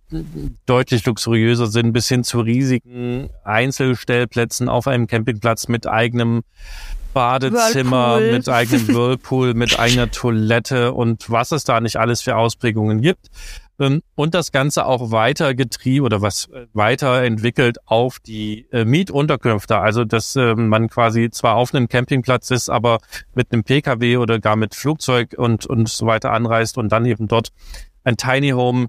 deutlich 0.66 1.04
luxuriöser 1.04 1.66
sind, 1.66 1.92
bis 1.92 2.08
hin 2.08 2.24
zu 2.24 2.40
riesigen 2.40 3.30
Einzelstellplätzen 3.44 4.68
auf 4.68 4.86
einem 4.86 5.06
Campingplatz 5.06 5.68
mit 5.68 5.86
eigenem 5.86 6.42
Badezimmer, 7.14 8.18
Whirlpool. 8.18 8.32
mit 8.32 8.48
eigenem 8.48 8.88
Whirlpool, 8.88 9.54
mit 9.54 9.78
eigener 9.80 10.10
Toilette 10.10 10.92
und 10.92 11.28
was 11.30 11.52
es 11.52 11.64
da 11.64 11.80
nicht 11.80 11.96
alles 11.96 12.22
für 12.22 12.36
Ausprägungen 12.36 13.00
gibt. 13.00 13.28
Und 13.78 14.34
das 14.34 14.50
Ganze 14.50 14.86
auch 14.86 15.12
weiter 15.12 15.54
getrieben 15.54 16.04
oder 16.04 16.20
was 16.20 16.46
äh, 16.46 16.66
weiterentwickelt 16.72 17.78
auf 17.86 18.18
die 18.18 18.66
äh, 18.72 18.84
Mietunterkünfte. 18.84 19.78
Also, 19.78 20.04
dass 20.04 20.34
äh, 20.34 20.54
man 20.56 20.88
quasi 20.88 21.30
zwar 21.30 21.54
auf 21.54 21.72
einem 21.72 21.88
Campingplatz 21.88 22.50
ist, 22.50 22.70
aber 22.70 22.98
mit 23.34 23.52
einem 23.52 23.62
Pkw 23.62 24.16
oder 24.16 24.40
gar 24.40 24.56
mit 24.56 24.74
Flugzeug 24.74 25.34
und, 25.38 25.64
und 25.66 25.88
so 25.88 26.06
weiter 26.06 26.32
anreist 26.32 26.76
und 26.76 26.90
dann 26.90 27.06
eben 27.06 27.28
dort 27.28 27.52
ein 28.02 28.16
Tiny 28.16 28.50
Home 28.50 28.88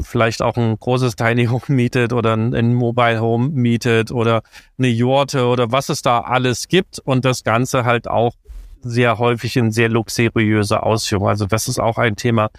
vielleicht 0.00 0.42
auch 0.42 0.56
ein 0.56 0.78
großes 0.78 1.16
Tiny 1.16 1.46
Home 1.46 1.62
mietet 1.68 2.12
oder 2.12 2.36
ein, 2.36 2.54
ein 2.54 2.74
Mobile 2.74 3.20
Home 3.20 3.48
mietet 3.48 4.12
oder 4.12 4.42
eine 4.78 4.88
Jorte 4.88 5.46
oder 5.46 5.72
was 5.72 5.88
es 5.88 6.02
da 6.02 6.20
alles 6.20 6.68
gibt 6.68 6.98
und 7.00 7.24
das 7.24 7.44
Ganze 7.44 7.84
halt 7.84 8.06
auch 8.06 8.34
sehr 8.82 9.18
häufig 9.18 9.56
in 9.56 9.72
sehr 9.72 9.88
luxuriöser 9.88 10.84
Ausführung. 10.84 11.28
Also 11.28 11.46
das 11.46 11.66
ist 11.66 11.80
auch 11.80 11.98
ein 11.98 12.14
Thema, 12.14 12.50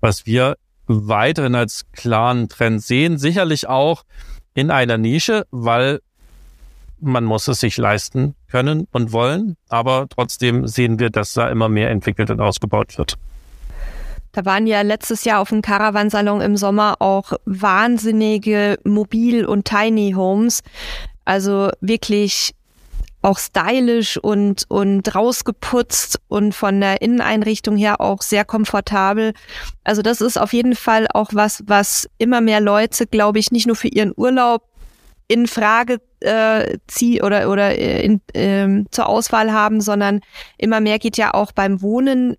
was 0.00 0.26
wir 0.26 0.56
weiterhin 0.86 1.54
als 1.54 1.86
klaren 1.92 2.48
Trend 2.48 2.82
sehen. 2.82 3.18
Sicherlich 3.18 3.68
auch 3.68 4.04
in 4.54 4.70
einer 4.70 4.98
Nische, 4.98 5.46
weil 5.50 6.00
man 7.00 7.24
muss 7.24 7.46
es 7.48 7.60
sich 7.60 7.76
leisten 7.76 8.34
können 8.50 8.86
und 8.92 9.12
wollen. 9.12 9.56
Aber 9.68 10.06
trotzdem 10.08 10.66
sehen 10.66 10.98
wir, 10.98 11.10
dass 11.10 11.34
da 11.34 11.48
immer 11.48 11.68
mehr 11.68 11.90
entwickelt 11.90 12.30
und 12.30 12.40
ausgebaut 12.40 12.96
wird. 12.98 13.18
Da 14.32 14.44
waren 14.44 14.66
ja 14.66 14.82
letztes 14.82 15.24
Jahr 15.24 15.40
auf 15.40 15.48
dem 15.48 15.62
Caravansalon 15.62 16.42
im 16.42 16.56
Sommer 16.56 16.96
auch 17.00 17.32
wahnsinnige 17.46 18.78
Mobil- 18.84 19.46
und 19.46 19.64
Tiny 19.64 20.12
Homes. 20.12 20.62
Also 21.24 21.70
wirklich 21.80 22.54
auch 23.26 23.38
stylisch 23.38 24.16
und, 24.16 24.64
und 24.68 25.12
rausgeputzt 25.12 26.20
und 26.28 26.54
von 26.54 26.80
der 26.80 27.02
Inneneinrichtung 27.02 27.76
her 27.76 28.00
auch 28.00 28.22
sehr 28.22 28.44
komfortabel. 28.44 29.32
Also 29.82 30.00
das 30.00 30.20
ist 30.20 30.38
auf 30.38 30.52
jeden 30.52 30.76
Fall 30.76 31.08
auch 31.12 31.30
was, 31.32 31.64
was 31.66 32.08
immer 32.18 32.40
mehr 32.40 32.60
Leute, 32.60 33.06
glaube 33.06 33.40
ich, 33.40 33.50
nicht 33.50 33.66
nur 33.66 33.74
für 33.74 33.88
ihren 33.88 34.12
Urlaub 34.16 34.62
in 35.26 35.48
Frage 35.48 36.00
äh, 36.20 36.78
zieh 36.86 37.20
oder 37.20 37.50
oder 37.50 37.76
in, 37.76 38.20
ähm, 38.34 38.86
zur 38.92 39.08
Auswahl 39.08 39.52
haben, 39.52 39.80
sondern 39.80 40.20
immer 40.56 40.78
mehr 40.78 41.00
geht 41.00 41.16
ja 41.16 41.34
auch 41.34 41.50
beim 41.50 41.82
Wohnen 41.82 42.36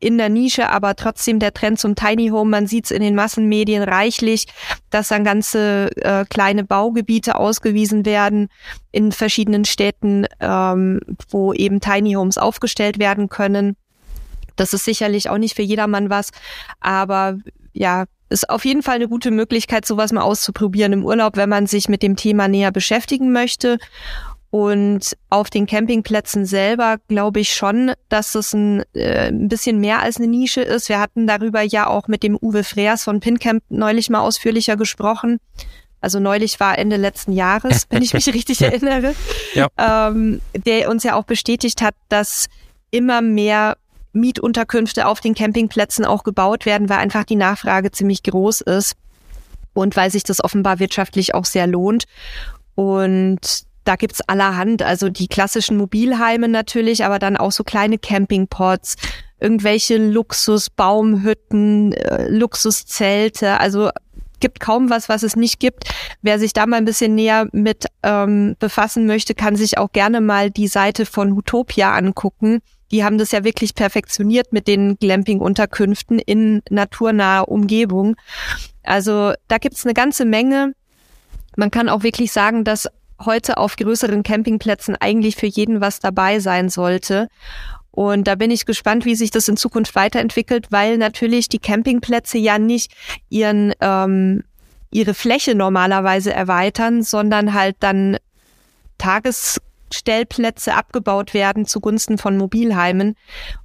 in 0.00 0.16
der 0.16 0.30
Nische, 0.30 0.70
aber 0.70 0.96
trotzdem 0.96 1.38
der 1.38 1.52
Trend 1.52 1.78
zum 1.78 1.94
Tiny 1.94 2.28
Home. 2.28 2.50
Man 2.50 2.66
sieht 2.66 2.86
es 2.86 2.90
in 2.90 3.02
den 3.02 3.14
Massenmedien 3.14 3.82
reichlich, 3.82 4.46
dass 4.88 5.08
dann 5.08 5.24
ganze 5.24 5.90
äh, 5.96 6.24
kleine 6.24 6.64
Baugebiete 6.64 7.36
ausgewiesen 7.36 8.06
werden 8.06 8.48
in 8.90 9.12
verschiedenen 9.12 9.66
Städten, 9.66 10.26
ähm, 10.40 11.00
wo 11.28 11.52
eben 11.52 11.80
Tiny 11.80 12.14
Homes 12.14 12.38
aufgestellt 12.38 12.98
werden 12.98 13.28
können. 13.28 13.76
Das 14.56 14.72
ist 14.72 14.84
sicherlich 14.84 15.28
auch 15.28 15.38
nicht 15.38 15.54
für 15.54 15.62
jedermann 15.62 16.10
was, 16.10 16.30
aber 16.80 17.38
ja, 17.72 18.06
ist 18.30 18.48
auf 18.48 18.64
jeden 18.64 18.82
Fall 18.82 18.94
eine 18.96 19.08
gute 19.08 19.30
Möglichkeit, 19.30 19.84
sowas 19.84 20.12
mal 20.12 20.22
auszuprobieren 20.22 20.92
im 20.92 21.04
Urlaub, 21.04 21.36
wenn 21.36 21.48
man 21.48 21.66
sich 21.66 21.88
mit 21.88 22.02
dem 22.02 22.16
Thema 22.16 22.48
näher 22.48 22.70
beschäftigen 22.70 23.32
möchte. 23.32 23.78
Und 24.50 25.16
auf 25.28 25.48
den 25.48 25.66
Campingplätzen 25.66 26.44
selber 26.44 26.96
glaube 27.06 27.38
ich 27.38 27.54
schon, 27.54 27.92
dass 28.08 28.34
es 28.34 28.52
ein, 28.52 28.82
äh, 28.94 29.28
ein 29.28 29.48
bisschen 29.48 29.78
mehr 29.78 30.00
als 30.00 30.16
eine 30.16 30.26
Nische 30.26 30.60
ist. 30.60 30.88
Wir 30.88 30.98
hatten 30.98 31.28
darüber 31.28 31.62
ja 31.62 31.86
auch 31.86 32.08
mit 32.08 32.24
dem 32.24 32.36
Uwe 32.40 32.64
Freers 32.64 33.04
von 33.04 33.20
Pincamp 33.20 33.62
neulich 33.68 34.10
mal 34.10 34.20
ausführlicher 34.20 34.76
gesprochen. 34.76 35.38
Also 36.00 36.18
neulich 36.18 36.58
war 36.58 36.78
Ende 36.78 36.96
letzten 36.96 37.32
Jahres, 37.32 37.86
wenn 37.90 38.02
ich 38.02 38.12
mich 38.12 38.26
richtig 38.26 38.60
erinnere, 38.62 39.14
ja. 39.54 39.68
ähm, 39.78 40.40
der 40.54 40.90
uns 40.90 41.04
ja 41.04 41.14
auch 41.14 41.24
bestätigt 41.24 41.80
hat, 41.80 41.94
dass 42.08 42.48
immer 42.90 43.22
mehr 43.22 43.76
Mietunterkünfte 44.12 45.06
auf 45.06 45.20
den 45.20 45.36
Campingplätzen 45.36 46.04
auch 46.04 46.24
gebaut 46.24 46.66
werden, 46.66 46.88
weil 46.88 46.98
einfach 46.98 47.22
die 47.22 47.36
Nachfrage 47.36 47.92
ziemlich 47.92 48.24
groß 48.24 48.62
ist 48.62 48.94
und 49.74 49.96
weil 49.96 50.10
sich 50.10 50.24
das 50.24 50.42
offenbar 50.42 50.80
wirtschaftlich 50.80 51.34
auch 51.34 51.44
sehr 51.44 51.68
lohnt. 51.68 52.04
Und 52.74 53.69
da 53.84 53.96
gibt's 53.96 54.20
allerhand, 54.20 54.82
also 54.82 55.08
die 55.08 55.28
klassischen 55.28 55.76
Mobilheime 55.76 56.48
natürlich, 56.48 57.04
aber 57.04 57.18
dann 57.18 57.36
auch 57.36 57.52
so 57.52 57.64
kleine 57.64 57.98
Campingpots, 57.98 58.96
irgendwelche 59.40 59.96
Luxusbaumhütten, 59.96 61.92
äh, 61.92 62.28
Luxuszelte, 62.28 63.58
also 63.58 63.90
gibt 64.40 64.58
kaum 64.58 64.90
was, 64.90 65.08
was 65.08 65.22
es 65.22 65.36
nicht 65.36 65.60
gibt. 65.60 65.84
Wer 66.22 66.38
sich 66.38 66.52
da 66.52 66.66
mal 66.66 66.78
ein 66.78 66.84
bisschen 66.84 67.14
näher 67.14 67.46
mit 67.52 67.86
ähm, 68.02 68.56
befassen 68.58 69.06
möchte, 69.06 69.34
kann 69.34 69.54
sich 69.54 69.78
auch 69.78 69.92
gerne 69.92 70.20
mal 70.20 70.50
die 70.50 70.66
Seite 70.66 71.06
von 71.06 71.32
Utopia 71.32 71.92
angucken. 71.94 72.60
Die 72.90 73.04
haben 73.04 73.18
das 73.18 73.30
ja 73.30 73.44
wirklich 73.44 73.74
perfektioniert 73.74 74.52
mit 74.52 74.66
den 74.66 74.96
Glamping-Unterkünften 74.96 76.18
in 76.18 76.62
naturnaher 76.70 77.48
Umgebung. 77.48 78.16
Also 78.82 79.34
da 79.46 79.58
gibt's 79.58 79.84
eine 79.84 79.94
ganze 79.94 80.24
Menge. 80.24 80.72
Man 81.56 81.70
kann 81.70 81.88
auch 81.88 82.02
wirklich 82.02 82.32
sagen, 82.32 82.64
dass 82.64 82.88
heute 83.24 83.58
auf 83.58 83.76
größeren 83.76 84.22
Campingplätzen 84.22 84.96
eigentlich 84.96 85.36
für 85.36 85.46
jeden 85.46 85.80
was 85.80 86.00
dabei 86.00 86.40
sein 86.40 86.68
sollte. 86.68 87.28
Und 87.90 88.28
da 88.28 88.34
bin 88.36 88.50
ich 88.50 88.66
gespannt, 88.66 89.04
wie 89.04 89.14
sich 89.14 89.30
das 89.30 89.48
in 89.48 89.56
Zukunft 89.56 89.94
weiterentwickelt, 89.94 90.70
weil 90.70 90.96
natürlich 90.96 91.48
die 91.48 91.58
Campingplätze 91.58 92.38
ja 92.38 92.58
nicht 92.58 92.92
ihren 93.28 93.72
ähm, 93.80 94.44
ihre 94.90 95.14
Fläche 95.14 95.54
normalerweise 95.54 96.32
erweitern, 96.32 97.02
sondern 97.02 97.54
halt 97.54 97.76
dann 97.80 98.16
Tages 98.98 99.60
Stellplätze 99.92 100.74
abgebaut 100.74 101.34
werden 101.34 101.66
zugunsten 101.66 102.18
von 102.18 102.36
Mobilheimen. 102.36 103.16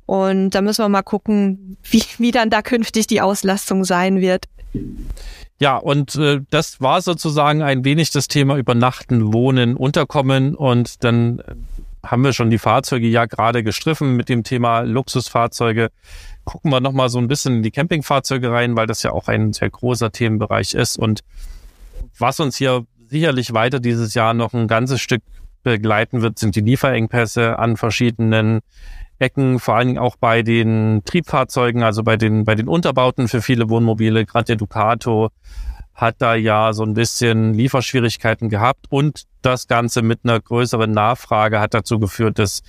Und 0.05 0.51
da 0.51 0.61
müssen 0.61 0.83
wir 0.83 0.89
mal 0.89 1.03
gucken, 1.03 1.77
wie, 1.83 2.03
wie 2.17 2.31
dann 2.31 2.49
da 2.49 2.61
künftig 2.61 3.07
die 3.07 3.21
Auslastung 3.21 3.83
sein 3.83 4.21
wird. 4.21 4.45
Ja, 5.59 5.77
und 5.77 6.15
äh, 6.15 6.41
das 6.49 6.81
war 6.81 7.01
sozusagen 7.01 7.61
ein 7.61 7.85
wenig 7.85 8.11
das 8.11 8.27
Thema 8.27 8.57
Übernachten, 8.57 9.33
Wohnen, 9.33 9.77
Unterkommen 9.77 10.53
und 10.53 11.03
dann 11.03 11.39
äh, 11.39 11.55
haben 12.05 12.23
wir 12.23 12.33
schon 12.33 12.49
die 12.49 12.57
Fahrzeuge 12.57 13.07
ja 13.07 13.25
gerade 13.25 13.63
gestriffen 13.63 14.15
mit 14.15 14.29
dem 14.29 14.43
Thema 14.43 14.81
Luxusfahrzeuge. 14.81 15.89
Gucken 16.43 16.71
wir 16.71 16.81
nochmal 16.81 17.09
so 17.09 17.19
ein 17.19 17.27
bisschen 17.27 17.57
in 17.57 17.63
die 17.63 17.71
Campingfahrzeuge 17.71 18.51
rein, 18.51 18.75
weil 18.75 18.85
das 18.85 19.01
ja 19.01 19.11
auch 19.11 19.27
ein 19.27 19.53
sehr 19.53 19.69
großer 19.69 20.11
Themenbereich 20.11 20.73
ist 20.73 20.97
und 20.97 21.21
was 22.17 22.39
uns 22.39 22.57
hier 22.57 22.85
sicherlich 23.07 23.53
weiter 23.53 23.79
dieses 23.79 24.13
Jahr 24.13 24.33
noch 24.33 24.53
ein 24.53 24.67
ganzes 24.67 25.01
Stück 25.01 25.21
begleiten 25.63 26.21
wird, 26.21 26.37
sind 26.37 26.55
die 26.55 26.61
Lieferengpässe 26.61 27.57
an 27.59 27.77
verschiedenen 27.77 28.59
Ecken, 29.19 29.59
vor 29.59 29.75
allen 29.75 29.87
Dingen 29.87 29.99
auch 29.99 30.15
bei 30.15 30.41
den 30.41 31.01
Triebfahrzeugen, 31.05 31.83
also 31.83 32.03
bei 32.03 32.17
den, 32.17 32.43
bei 32.43 32.55
den 32.55 32.67
Unterbauten 32.67 33.27
für 33.27 33.41
viele 33.41 33.69
Wohnmobile. 33.69 34.25
Gerade 34.25 34.45
der 34.45 34.55
Ducato 34.57 35.29
hat 35.93 36.15
da 36.19 36.35
ja 36.35 36.73
so 36.73 36.83
ein 36.83 36.93
bisschen 36.93 37.53
Lieferschwierigkeiten 37.53 38.49
gehabt 38.49 38.87
und 38.89 39.23
das 39.41 39.67
Ganze 39.67 40.01
mit 40.01 40.19
einer 40.23 40.39
größeren 40.39 40.91
Nachfrage 40.91 41.61
hat 41.61 41.73
dazu 41.73 41.99
geführt, 41.99 42.37
dass 42.37 42.63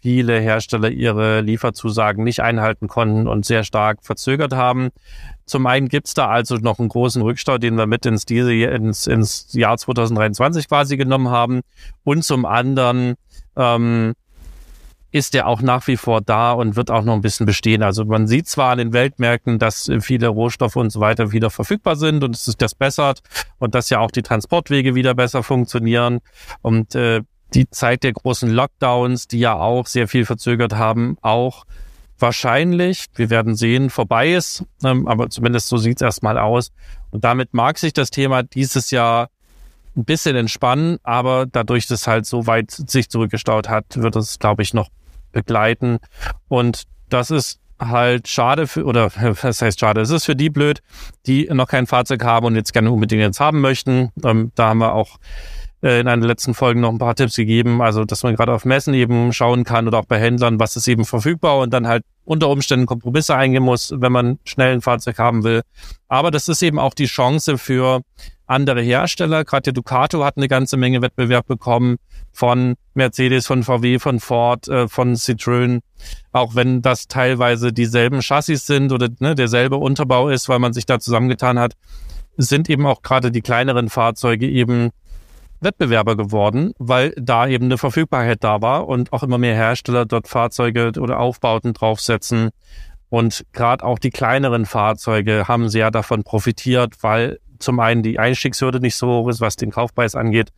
viele 0.00 0.38
Hersteller 0.38 0.90
ihre 0.90 1.40
Lieferzusagen 1.40 2.22
nicht 2.22 2.40
einhalten 2.40 2.86
konnten 2.86 3.26
und 3.26 3.44
sehr 3.44 3.64
stark 3.64 4.04
verzögert 4.04 4.52
haben. 4.52 4.90
Zum 5.44 5.66
einen 5.66 5.88
gibt's 5.88 6.14
da 6.14 6.28
also 6.28 6.56
noch 6.56 6.78
einen 6.78 6.88
großen 6.88 7.20
Rückstau, 7.22 7.58
den 7.58 7.76
wir 7.76 7.86
mit 7.86 8.06
ins, 8.06 8.24
diese, 8.24 8.52
ins, 8.52 9.06
ins 9.06 9.52
Jahr 9.54 9.76
2023 9.76 10.68
quasi 10.68 10.96
genommen 10.96 11.30
haben. 11.30 11.62
Und 12.04 12.22
zum 12.22 12.44
anderen 12.44 13.14
ähm, 13.56 14.14
ist 15.10 15.34
der 15.34 15.46
auch 15.46 15.62
nach 15.62 15.86
wie 15.86 15.96
vor 15.96 16.20
da 16.20 16.52
und 16.52 16.76
wird 16.76 16.90
auch 16.90 17.02
noch 17.02 17.14
ein 17.14 17.20
bisschen 17.20 17.46
bestehen. 17.46 17.82
Also 17.82 18.04
man 18.04 18.26
sieht 18.26 18.46
zwar 18.46 18.72
an 18.72 18.78
den 18.78 18.92
Weltmärkten, 18.92 19.58
dass 19.58 19.90
viele 20.00 20.28
Rohstoffe 20.28 20.76
und 20.76 20.90
so 20.90 21.00
weiter 21.00 21.32
wieder 21.32 21.50
verfügbar 21.50 21.96
sind 21.96 22.24
und 22.24 22.34
es 22.34 22.46
ist 22.46 22.60
das 22.60 22.74
bessert 22.74 23.20
und 23.58 23.74
dass 23.74 23.90
ja 23.90 24.00
auch 24.00 24.10
die 24.10 24.22
Transportwege 24.22 24.94
wieder 24.94 25.14
besser 25.14 25.42
funktionieren 25.42 26.20
und 26.60 26.94
äh, 26.94 27.22
die 27.54 27.70
Zeit 27.70 28.02
der 28.02 28.12
großen 28.12 28.50
Lockdowns, 28.50 29.26
die 29.26 29.38
ja 29.38 29.54
auch 29.54 29.86
sehr 29.86 30.08
viel 30.08 30.26
verzögert 30.26 30.74
haben, 30.74 31.16
auch 31.22 31.64
wahrscheinlich, 32.18 33.06
wir 33.14 33.30
werden 33.30 33.54
sehen, 33.54 33.90
vorbei 33.90 34.34
ist, 34.34 34.64
ähm, 34.84 35.06
aber 35.06 35.30
zumindest 35.30 35.68
so 35.68 35.78
sieht 35.78 35.98
es 35.98 36.02
erstmal 36.02 36.36
aus. 36.38 36.72
Und 37.10 37.24
damit 37.24 37.54
mag 37.54 37.78
sich 37.78 37.92
das 37.92 38.10
Thema 38.10 38.42
dieses 38.42 38.90
Jahr 38.90 39.28
ein 39.98 40.04
bisschen 40.04 40.36
entspannen, 40.36 40.98
aber 41.02 41.46
dadurch, 41.46 41.86
dass 41.86 42.06
halt 42.06 42.24
so 42.24 42.46
weit 42.46 42.70
sich 42.70 43.10
zurückgestaut 43.10 43.68
hat, 43.68 43.84
wird 43.96 44.16
es, 44.16 44.38
glaube 44.38 44.62
ich, 44.62 44.72
noch 44.72 44.88
begleiten. 45.32 45.98
Und 46.48 46.84
das 47.08 47.30
ist 47.30 47.60
halt 47.78 48.28
schade 48.28 48.66
für, 48.66 48.84
oder 48.84 49.10
was 49.42 49.60
heißt 49.60 49.80
schade? 49.80 50.00
Es 50.00 50.10
ist 50.10 50.24
für 50.24 50.36
die 50.36 50.50
blöd, 50.50 50.82
die 51.26 51.48
noch 51.52 51.68
kein 51.68 51.86
Fahrzeug 51.86 52.24
haben 52.24 52.46
und 52.46 52.56
jetzt 52.56 52.72
gerne 52.72 52.90
unbedingt 52.90 53.20
jetzt 53.20 53.40
haben 53.40 53.60
möchten. 53.60 54.10
Ähm, 54.24 54.52
da 54.54 54.68
haben 54.68 54.78
wir 54.78 54.94
auch 54.94 55.18
in 55.80 56.08
einer 56.08 56.26
letzten 56.26 56.54
Folge 56.54 56.80
noch 56.80 56.90
ein 56.90 56.98
paar 56.98 57.14
Tipps 57.14 57.36
gegeben, 57.36 57.80
also 57.80 58.04
dass 58.04 58.24
man 58.24 58.34
gerade 58.34 58.52
auf 58.52 58.64
Messen 58.64 58.94
eben 58.94 59.32
schauen 59.32 59.62
kann 59.62 59.86
oder 59.86 60.00
auch 60.00 60.06
bei 60.06 60.18
Händlern, 60.18 60.58
was 60.58 60.76
ist 60.76 60.88
eben 60.88 61.04
verfügbar 61.04 61.58
und 61.58 61.72
dann 61.72 61.86
halt 61.86 62.04
unter 62.24 62.48
Umständen 62.48 62.86
Kompromisse 62.86 63.36
eingehen 63.36 63.62
muss, 63.62 63.94
wenn 63.96 64.12
man 64.12 64.38
schnell 64.44 64.72
ein 64.72 64.80
Fahrzeug 64.80 65.18
haben 65.18 65.44
will. 65.44 65.62
Aber 66.08 66.30
das 66.30 66.48
ist 66.48 66.62
eben 66.62 66.78
auch 66.78 66.94
die 66.94 67.06
Chance 67.06 67.58
für 67.58 68.02
andere 68.48 68.82
Hersteller. 68.82 69.44
Gerade 69.44 69.64
der 69.64 69.72
Ducato 69.72 70.24
hat 70.24 70.36
eine 70.36 70.48
ganze 70.48 70.76
Menge 70.76 71.00
Wettbewerb 71.00 71.46
bekommen 71.46 71.96
von 72.32 72.74
Mercedes, 72.94 73.46
von 73.46 73.62
VW, 73.62 73.98
von 73.98 74.20
Ford, 74.20 74.68
äh, 74.68 74.88
von 74.88 75.14
Citroën. 75.14 75.80
Auch 76.32 76.54
wenn 76.54 76.82
das 76.82 77.08
teilweise 77.08 77.72
dieselben 77.72 78.20
Chassis 78.20 78.66
sind 78.66 78.92
oder 78.92 79.08
ne, 79.20 79.34
derselbe 79.34 79.76
Unterbau 79.76 80.28
ist, 80.28 80.48
weil 80.48 80.58
man 80.58 80.72
sich 80.72 80.86
da 80.86 80.98
zusammengetan 80.98 81.58
hat, 81.58 81.74
sind 82.36 82.68
eben 82.70 82.86
auch 82.86 83.02
gerade 83.02 83.30
die 83.30 83.42
kleineren 83.42 83.88
Fahrzeuge 83.88 84.48
eben 84.48 84.90
Wettbewerber 85.60 86.16
geworden, 86.16 86.72
weil 86.78 87.12
da 87.16 87.46
eben 87.46 87.66
eine 87.66 87.78
Verfügbarkeit 87.78 88.42
da 88.44 88.62
war 88.62 88.86
und 88.88 89.12
auch 89.12 89.22
immer 89.22 89.38
mehr 89.38 89.54
Hersteller 89.54 90.06
dort 90.06 90.28
Fahrzeuge 90.28 90.92
oder 90.98 91.18
Aufbauten 91.18 91.72
draufsetzen. 91.74 92.50
Und 93.10 93.44
gerade 93.52 93.84
auch 93.84 93.98
die 93.98 94.10
kleineren 94.10 94.66
Fahrzeuge 94.66 95.48
haben 95.48 95.68
sehr 95.68 95.90
davon 95.90 96.24
profitiert, 96.24 96.94
weil 97.02 97.38
zum 97.58 97.80
einen 97.80 98.02
die 98.02 98.18
Einstiegshürde 98.18 98.80
nicht 98.80 98.96
so 98.96 99.08
hoch 99.08 99.28
ist, 99.28 99.40
was 99.40 99.56
den 99.56 99.70
Kaufpreis 99.70 100.14
angeht, 100.14 100.52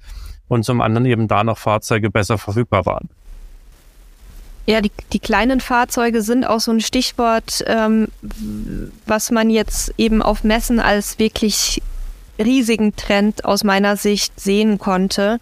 und 0.48 0.64
zum 0.64 0.80
anderen 0.80 1.06
eben 1.06 1.28
da 1.28 1.44
noch 1.44 1.58
Fahrzeuge 1.58 2.10
besser 2.10 2.36
verfügbar 2.36 2.84
waren. 2.84 3.08
Ja, 4.66 4.80
die, 4.80 4.92
die 5.12 5.18
kleinen 5.18 5.60
Fahrzeuge 5.60 6.22
sind 6.22 6.44
auch 6.44 6.60
so 6.60 6.70
ein 6.72 6.80
Stichwort, 6.80 7.64
ähm, 7.66 8.08
was 9.06 9.30
man 9.30 9.48
jetzt 9.48 9.94
eben 9.96 10.22
auf 10.22 10.44
Messen 10.44 10.80
als 10.80 11.18
wirklich 11.18 11.82
riesigen 12.40 12.96
Trend 12.96 13.44
aus 13.44 13.64
meiner 13.64 13.96
Sicht 13.96 14.38
sehen 14.40 14.78
konnte. 14.78 15.38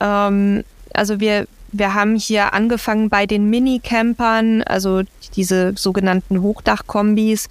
Ähm, 0.00 0.64
also 0.92 1.20
wir, 1.20 1.46
wir 1.72 1.94
haben 1.94 2.16
hier 2.16 2.52
angefangen 2.52 3.08
bei 3.08 3.26
den 3.26 3.48
Mini-Campern, 3.50 4.62
also 4.62 5.02
diese 5.36 5.72
sogenannten 5.76 6.42
Hochdachkombis, 6.42 7.48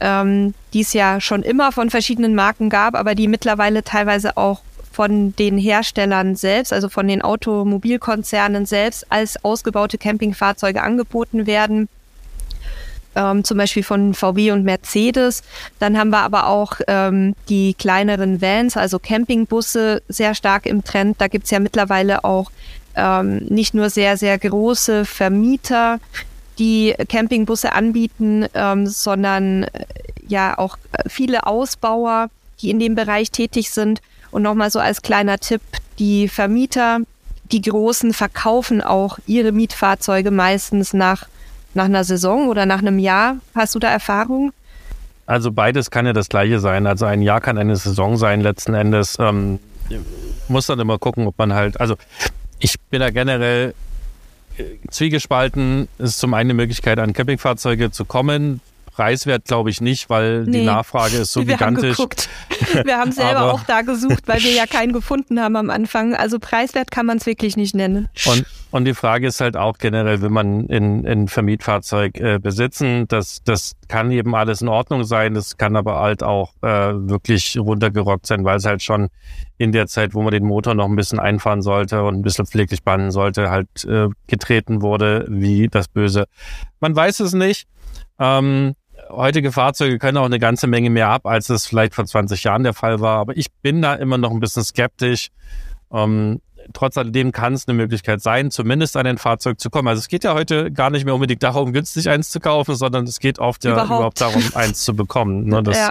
ähm, 0.00 0.54
die 0.72 0.80
es 0.80 0.92
ja 0.92 1.20
schon 1.20 1.42
immer 1.42 1.72
von 1.72 1.90
verschiedenen 1.90 2.34
Marken 2.34 2.68
gab, 2.68 2.94
aber 2.94 3.14
die 3.14 3.28
mittlerweile 3.28 3.82
teilweise 3.82 4.36
auch 4.36 4.60
von 4.92 5.34
den 5.36 5.56
Herstellern 5.56 6.34
selbst, 6.34 6.72
also 6.72 6.88
von 6.88 7.06
den 7.06 7.22
Automobilkonzernen 7.22 8.66
selbst 8.66 9.06
als 9.08 9.42
ausgebaute 9.44 9.98
Campingfahrzeuge 9.98 10.82
angeboten 10.82 11.46
werden. 11.46 11.88
Ähm, 13.16 13.42
zum 13.42 13.58
Beispiel 13.58 13.82
von 13.82 14.14
VW 14.14 14.52
und 14.52 14.64
Mercedes. 14.64 15.42
Dann 15.80 15.98
haben 15.98 16.10
wir 16.10 16.20
aber 16.20 16.46
auch 16.46 16.74
ähm, 16.86 17.34
die 17.48 17.74
kleineren 17.74 18.40
Vans, 18.40 18.76
also 18.76 19.00
Campingbusse, 19.00 20.02
sehr 20.08 20.34
stark 20.36 20.66
im 20.66 20.84
Trend. 20.84 21.20
Da 21.20 21.26
gibt's 21.26 21.50
ja 21.50 21.58
mittlerweile 21.58 22.22
auch 22.22 22.52
ähm, 22.94 23.38
nicht 23.48 23.74
nur 23.74 23.90
sehr, 23.90 24.16
sehr 24.16 24.38
große 24.38 25.04
Vermieter, 25.04 25.98
die 26.58 26.94
Campingbusse 27.08 27.72
anbieten, 27.72 28.46
ähm, 28.54 28.86
sondern 28.86 29.64
äh, 29.64 29.86
ja 30.28 30.56
auch 30.58 30.76
viele 31.08 31.46
Ausbauer, 31.46 32.30
die 32.60 32.70
in 32.70 32.78
dem 32.78 32.94
Bereich 32.94 33.30
tätig 33.30 33.70
sind. 33.70 34.00
Und 34.30 34.42
nochmal 34.42 34.70
so 34.70 34.78
als 34.78 35.02
kleiner 35.02 35.38
Tipp, 35.38 35.62
die 35.98 36.28
Vermieter, 36.28 37.00
die 37.50 37.62
Großen 37.62 38.12
verkaufen 38.12 38.80
auch 38.80 39.18
ihre 39.26 39.50
Mietfahrzeuge 39.50 40.30
meistens 40.30 40.92
nach, 40.92 41.26
nach 41.74 41.84
einer 41.84 42.04
Saison 42.04 42.48
oder 42.48 42.66
nach 42.66 42.80
einem 42.80 42.98
Jahr. 42.98 43.36
Hast 43.54 43.74
du 43.74 43.78
da 43.78 43.88
Erfahrung? 43.88 44.52
Also 45.26 45.52
beides 45.52 45.90
kann 45.90 46.06
ja 46.06 46.12
das 46.12 46.28
gleiche 46.28 46.58
sein. 46.60 46.86
Also 46.86 47.06
ein 47.06 47.22
Jahr 47.22 47.40
kann 47.40 47.58
eine 47.58 47.76
Saison 47.76 48.16
sein 48.16 48.40
letzten 48.40 48.74
Endes. 48.74 49.16
Ähm, 49.20 49.60
muss 50.48 50.66
dann 50.66 50.80
immer 50.80 50.98
gucken, 50.98 51.26
ob 51.26 51.38
man 51.38 51.54
halt, 51.54 51.80
also 51.80 51.96
ich 52.58 52.80
bin 52.90 53.00
da 53.00 53.10
generell 53.10 53.74
äh, 54.58 54.64
zwiegespalten. 54.90 55.88
Es 55.98 56.10
ist 56.10 56.18
zum 56.18 56.34
einen 56.34 56.50
eine 56.50 56.54
Möglichkeit, 56.54 56.98
an 56.98 57.12
Campingfahrzeuge 57.12 57.90
zu 57.90 58.04
kommen 58.04 58.60
preiswert 59.00 59.46
glaube 59.46 59.70
ich 59.70 59.80
nicht, 59.80 60.10
weil 60.10 60.44
nee. 60.44 60.58
die 60.58 60.64
Nachfrage 60.66 61.16
ist 61.16 61.32
so 61.32 61.40
wir 61.40 61.54
gigantisch. 61.54 61.98
Haben. 61.98 62.10
Wir 62.84 62.98
haben 62.98 63.12
selber 63.12 63.54
auch 63.54 63.64
da 63.64 63.80
gesucht, 63.80 64.24
weil 64.26 64.42
wir 64.42 64.52
ja 64.52 64.66
keinen 64.66 64.92
gefunden 64.92 65.40
haben 65.40 65.56
am 65.56 65.70
Anfang. 65.70 66.14
Also 66.14 66.38
preiswert 66.38 66.90
kann 66.90 67.06
man 67.06 67.16
es 67.16 67.24
wirklich 67.24 67.56
nicht 67.56 67.74
nennen. 67.74 68.08
Und, 68.26 68.44
und 68.70 68.84
die 68.84 68.94
Frage 68.94 69.26
ist 69.26 69.40
halt 69.40 69.56
auch 69.56 69.78
generell, 69.78 70.20
will 70.20 70.30
man 70.30 70.66
in, 70.66 71.04
in 71.04 71.28
Vermietfahrzeug 71.28 72.18
äh, 72.18 72.38
besitzen, 72.38 73.06
das, 73.08 73.42
das 73.44 73.72
kann 73.88 74.10
eben 74.10 74.34
alles 74.34 74.62
in 74.62 74.68
Ordnung 74.68 75.04
sein, 75.04 75.34
das 75.34 75.56
kann 75.56 75.76
aber 75.76 76.00
halt 76.00 76.22
auch 76.22 76.52
äh, 76.62 76.92
wirklich 76.94 77.58
runtergerockt 77.58 78.26
sein, 78.26 78.44
weil 78.44 78.58
es 78.58 78.66
halt 78.66 78.82
schon 78.82 79.08
in 79.58 79.72
der 79.72 79.86
Zeit, 79.86 80.14
wo 80.14 80.22
man 80.22 80.32
den 80.32 80.44
Motor 80.44 80.74
noch 80.74 80.86
ein 80.86 80.96
bisschen 80.96 81.18
einfahren 81.18 81.62
sollte 81.62 82.04
und 82.04 82.14
ein 82.14 82.22
bisschen 82.22 82.46
pfleglich 82.46 82.82
bannen 82.82 83.10
sollte, 83.10 83.50
halt 83.50 83.84
äh, 83.84 84.08
getreten 84.26 84.82
wurde 84.82 85.26
wie 85.28 85.68
das 85.68 85.88
Böse. 85.88 86.26
Man 86.78 86.94
weiß 86.94 87.20
es 87.20 87.32
nicht. 87.32 87.66
Ähm, 88.18 88.74
heutige 89.08 89.52
Fahrzeuge 89.52 89.98
können 89.98 90.18
auch 90.18 90.24
eine 90.24 90.38
ganze 90.38 90.66
Menge 90.66 90.90
mehr 90.90 91.08
ab, 91.08 91.26
als 91.26 91.50
es 91.50 91.66
vielleicht 91.66 91.94
vor 91.94 92.04
20 92.04 92.44
Jahren 92.44 92.62
der 92.62 92.74
Fall 92.74 93.00
war. 93.00 93.18
Aber 93.18 93.36
ich 93.36 93.52
bin 93.62 93.82
da 93.82 93.94
immer 93.94 94.18
noch 94.18 94.30
ein 94.30 94.40
bisschen 94.40 94.64
skeptisch. 94.64 95.30
Ähm, 95.92 96.40
trotz 96.72 96.96
alledem 96.96 97.32
kann 97.32 97.54
es 97.54 97.66
eine 97.68 97.76
Möglichkeit 97.76 98.20
sein, 98.20 98.50
zumindest 98.50 98.96
an 98.96 99.06
ein 99.06 99.18
Fahrzeug 99.18 99.60
zu 99.60 99.70
kommen. 99.70 99.88
Also 99.88 100.00
es 100.00 100.08
geht 100.08 100.24
ja 100.24 100.34
heute 100.34 100.70
gar 100.70 100.90
nicht 100.90 101.04
mehr 101.04 101.14
unbedingt 101.14 101.42
darum, 101.42 101.72
günstig 101.72 102.08
eins 102.08 102.30
zu 102.30 102.40
kaufen, 102.40 102.74
sondern 102.74 103.04
es 103.04 103.18
geht 103.18 103.38
oft 103.38 103.64
ja 103.64 103.72
überhaupt, 103.72 103.90
überhaupt 103.90 104.20
darum, 104.20 104.42
eins 104.54 104.84
zu 104.84 104.94
bekommen. 104.94 105.46
Ne? 105.46 105.60
Das, 105.70 105.76
ja. 105.76 105.90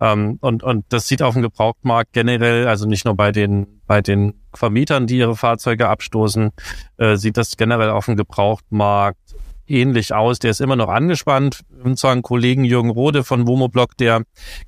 ähm, 0.00 0.38
und, 0.40 0.62
und 0.64 0.84
das 0.88 1.06
sieht 1.06 1.22
auf 1.22 1.34
dem 1.34 1.42
Gebrauchtmarkt 1.42 2.12
generell, 2.12 2.66
also 2.66 2.86
nicht 2.86 3.04
nur 3.04 3.14
bei 3.14 3.30
den, 3.30 3.80
bei 3.86 4.02
den 4.02 4.34
Vermietern, 4.52 5.06
die 5.06 5.18
ihre 5.18 5.36
Fahrzeuge 5.36 5.88
abstoßen, 5.88 6.50
äh, 6.96 7.16
sieht 7.16 7.36
das 7.36 7.56
generell 7.56 7.90
auf 7.90 8.06
dem 8.06 8.16
Gebrauchtmarkt 8.16 9.29
ähnlich 9.70 10.12
aus. 10.12 10.38
Der 10.38 10.50
ist 10.50 10.60
immer 10.60 10.76
noch 10.76 10.88
angespannt. 10.88 11.60
Und 11.82 11.98
zwar 11.98 12.12
ein 12.12 12.22
Kollegen 12.22 12.64
Jürgen 12.64 12.90
Rode 12.90 13.24
von 13.24 13.46
Womoblock, 13.46 13.96
der 13.96 14.22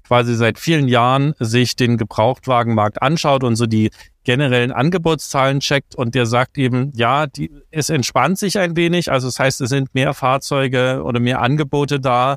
quasi 0.06 0.34
seit 0.34 0.58
vielen 0.58 0.88
Jahren 0.88 1.34
sich 1.38 1.76
den 1.76 1.96
Gebrauchtwagenmarkt 1.98 3.02
anschaut 3.02 3.44
und 3.44 3.56
so 3.56 3.66
die 3.66 3.90
generellen 4.24 4.70
Angebotszahlen 4.70 5.60
checkt 5.60 5.94
und 5.94 6.14
der 6.14 6.26
sagt 6.26 6.56
eben, 6.56 6.92
ja, 6.94 7.26
die, 7.26 7.50
es 7.70 7.90
entspannt 7.90 8.38
sich 8.38 8.58
ein 8.58 8.76
wenig. 8.76 9.10
Also 9.10 9.26
das 9.28 9.38
heißt, 9.38 9.60
es 9.60 9.68
sind 9.68 9.94
mehr 9.94 10.14
Fahrzeuge 10.14 11.02
oder 11.04 11.18
mehr 11.18 11.40
Angebote 11.40 11.98
da. 11.98 12.36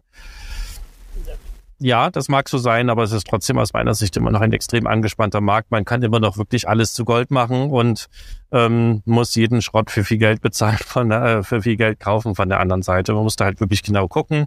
Ja, 1.85 2.09
das 2.09 2.29
mag 2.29 2.49
so 2.49 2.57
sein, 2.57 2.89
aber 2.89 3.03
es 3.03 3.11
ist 3.11 3.27
trotzdem 3.27 3.59
aus 3.59 3.73
meiner 3.73 3.93
Sicht 3.93 4.17
immer 4.17 4.31
noch 4.31 4.41
ein 4.41 4.53
extrem 4.53 4.87
angespannter 4.87 5.39
Markt. 5.39 5.69
Man 5.69 5.85
kann 5.85 6.01
immer 6.01 6.19
noch 6.19 6.35
wirklich 6.35 6.67
alles 6.67 6.93
zu 6.93 7.05
Gold 7.05 7.29
machen 7.29 7.69
und 7.69 8.07
ähm, 8.51 9.03
muss 9.05 9.35
jeden 9.35 9.61
Schrott 9.61 9.91
für 9.91 10.03
viel 10.03 10.17
Geld 10.17 10.41
bezahlen, 10.41 10.79
von 10.83 11.09
der, 11.09 11.23
äh, 11.23 11.43
für 11.43 11.61
viel 11.61 11.77
Geld 11.77 11.99
kaufen 11.99 12.33
von 12.33 12.49
der 12.49 12.59
anderen 12.59 12.81
Seite. 12.81 13.13
Man 13.13 13.21
muss 13.21 13.35
da 13.35 13.45
halt 13.45 13.59
wirklich 13.59 13.83
genau 13.83 14.07
gucken. 14.07 14.45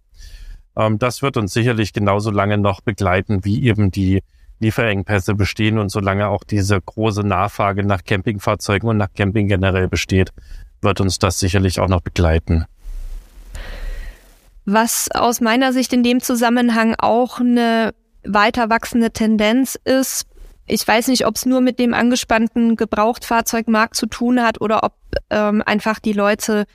Ähm, 0.74 0.98
das 0.98 1.22
wird 1.22 1.36
uns 1.36 1.52
sicherlich 1.52 1.92
genauso 1.92 2.32
lange 2.32 2.58
noch 2.58 2.80
begleiten, 2.80 3.44
wie 3.44 3.64
eben 3.68 3.92
die 3.92 4.24
Lieferengpässe 4.58 5.36
bestehen 5.36 5.78
und 5.78 5.90
solange 5.90 6.26
auch 6.26 6.42
diese 6.42 6.80
große 6.80 7.22
Nachfrage 7.22 7.84
nach 7.84 8.02
Campingfahrzeugen 8.02 8.88
und 8.88 8.96
nach 8.96 9.12
Camping 9.14 9.46
generell 9.46 9.86
besteht, 9.86 10.30
wird 10.82 11.00
uns 11.00 11.20
das 11.20 11.38
sicherlich 11.38 11.78
auch 11.78 11.88
noch 11.88 12.00
begleiten. 12.00 12.64
Was 14.70 15.10
aus 15.10 15.40
meiner 15.40 15.72
Sicht 15.72 15.94
in 15.94 16.02
dem 16.02 16.20
Zusammenhang 16.20 16.94
auch 16.98 17.40
eine 17.40 17.94
weiter 18.22 18.68
wachsende 18.68 19.10
Tendenz 19.10 19.78
ist, 19.82 20.26
ich 20.66 20.86
weiß 20.86 21.08
nicht, 21.08 21.24
ob 21.24 21.36
es 21.36 21.46
nur 21.46 21.62
mit 21.62 21.78
dem 21.78 21.94
angespannten 21.94 22.76
Gebrauchtfahrzeugmarkt 22.76 23.96
zu 23.96 24.04
tun 24.04 24.42
hat 24.42 24.60
oder 24.60 24.84
ob 24.84 24.92
ähm, 25.30 25.62
einfach 25.64 26.00
die 26.00 26.12
Leute 26.12 26.66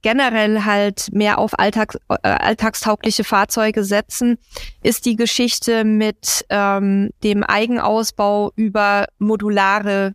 generell 0.00 0.64
halt 0.64 1.12
mehr 1.12 1.36
auf 1.36 1.58
Alltags, 1.58 1.98
äh, 2.08 2.26
alltagstaugliche 2.26 3.22
Fahrzeuge 3.22 3.84
setzen, 3.84 4.38
ist 4.82 5.04
die 5.04 5.16
Geschichte 5.16 5.84
mit 5.84 6.46
ähm, 6.48 7.10
dem 7.22 7.44
Eigenausbau 7.44 8.52
über 8.56 9.08
modulare 9.18 10.14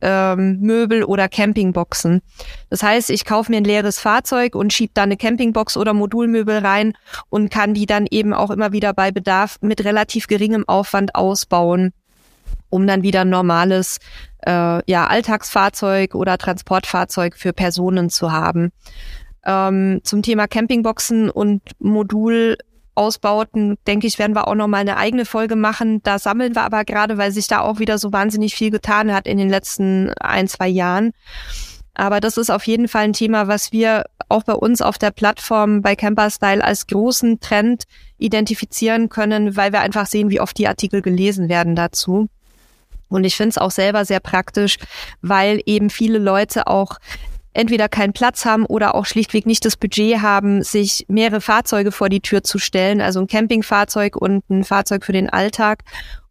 ähm, 0.00 0.58
Möbel 0.60 1.04
oder 1.04 1.28
Campingboxen. 1.28 2.22
Das 2.70 2.82
heißt, 2.82 3.10
ich 3.10 3.24
kaufe 3.24 3.50
mir 3.50 3.58
ein 3.58 3.64
leeres 3.64 3.98
Fahrzeug 3.98 4.54
und 4.54 4.72
schiebe 4.72 4.92
da 4.94 5.02
eine 5.02 5.16
Campingbox 5.16 5.76
oder 5.76 5.94
Modulmöbel 5.94 6.58
rein 6.58 6.94
und 7.30 7.50
kann 7.50 7.74
die 7.74 7.86
dann 7.86 8.06
eben 8.10 8.32
auch 8.32 8.50
immer 8.50 8.72
wieder 8.72 8.92
bei 8.92 9.10
Bedarf 9.10 9.58
mit 9.60 9.84
relativ 9.84 10.26
geringem 10.26 10.68
Aufwand 10.68 11.14
ausbauen 11.14 11.92
um 12.70 12.86
dann 12.86 13.02
wieder 13.02 13.22
ein 13.22 13.30
normales 13.30 13.98
äh, 14.46 14.82
ja, 14.90 15.06
Alltagsfahrzeug 15.06 16.14
oder 16.14 16.38
Transportfahrzeug 16.38 17.36
für 17.36 17.52
Personen 17.52 18.10
zu 18.10 18.32
haben. 18.32 18.70
Ähm, 19.44 20.00
zum 20.04 20.22
Thema 20.22 20.46
Campingboxen 20.46 21.30
und 21.30 21.62
Modulausbauten, 22.98 23.76
denke 23.86 24.06
ich, 24.06 24.18
werden 24.18 24.34
wir 24.34 24.48
auch 24.48 24.54
noch 24.54 24.66
mal 24.66 24.78
eine 24.78 24.96
eigene 24.96 25.24
Folge 25.24 25.56
machen. 25.56 26.02
Da 26.02 26.18
sammeln 26.18 26.54
wir 26.54 26.62
aber 26.62 26.84
gerade, 26.84 27.16
weil 27.16 27.30
sich 27.30 27.46
da 27.46 27.60
auch 27.60 27.78
wieder 27.78 27.96
so 27.98 28.12
wahnsinnig 28.12 28.54
viel 28.54 28.70
getan 28.70 29.12
hat 29.14 29.26
in 29.26 29.38
den 29.38 29.48
letzten 29.48 30.12
ein, 30.20 30.48
zwei 30.48 30.68
Jahren. 30.68 31.12
Aber 31.94 32.20
das 32.20 32.36
ist 32.36 32.50
auf 32.50 32.66
jeden 32.66 32.88
Fall 32.88 33.04
ein 33.04 33.12
Thema, 33.12 33.48
was 33.48 33.72
wir 33.72 34.04
auch 34.28 34.42
bei 34.42 34.52
uns 34.52 34.82
auf 34.82 34.98
der 34.98 35.10
Plattform 35.10 35.80
bei 35.80 35.96
Camperstyle 35.96 36.62
als 36.62 36.86
großen 36.86 37.40
Trend 37.40 37.84
identifizieren 38.18 39.08
können, 39.08 39.56
weil 39.56 39.72
wir 39.72 39.80
einfach 39.80 40.06
sehen, 40.06 40.30
wie 40.30 40.40
oft 40.40 40.58
die 40.58 40.68
Artikel 40.68 41.02
gelesen 41.02 41.48
werden 41.48 41.74
dazu. 41.74 42.28
Und 43.08 43.24
ich 43.24 43.36
finde 43.36 43.50
es 43.50 43.58
auch 43.58 43.70
selber 43.70 44.04
sehr 44.04 44.20
praktisch, 44.20 44.76
weil 45.22 45.62
eben 45.66 45.88
viele 45.88 46.18
Leute 46.18 46.66
auch 46.66 46.98
entweder 47.52 47.88
keinen 47.88 48.12
Platz 48.12 48.44
haben 48.44 48.66
oder 48.66 48.94
auch 48.94 49.06
schlichtweg 49.06 49.46
nicht 49.46 49.64
das 49.64 49.76
Budget 49.76 50.20
haben, 50.20 50.62
sich 50.62 51.06
mehrere 51.08 51.40
Fahrzeuge 51.40 51.92
vor 51.92 52.08
die 52.08 52.20
Tür 52.20 52.42
zu 52.42 52.58
stellen, 52.58 53.00
also 53.00 53.20
ein 53.20 53.26
Campingfahrzeug 53.26 54.16
und 54.16 54.48
ein 54.50 54.64
Fahrzeug 54.64 55.04
für 55.04 55.12
den 55.12 55.30
Alltag. 55.30 55.84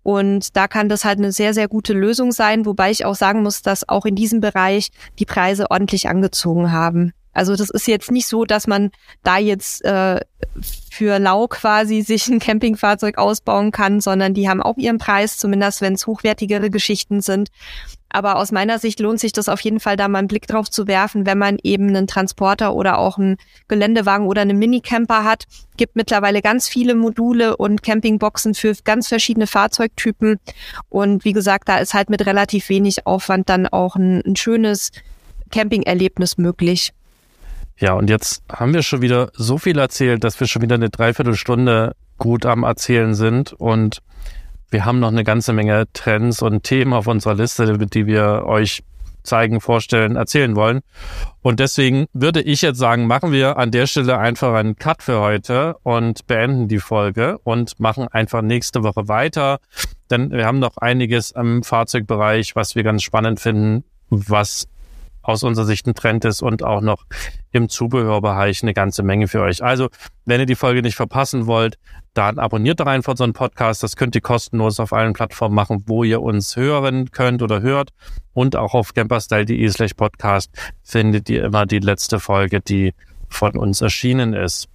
Und 0.04 0.56
da 0.56 0.70
kann 0.70 0.88
das 0.88 1.04
halt 1.04 1.20
eine 1.20 1.34
sehr, 1.34 1.54
sehr 1.54 1.68
gute 1.68 1.92
Lösung 1.92 2.32
sein, 2.32 2.66
wobei 2.66 2.92
ich 2.92 3.04
auch 3.04 3.16
sagen 3.16 3.44
muss, 3.44 3.62
dass 3.62 3.90
auch 3.90 4.06
in 4.06 4.16
diesem 4.16 4.40
Bereich 4.40 4.90
die 5.20 5.26
Preise 5.26 5.70
ordentlich 5.70 6.08
angezogen 6.08 6.72
haben. 6.72 7.12
Also 7.38 7.56
das 7.56 7.70
ist 7.70 7.88
jetzt 7.88 8.10
nicht 8.10 8.26
so, 8.26 8.46
dass 8.46 8.66
man 8.66 8.90
da 9.22 9.38
jetzt 9.38 9.86
äh, 9.86 10.20
für 10.90 11.20
lau 11.20 11.48
quasi 11.48 12.02
sich 12.02 12.28
ein 12.28 12.40
Campingfahrzeug 12.40 13.20
ausbauen 13.20 13.70
kann, 13.70 14.02
sondern 14.02 14.34
die 14.34 14.50
haben 14.50 14.64
auch 14.64 14.78
ihren 14.78 14.98
Preis, 14.98 15.38
zumindest 15.38 15.82
wenn 15.82 15.94
es 15.94 16.08
hochwertigere 16.08 16.72
Geschichten 16.72 17.22
sind. 17.22 17.50
Aber 18.10 18.38
aus 18.38 18.52
meiner 18.52 18.80
Sicht 18.80 19.00
lohnt 19.00 19.20
sich 19.20 19.34
das 19.34 19.50
auf 19.50 19.60
jeden 19.60 19.80
Fall, 19.80 19.98
da 19.98 20.08
mal 20.08 20.18
einen 20.18 20.28
Blick 20.28 20.48
drauf 20.48 20.72
zu 20.72 20.88
werfen, 20.88 21.28
wenn 21.28 21.38
man 21.38 21.60
eben 21.62 21.90
einen 21.90 22.08
Transporter 22.08 22.74
oder 22.74 22.98
auch 22.98 23.20
einen 23.20 23.38
Geländewagen 23.68 24.26
oder 24.26 24.42
einen 24.42 24.58
Minicamper 24.58 25.24
hat. 25.24 25.44
Gibt 25.78 25.96
mittlerweile 25.96 26.42
ganz 26.42 26.68
viele 26.68 26.96
Module 26.96 27.56
und 27.56 27.84
Campingboxen 27.84 28.56
für 28.56 28.74
ganz 28.84 29.10
verschiedene 29.10 29.46
Fahrzeugtypen. 29.46 30.40
Und 30.90 31.24
wie 31.24 31.34
gesagt, 31.34 31.70
da 31.70 31.78
ist 31.78 31.94
halt 31.94 32.10
mit 32.10 32.26
relativ 32.26 32.70
wenig 32.70 33.06
Aufwand 33.06 33.48
dann 33.48 33.68
auch 33.68 33.96
ein, 33.96 34.24
ein 34.26 34.36
schönes 34.36 34.92
Campingerlebnis 35.52 36.40
möglich. 36.40 36.94
Ja, 37.80 37.94
und 37.94 38.10
jetzt 38.10 38.44
haben 38.52 38.74
wir 38.74 38.82
schon 38.82 39.02
wieder 39.02 39.30
so 39.34 39.58
viel 39.58 39.78
erzählt, 39.78 40.24
dass 40.24 40.40
wir 40.40 40.48
schon 40.48 40.64
wieder 40.64 40.76
eine 40.76 40.90
Dreiviertelstunde 40.90 41.96
gut 42.18 42.46
am 42.46 42.64
Erzählen 42.64 43.14
sind. 43.14 43.54
Und 43.54 44.02
wir 44.72 44.84
haben 44.84 45.00
noch 45.00 45.10
eine 45.10 45.24
ganze 45.24 45.54
Menge 45.54 45.86
Trends 45.94 46.42
und 46.42 46.64
Themen 46.64 46.94
auf 46.94 47.08
unserer 47.08 47.36
Liste, 47.36 47.78
die 47.78 48.08
wir 48.08 48.46
euch 48.46 48.84
zeigen, 49.28 49.62
vorstellen, 49.62 50.16
erzählen 50.16 50.56
wollen. 50.56 50.82
Und 51.42 51.60
deswegen 51.60 52.08
würde 52.14 52.42
ich 52.42 52.62
jetzt 52.62 52.80
sagen, 52.80 53.06
machen 53.06 53.32
wir 53.32 53.58
an 53.58 53.72
der 53.72 53.86
Stelle 53.86 54.18
einfach 54.18 54.54
einen 54.54 54.78
Cut 54.78 55.04
für 55.04 55.20
heute 55.20 55.76
und 55.84 56.26
beenden 56.26 56.68
die 56.68 56.80
Folge 56.80 57.38
und 57.44 57.80
machen 57.80 58.08
einfach 58.08 58.42
nächste 58.42 58.84
Woche 58.84 59.08
weiter. 59.08 59.60
Denn 60.10 60.32
wir 60.32 60.46
haben 60.46 60.60
noch 60.60 60.78
einiges 60.78 61.34
am 61.34 61.62
Fahrzeugbereich, 61.62 62.56
was 62.56 62.76
wir 62.76 62.84
ganz 62.84 63.04
spannend 63.04 63.40
finden, 63.40 63.84
was 64.10 64.68
aus 65.28 65.44
unserer 65.44 65.66
Sicht 65.66 65.86
ein 65.88 65.96
Trend 65.96 66.26
ist 66.26 66.42
und 66.42 66.64
auch 66.64 66.82
noch 66.82 67.06
im 67.52 67.70
Zubehörbereich 67.70 68.64
eine 68.64 68.74
ganze 68.74 69.04
Menge 69.04 69.28
für 69.28 69.42
euch. 69.42 69.64
Also, 69.64 69.90
wenn 70.26 70.40
ihr 70.40 70.46
die 70.46 70.56
Folge 70.56 70.82
nicht 70.82 70.96
verpassen 70.96 71.46
wollt, 71.46 71.78
dann 72.14 72.40
abonniert 72.40 72.80
doch 72.80 72.88
einfach 72.88 73.12
unseren 73.12 73.34
Podcast. 73.34 73.84
Das 73.84 73.96
könnt 73.96 74.16
ihr 74.16 74.22
kostenlos 74.22 74.80
auf 74.80 74.94
allen 74.94 75.14
Plattformen 75.14 75.54
machen, 75.54 75.84
wo 75.86 76.04
ihr 76.04 76.22
uns 76.22 76.56
hören 76.56 77.12
könnt 77.12 77.42
oder 77.42 77.62
hört. 77.62 77.92
Und 78.34 78.56
auch 78.56 78.74
auf 78.74 78.94
camperstyle.de 78.94 79.70
slash 79.70 79.94
podcast 79.94 80.52
findet 80.84 81.30
ihr 81.30 81.44
immer 81.44 81.66
die 81.66 81.80
letzte 81.80 82.20
Folge, 82.20 82.62
die 82.62 82.94
von 83.30 83.58
uns 83.58 83.82
erschienen 83.82 84.34
ist. 84.34 84.70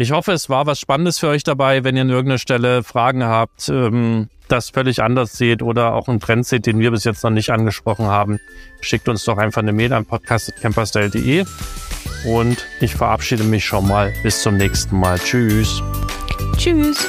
Ich 0.00 0.12
hoffe, 0.12 0.32
es 0.32 0.48
war 0.48 0.64
was 0.64 0.80
Spannendes 0.80 1.18
für 1.18 1.28
euch 1.28 1.44
dabei. 1.44 1.84
Wenn 1.84 1.94
ihr 1.94 2.00
an 2.00 2.08
irgendeiner 2.08 2.38
Stelle 2.38 2.82
Fragen 2.82 3.22
habt, 3.22 3.68
ähm, 3.68 4.30
das 4.48 4.70
völlig 4.70 5.02
anders 5.02 5.36
seht 5.36 5.60
oder 5.60 5.92
auch 5.92 6.08
einen 6.08 6.20
Trend 6.20 6.46
seht, 6.46 6.64
den 6.64 6.78
wir 6.78 6.90
bis 6.90 7.04
jetzt 7.04 7.22
noch 7.22 7.28
nicht 7.28 7.50
angesprochen 7.50 8.06
haben, 8.06 8.40
schickt 8.80 9.10
uns 9.10 9.26
doch 9.26 9.36
einfach 9.36 9.60
eine 9.60 9.74
Mail 9.74 9.92
an 9.92 10.06
podcast.camperstyle.de 10.06 11.44
und 12.24 12.66
ich 12.80 12.94
verabschiede 12.94 13.44
mich 13.44 13.66
schon 13.66 13.86
mal. 13.88 14.10
Bis 14.22 14.40
zum 14.40 14.56
nächsten 14.56 14.98
Mal. 14.98 15.18
Tschüss. 15.18 15.82
Tschüss. 16.56 17.06